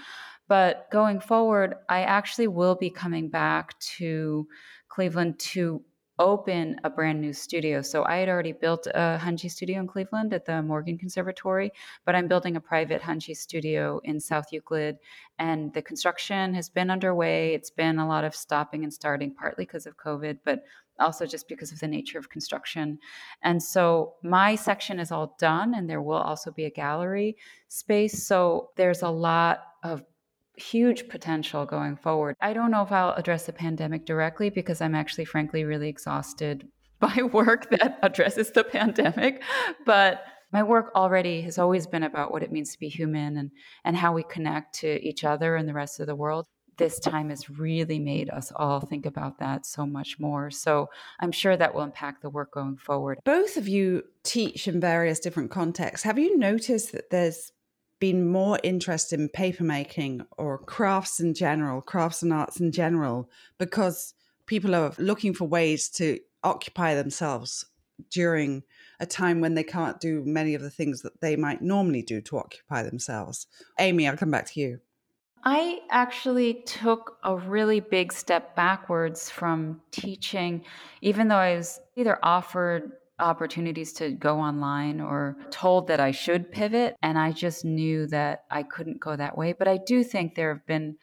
But 0.50 0.88
going 0.92 1.20
forward, 1.20 1.76
I 1.88 2.02
actually 2.02 2.48
will 2.48 2.76
be 2.76 2.90
coming 2.90 3.30
back 3.30 3.80
to 3.98 4.48
Cleveland 4.90 5.40
to 5.40 5.82
open 6.20 6.80
a 6.84 6.90
brand 6.90 7.20
new 7.20 7.34
studio. 7.34 7.82
So 7.82 8.04
I 8.04 8.18
had 8.18 8.30
already 8.30 8.52
built 8.52 8.88
a 8.88 9.18
Hanji 9.20 9.50
studio 9.50 9.80
in 9.80 9.88
Cleveland 9.88 10.34
at 10.34 10.46
the 10.46 10.62
Morgan 10.62 10.98
Conservatory, 10.98 11.72
but 12.06 12.14
I'm 12.14 12.28
building 12.28 12.58
a 12.58 12.62
private 12.62 13.02
Hanji 13.02 13.36
studio 13.36 14.02
in 14.04 14.20
South 14.20 14.52
Euclid. 14.52 14.98
And 15.40 15.74
the 15.74 15.82
construction 15.82 16.54
has 16.54 16.70
been 16.70 16.92
underway. 16.92 17.54
It's 17.54 17.72
been 17.72 18.00
a 18.00 18.08
lot 18.08 18.26
of 18.26 18.36
stopping 18.36 18.84
and 18.84 18.94
starting, 18.94 19.34
partly 19.34 19.66
because 19.66 19.86
of 19.86 19.98
COVID, 19.98 20.40
but 20.44 20.64
also 21.00 21.26
just 21.26 21.48
because 21.48 21.72
of 21.72 21.80
the 21.80 21.88
nature 21.88 22.20
of 22.20 22.30
construction. 22.30 23.00
And 23.42 23.64
so 23.64 24.16
my 24.22 24.56
section 24.56 25.00
is 25.00 25.12
all 25.14 25.38
done, 25.40 25.74
and 25.74 25.90
there 25.90 26.02
will 26.02 26.18
also 26.18 26.52
be 26.52 26.66
a 26.66 26.70
gallery 26.70 27.38
space. 27.70 28.28
So 28.28 28.72
there's 28.76 29.02
a 29.02 29.10
lot 29.10 29.62
of 29.84 30.04
huge 30.60 31.10
potential 31.10 31.66
going 31.66 31.96
forward. 31.96 32.36
I 32.42 32.54
don't 32.54 32.72
know 32.72 32.84
if 32.84 32.92
I'll 32.92 33.14
address 33.14 33.46
the 33.46 33.54
pandemic 33.54 34.06
directly 34.06 34.50
because 34.50 34.82
I'm 34.82 34.96
actually, 34.96 35.26
frankly, 35.26 35.64
really 35.64 35.90
exhausted 35.90 36.68
by 37.00 37.24
work 37.32 37.70
that 37.72 38.00
addresses 38.04 38.52
the 38.52 38.64
pandemic. 38.64 39.42
But 39.86 40.24
my 40.52 40.64
work 40.64 40.92
already 40.96 41.42
has 41.42 41.58
always 41.58 41.86
been 41.86 42.04
about 42.04 42.32
what 42.32 42.44
it 42.44 42.52
means 42.52 42.72
to 42.74 42.80
be 42.80 42.90
human 42.90 43.38
and, 43.38 43.52
and 43.84 43.96
how 43.96 44.14
we 44.14 44.24
connect 44.24 44.76
to 44.80 45.02
each 45.08 45.24
other 45.24 45.56
and 45.56 45.70
the 45.70 45.74
rest 45.74 46.00
of 46.00 46.08
the 46.08 46.16
world. 46.16 46.46
This 46.78 46.98
time 46.98 47.30
has 47.30 47.50
really 47.50 48.00
made 48.00 48.30
us 48.30 48.54
all 48.56 48.80
think 48.80 49.06
about 49.06 49.40
that 49.40 49.66
so 49.66 49.86
much 49.86 50.18
more. 50.18 50.50
So 50.50 50.88
I'm 51.20 51.34
sure 51.34 51.58
that 51.58 51.76
will 51.76 51.84
impact 51.84 52.22
the 52.22 52.30
work 52.30 52.54
going 52.54 52.78
forward. 52.78 53.20
Both 53.26 53.58
of 53.58 53.68
you 53.68 54.04
teach 54.24 54.66
in 54.68 54.80
various 54.80 55.20
different 55.20 55.52
contexts. 55.52 56.06
Have 56.06 56.18
you 56.18 56.38
noticed 56.38 56.94
that 56.94 57.10
there's 57.10 57.52
been 58.00 58.28
more 58.28 58.60
interest 58.64 59.12
in 59.14 59.30
papermaking 59.30 60.26
or 60.38 60.58
crafts 60.58 61.20
in 61.20 61.34
general, 61.34 61.82
crafts 61.82 62.24
and 62.24 62.34
arts 62.34 62.60
in 62.60 62.72
general, 62.72 63.30
because 63.58 64.14
people 64.46 64.74
are 64.74 64.94
looking 64.98 65.34
for 65.34 65.46
ways 65.46 65.90
to 65.90 66.20
occupy 66.44 66.96
themselves 66.96 67.66
during 68.10 68.64
a 69.00 69.06
time 69.06 69.42
when 69.42 69.56
they 69.56 69.64
can't 69.64 70.00
do 70.00 70.24
many 70.26 70.56
of 70.56 70.62
the 70.62 70.70
things 70.70 71.02
that 71.02 71.20
they 71.22 71.36
might 71.36 71.62
normally 71.62 72.02
do 72.02 72.22
to 72.22 72.38
occupy 72.38 72.82
themselves. 72.82 73.48
Aimee, 73.78 74.08
I'll 74.08 74.18
come 74.18 74.32
back 74.32 74.46
to 74.52 74.60
you. 74.60 74.80
I 75.44 75.80
actually 75.90 76.56
took 76.66 77.18
a 77.24 77.36
really 77.36 77.80
big 77.80 78.12
step 78.12 78.56
backwards 78.56 79.30
from 79.30 79.82
teaching, 79.92 80.66
even 81.02 81.30
though 81.30 81.38
I 81.38 81.56
was 81.56 81.80
either 81.96 82.20
offered 82.24 82.92
opportunities 83.20 83.94
to 83.94 84.12
go 84.12 84.40
online 84.40 85.02
or 85.02 85.38
told 85.52 85.88
that 85.88 86.00
I 86.00 86.12
should 86.12 86.52
pivot. 86.52 86.96
And 87.02 87.18
I 87.18 87.32
just 87.32 87.66
knew 87.66 88.08
that 88.08 88.44
I 88.50 88.64
couldn't 88.64 89.00
go 89.00 89.16
that 89.16 89.38
way. 89.38 89.54
But 89.54 89.68
I 89.68 89.80
do 89.86 90.04
think 90.04 90.36
there 90.36 90.54
have 90.54 90.66
been 90.66 90.96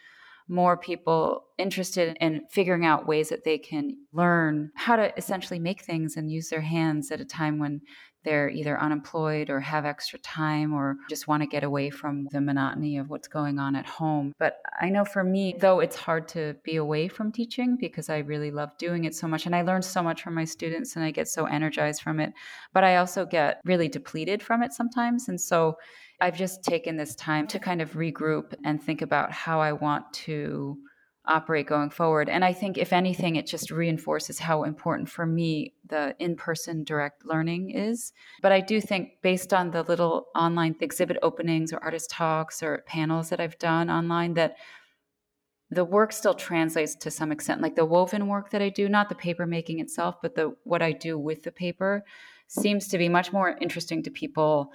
more 0.48 0.76
people 0.76 1.44
interested 1.58 2.16
in 2.20 2.42
figuring 2.50 2.84
out 2.86 3.06
ways 3.06 3.30
that 3.30 3.44
they 3.44 3.58
can 3.58 3.96
learn 4.12 4.70
how 4.76 4.96
to 4.96 5.12
essentially 5.16 5.58
make 5.58 5.82
things 5.82 6.16
and 6.16 6.30
use 6.30 6.48
their 6.48 6.60
hands 6.60 7.10
at 7.10 7.20
a 7.20 7.24
time 7.24 7.58
when 7.58 7.80
they're 8.26 8.50
either 8.50 8.78
unemployed 8.78 9.48
or 9.48 9.60
have 9.60 9.86
extra 9.86 10.18
time 10.18 10.74
or 10.74 10.96
just 11.08 11.28
want 11.28 11.44
to 11.44 11.46
get 11.46 11.62
away 11.62 11.90
from 11.90 12.26
the 12.32 12.40
monotony 12.40 12.98
of 12.98 13.08
what's 13.08 13.28
going 13.28 13.60
on 13.60 13.76
at 13.76 13.86
home. 13.86 14.34
But 14.38 14.58
I 14.80 14.90
know 14.90 15.04
for 15.04 15.22
me, 15.22 15.54
though 15.58 15.78
it's 15.78 15.94
hard 15.94 16.26
to 16.28 16.56
be 16.64 16.74
away 16.74 17.06
from 17.06 17.30
teaching 17.30 17.76
because 17.80 18.10
I 18.10 18.18
really 18.18 18.50
love 18.50 18.76
doing 18.78 19.04
it 19.04 19.14
so 19.14 19.28
much 19.28 19.46
and 19.46 19.54
I 19.54 19.62
learn 19.62 19.82
so 19.82 20.02
much 20.02 20.22
from 20.22 20.34
my 20.34 20.44
students 20.44 20.96
and 20.96 21.04
I 21.04 21.12
get 21.12 21.28
so 21.28 21.46
energized 21.46 22.02
from 22.02 22.18
it, 22.18 22.32
but 22.74 22.82
I 22.82 22.96
also 22.96 23.24
get 23.24 23.60
really 23.64 23.88
depleted 23.88 24.42
from 24.42 24.62
it 24.64 24.72
sometimes. 24.72 25.28
And 25.28 25.40
so 25.40 25.78
I've 26.20 26.36
just 26.36 26.64
taken 26.64 26.96
this 26.96 27.14
time 27.14 27.46
to 27.48 27.60
kind 27.60 27.80
of 27.80 27.92
regroup 27.92 28.54
and 28.64 28.82
think 28.82 29.02
about 29.02 29.30
how 29.30 29.60
I 29.60 29.72
want 29.72 30.12
to 30.24 30.78
operate 31.28 31.66
going 31.66 31.90
forward. 31.90 32.28
And 32.28 32.44
I 32.44 32.52
think, 32.52 32.78
if 32.78 32.92
anything, 32.92 33.36
it 33.36 33.46
just 33.46 33.70
reinforces 33.70 34.38
how 34.38 34.62
important 34.62 35.08
for 35.08 35.26
me 35.26 35.74
the 35.88 36.14
in 36.18 36.36
person 36.36 36.84
direct 36.84 37.24
learning 37.24 37.70
is. 37.70 38.12
But 38.42 38.52
I 38.52 38.60
do 38.60 38.80
think, 38.80 39.22
based 39.22 39.52
on 39.52 39.70
the 39.70 39.82
little 39.82 40.26
online 40.34 40.76
exhibit 40.80 41.18
openings 41.22 41.72
or 41.72 41.78
artist 41.82 42.10
talks 42.10 42.62
or 42.62 42.84
panels 42.86 43.30
that 43.30 43.40
I've 43.40 43.58
done 43.58 43.90
online, 43.90 44.34
that 44.34 44.56
the 45.70 45.84
work 45.84 46.12
still 46.12 46.34
translates 46.34 46.94
to 46.94 47.10
some 47.10 47.32
extent 47.32 47.60
like 47.60 47.74
the 47.74 47.84
woven 47.84 48.28
work 48.28 48.50
that 48.50 48.62
i 48.62 48.68
do 48.68 48.88
not 48.88 49.08
the 49.08 49.14
paper 49.14 49.46
making 49.46 49.80
itself 49.80 50.16
but 50.22 50.34
the 50.34 50.54
what 50.62 50.80
i 50.80 50.92
do 50.92 51.18
with 51.18 51.42
the 51.42 51.50
paper 51.50 52.04
seems 52.46 52.86
to 52.86 52.98
be 52.98 53.08
much 53.08 53.32
more 53.32 53.56
interesting 53.60 54.02
to 54.02 54.10
people 54.10 54.70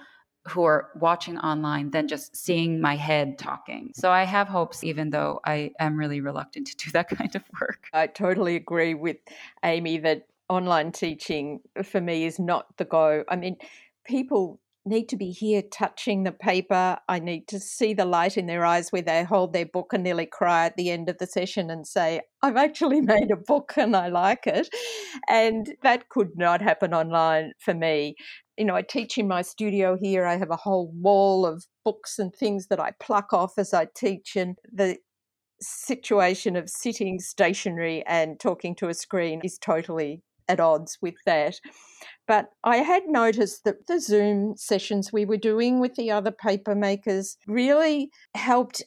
who 0.48 0.64
are 0.64 0.90
watching 0.96 1.38
online 1.38 1.90
than 1.90 2.08
just 2.08 2.36
seeing 2.36 2.80
my 2.80 2.96
head 2.96 3.38
talking. 3.38 3.92
So 3.94 4.10
I 4.10 4.24
have 4.24 4.48
hopes, 4.48 4.82
even 4.82 5.10
though 5.10 5.40
I 5.44 5.72
am 5.78 5.96
really 5.96 6.20
reluctant 6.20 6.66
to 6.68 6.76
do 6.76 6.90
that 6.92 7.08
kind 7.16 7.34
of 7.34 7.42
work. 7.60 7.88
I 7.92 8.06
totally 8.08 8.56
agree 8.56 8.94
with 8.94 9.18
Aimee 9.64 9.98
that 9.98 10.26
online 10.48 10.92
teaching 10.92 11.60
for 11.84 12.00
me 12.00 12.24
is 12.24 12.38
not 12.38 12.76
the 12.76 12.84
go. 12.84 13.24
I 13.28 13.36
mean, 13.36 13.56
people 14.04 14.60
need 14.84 15.08
to 15.10 15.16
be 15.16 15.30
here 15.30 15.62
touching 15.62 16.24
the 16.24 16.32
paper. 16.32 16.98
I 17.08 17.18
need 17.20 17.46
to 17.48 17.60
see 17.60 17.94
the 17.94 18.04
light 18.04 18.36
in 18.36 18.46
their 18.46 18.64
eyes 18.64 18.90
where 18.90 19.02
they 19.02 19.22
hold 19.22 19.52
their 19.52 19.66
book 19.66 19.92
and 19.92 20.02
nearly 20.02 20.26
cry 20.26 20.66
at 20.66 20.76
the 20.76 20.90
end 20.90 21.08
of 21.08 21.18
the 21.18 21.26
session 21.26 21.70
and 21.70 21.86
say, 21.86 22.22
I've 22.42 22.56
actually 22.56 23.00
made 23.02 23.30
a 23.30 23.36
book 23.36 23.74
and 23.76 23.94
I 23.96 24.08
like 24.08 24.46
it. 24.46 24.68
And 25.28 25.74
that 25.82 26.08
could 26.08 26.30
not 26.36 26.60
happen 26.60 26.92
online 26.94 27.52
for 27.58 27.74
me 27.74 28.16
you 28.58 28.66
know, 28.66 28.76
I 28.76 28.82
teach 28.82 29.18
in 29.18 29.28
my 29.28 29.42
studio 29.42 29.96
here. 30.00 30.26
I 30.26 30.36
have 30.36 30.50
a 30.50 30.56
whole 30.56 30.92
wall 30.94 31.46
of 31.46 31.64
books 31.84 32.18
and 32.18 32.34
things 32.34 32.66
that 32.68 32.80
I 32.80 32.92
pluck 33.00 33.32
off 33.32 33.54
as 33.56 33.72
I 33.72 33.86
teach. 33.94 34.36
And 34.36 34.58
the 34.70 34.98
situation 35.60 36.56
of 36.56 36.68
sitting 36.68 37.18
stationary 37.18 38.04
and 38.06 38.38
talking 38.38 38.74
to 38.76 38.88
a 38.88 38.94
screen 38.94 39.40
is 39.42 39.58
totally 39.58 40.22
at 40.48 40.60
odds 40.60 40.98
with 41.00 41.14
that. 41.24 41.60
But 42.32 42.48
I 42.64 42.78
had 42.78 43.08
noticed 43.08 43.64
that 43.64 43.88
the 43.88 44.00
Zoom 44.00 44.56
sessions 44.56 45.12
we 45.12 45.26
were 45.26 45.36
doing 45.36 45.80
with 45.80 45.96
the 45.96 46.10
other 46.10 46.30
paper 46.30 46.74
makers 46.74 47.36
really 47.46 48.08
helped 48.34 48.82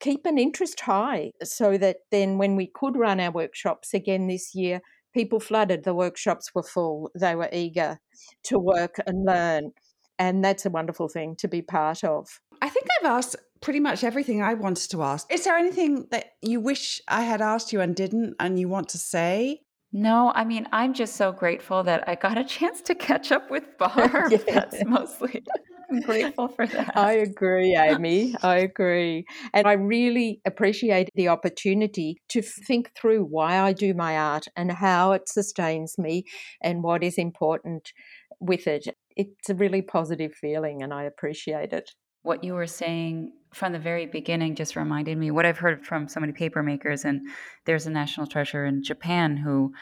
keep 0.00 0.26
an 0.26 0.36
interest 0.36 0.80
high 0.80 1.30
so 1.44 1.78
that 1.78 1.98
then 2.10 2.38
when 2.38 2.56
we 2.56 2.66
could 2.66 2.96
run 2.96 3.20
our 3.20 3.30
workshops 3.30 3.94
again 3.94 4.26
this 4.26 4.52
year, 4.52 4.80
people 5.14 5.38
flooded. 5.38 5.84
The 5.84 5.94
workshops 5.94 6.52
were 6.56 6.64
full. 6.64 7.12
They 7.14 7.36
were 7.36 7.48
eager 7.52 8.00
to 8.46 8.58
work 8.58 8.96
and 9.06 9.24
learn. 9.24 9.70
And 10.18 10.44
that's 10.44 10.66
a 10.66 10.70
wonderful 10.70 11.06
thing 11.06 11.36
to 11.36 11.46
be 11.46 11.62
part 11.62 12.02
of. 12.02 12.40
I 12.60 12.68
think 12.68 12.88
I've 12.98 13.12
asked 13.12 13.36
pretty 13.60 13.78
much 13.78 14.02
everything 14.02 14.42
I 14.42 14.54
wanted 14.54 14.90
to 14.90 15.04
ask. 15.04 15.32
Is 15.32 15.44
there 15.44 15.56
anything 15.56 16.08
that 16.10 16.30
you 16.42 16.58
wish 16.58 17.00
I 17.06 17.22
had 17.22 17.42
asked 17.42 17.72
you 17.72 17.80
and 17.80 17.94
didn't 17.94 18.34
and 18.40 18.58
you 18.58 18.68
want 18.68 18.88
to 18.88 18.98
say? 18.98 19.60
No, 19.92 20.32
I 20.34 20.44
mean, 20.44 20.66
I'm 20.72 20.92
just 20.92 21.16
so 21.16 21.32
grateful 21.32 21.82
that 21.84 22.08
I 22.08 22.14
got 22.14 22.36
a 22.36 22.44
chance 22.44 22.82
to 22.82 22.94
catch 22.94 23.32
up 23.32 23.50
with 23.50 23.64
Barb. 23.78 24.30
yeah. 24.30 24.38
That's 24.46 24.84
mostly 24.84 25.42
I'm 25.90 26.00
grateful 26.00 26.48
for 26.48 26.66
that. 26.66 26.96
I 26.96 27.12
agree, 27.12 27.74
Aimee. 27.74 28.34
I 28.42 28.58
agree. 28.58 29.24
And 29.54 29.66
I 29.66 29.72
really 29.72 30.40
appreciate 30.46 31.08
the 31.14 31.28
opportunity 31.28 32.18
to 32.28 32.42
think 32.42 32.92
through 32.94 33.24
why 33.24 33.58
I 33.58 33.72
do 33.72 33.94
my 33.94 34.16
art 34.18 34.46
and 34.54 34.70
how 34.70 35.12
it 35.12 35.28
sustains 35.28 35.96
me 35.96 36.24
and 36.62 36.82
what 36.82 37.02
is 37.02 37.16
important 37.16 37.92
with 38.40 38.66
it. 38.66 38.88
It's 39.16 39.48
a 39.48 39.54
really 39.54 39.82
positive 39.82 40.34
feeling 40.34 40.82
and 40.82 40.92
I 40.92 41.04
appreciate 41.04 41.72
it. 41.72 41.92
What 42.22 42.44
you 42.44 42.52
were 42.54 42.66
saying 42.66 43.32
from 43.52 43.72
the 43.72 43.78
very 43.78 44.06
beginning 44.06 44.54
just 44.54 44.76
reminded 44.76 45.16
me 45.18 45.30
what 45.30 45.46
I've 45.46 45.58
heard 45.58 45.86
from 45.86 46.08
so 46.08 46.20
many 46.20 46.32
paper 46.32 46.62
makers. 46.62 47.04
And 47.04 47.28
there's 47.64 47.86
a 47.86 47.90
national 47.90 48.26
treasure 48.26 48.64
in 48.64 48.82
Japan 48.82 49.36
who 49.36 49.72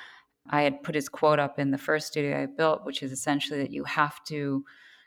I 0.48 0.62
had 0.62 0.82
put 0.82 0.94
his 0.94 1.08
quote 1.08 1.38
up 1.38 1.58
in 1.58 1.70
the 1.70 1.78
first 1.78 2.06
studio 2.06 2.42
I 2.42 2.46
built, 2.46 2.84
which 2.84 3.02
is 3.02 3.12
essentially 3.12 3.60
that 3.60 3.72
you 3.72 3.84
have 3.84 4.22
to 4.24 4.64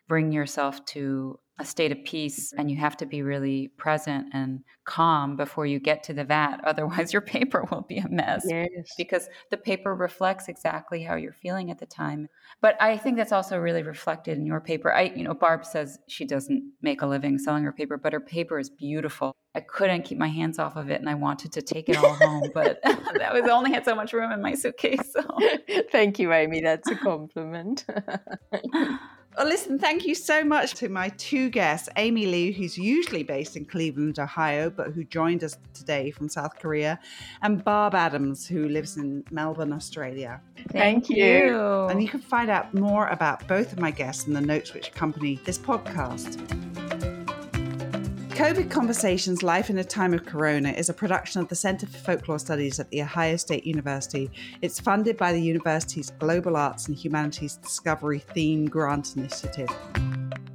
bring 0.07 0.31
yourself 0.31 0.83
to 0.87 1.39
a 1.59 1.65
state 1.65 1.91
of 1.91 2.03
peace 2.03 2.51
mm-hmm. 2.51 2.61
and 2.61 2.71
you 2.71 2.77
have 2.77 2.95
to 2.97 3.05
be 3.05 3.21
really 3.21 3.67
present 3.77 4.27
and 4.33 4.63
calm 4.85 5.35
before 5.35 5.65
you 5.65 5.79
get 5.79 6.01
to 6.03 6.13
the 6.13 6.23
vat 6.23 6.57
otherwise 6.63 7.13
your 7.13 7.21
paper 7.21 7.65
will 7.69 7.81
be 7.81 7.97
a 7.97 8.09
mess 8.09 8.43
yes. 8.47 8.69
because 8.97 9.29
the 9.51 9.57
paper 9.57 9.93
reflects 9.93 10.47
exactly 10.47 11.03
how 11.03 11.15
you're 11.15 11.33
feeling 11.33 11.69
at 11.69 11.79
the 11.79 11.85
time. 11.85 12.27
But 12.61 12.81
i 12.81 12.97
think 12.97 13.17
that's 13.17 13.31
also 13.31 13.57
really 13.57 13.83
reflected 13.83 14.37
in 14.37 14.45
your 14.45 14.61
paper. 14.61 14.91
I 14.91 15.13
you 15.15 15.23
know 15.23 15.33
barb 15.33 15.65
says 15.65 15.99
she 16.07 16.25
doesn't 16.25 16.63
make 16.81 17.01
a 17.01 17.07
living 17.07 17.37
selling 17.37 17.63
her 17.63 17.71
paper 17.71 17.97
but 17.97 18.13
her 18.13 18.19
paper 18.19 18.57
is 18.59 18.69
beautiful. 18.69 19.35
I 19.55 19.61
couldn't 19.61 20.03
keep 20.03 20.17
my 20.17 20.27
hands 20.27 20.59
off 20.59 20.75
of 20.75 20.89
it 20.89 21.01
and 21.01 21.09
i 21.09 21.15
wanted 21.15 21.51
to 21.53 21.61
take 21.61 21.89
it 21.89 21.97
all 21.97 22.13
home 22.13 22.49
but 22.53 22.79
that 22.83 23.33
was 23.33 23.49
only 23.49 23.71
had 23.71 23.85
so 23.85 23.95
much 23.95 24.13
room 24.13 24.31
in 24.31 24.41
my 24.41 24.55
suitcase 24.55 25.11
so. 25.11 25.21
Thank 25.91 26.19
you 26.19 26.31
aimee. 26.31 26.61
That's 26.61 26.89
a 26.89 26.95
compliment 26.95 27.85
well, 29.37 29.47
listen, 29.47 29.79
thank 29.79 30.05
you 30.05 30.15
so 30.15 30.43
much 30.43 30.73
to 30.75 30.89
my 30.89 31.09
two 31.09 31.49
guests, 31.49 31.87
Aimee 31.95 32.25
Lee, 32.25 32.51
who's 32.51 32.77
usually 32.77 33.23
based 33.23 33.55
in 33.55 33.65
Cleveland, 33.65 34.19
Ohio, 34.19 34.69
but 34.69 34.91
who 34.91 35.03
joined 35.03 35.43
us 35.43 35.57
today 35.73 36.11
from 36.11 36.27
South 36.27 36.59
Korea, 36.59 36.99
and 37.41 37.63
Barb 37.63 37.95
Adams, 37.95 38.47
who 38.47 38.67
lives 38.67 38.97
in 38.97 39.23
Melbourne, 39.31 39.71
Australia. 39.71 40.41
Thank, 40.55 41.05
thank 41.05 41.09
you. 41.09 41.57
And 41.89 42.01
you 42.01 42.09
can 42.09 42.19
find 42.19 42.49
out 42.49 42.73
more 42.73 43.07
about 43.07 43.47
both 43.47 43.71
of 43.71 43.79
my 43.79 43.91
guests 43.91 44.27
in 44.27 44.33
the 44.33 44.41
notes 44.41 44.73
which 44.73 44.89
accompany 44.89 45.39
this 45.45 45.57
podcast. 45.57 46.37
COVID 48.39 48.71
Conversations 48.71 49.43
Life 49.43 49.69
in 49.69 49.79
a 49.79 49.83
Time 49.83 50.13
of 50.13 50.25
Corona 50.25 50.69
is 50.69 50.87
a 50.87 50.93
production 50.93 51.41
of 51.41 51.49
the 51.49 51.55
Center 51.55 51.85
for 51.85 51.97
Folklore 51.97 52.39
Studies 52.39 52.79
at 52.79 52.89
The 52.89 53.01
Ohio 53.01 53.35
State 53.35 53.65
University. 53.65 54.31
It's 54.61 54.79
funded 54.79 55.17
by 55.17 55.33
the 55.33 55.41
university's 55.41 56.11
Global 56.11 56.55
Arts 56.55 56.87
and 56.87 56.95
Humanities 56.95 57.57
Discovery 57.57 58.19
Theme 58.19 58.67
Grant 58.67 59.17
Initiative. 59.17 59.67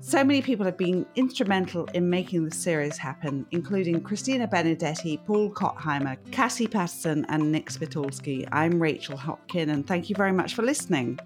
So 0.01 0.25
many 0.25 0.41
people 0.41 0.65
have 0.65 0.79
been 0.79 1.05
instrumental 1.17 1.85
in 1.93 2.09
making 2.09 2.47
the 2.47 2.55
series 2.55 2.97
happen, 2.97 3.45
including 3.51 4.01
Christina 4.01 4.49
Benedetti, 4.49 5.19
Paul 5.27 5.51
Kottheimer, 5.51 6.17
Cassie 6.31 6.67
Patterson, 6.67 7.27
and 7.29 7.53
Nick 7.53 7.69
Spitulski. 7.69 8.49
I'm 8.51 8.81
Rachel 8.81 9.19
Hopkin, 9.19 9.71
and 9.71 9.87
thank 9.87 10.09
you 10.09 10.17
very 10.17 10.33
much 10.33 10.55
for 10.55 10.63
listening. 10.63 11.21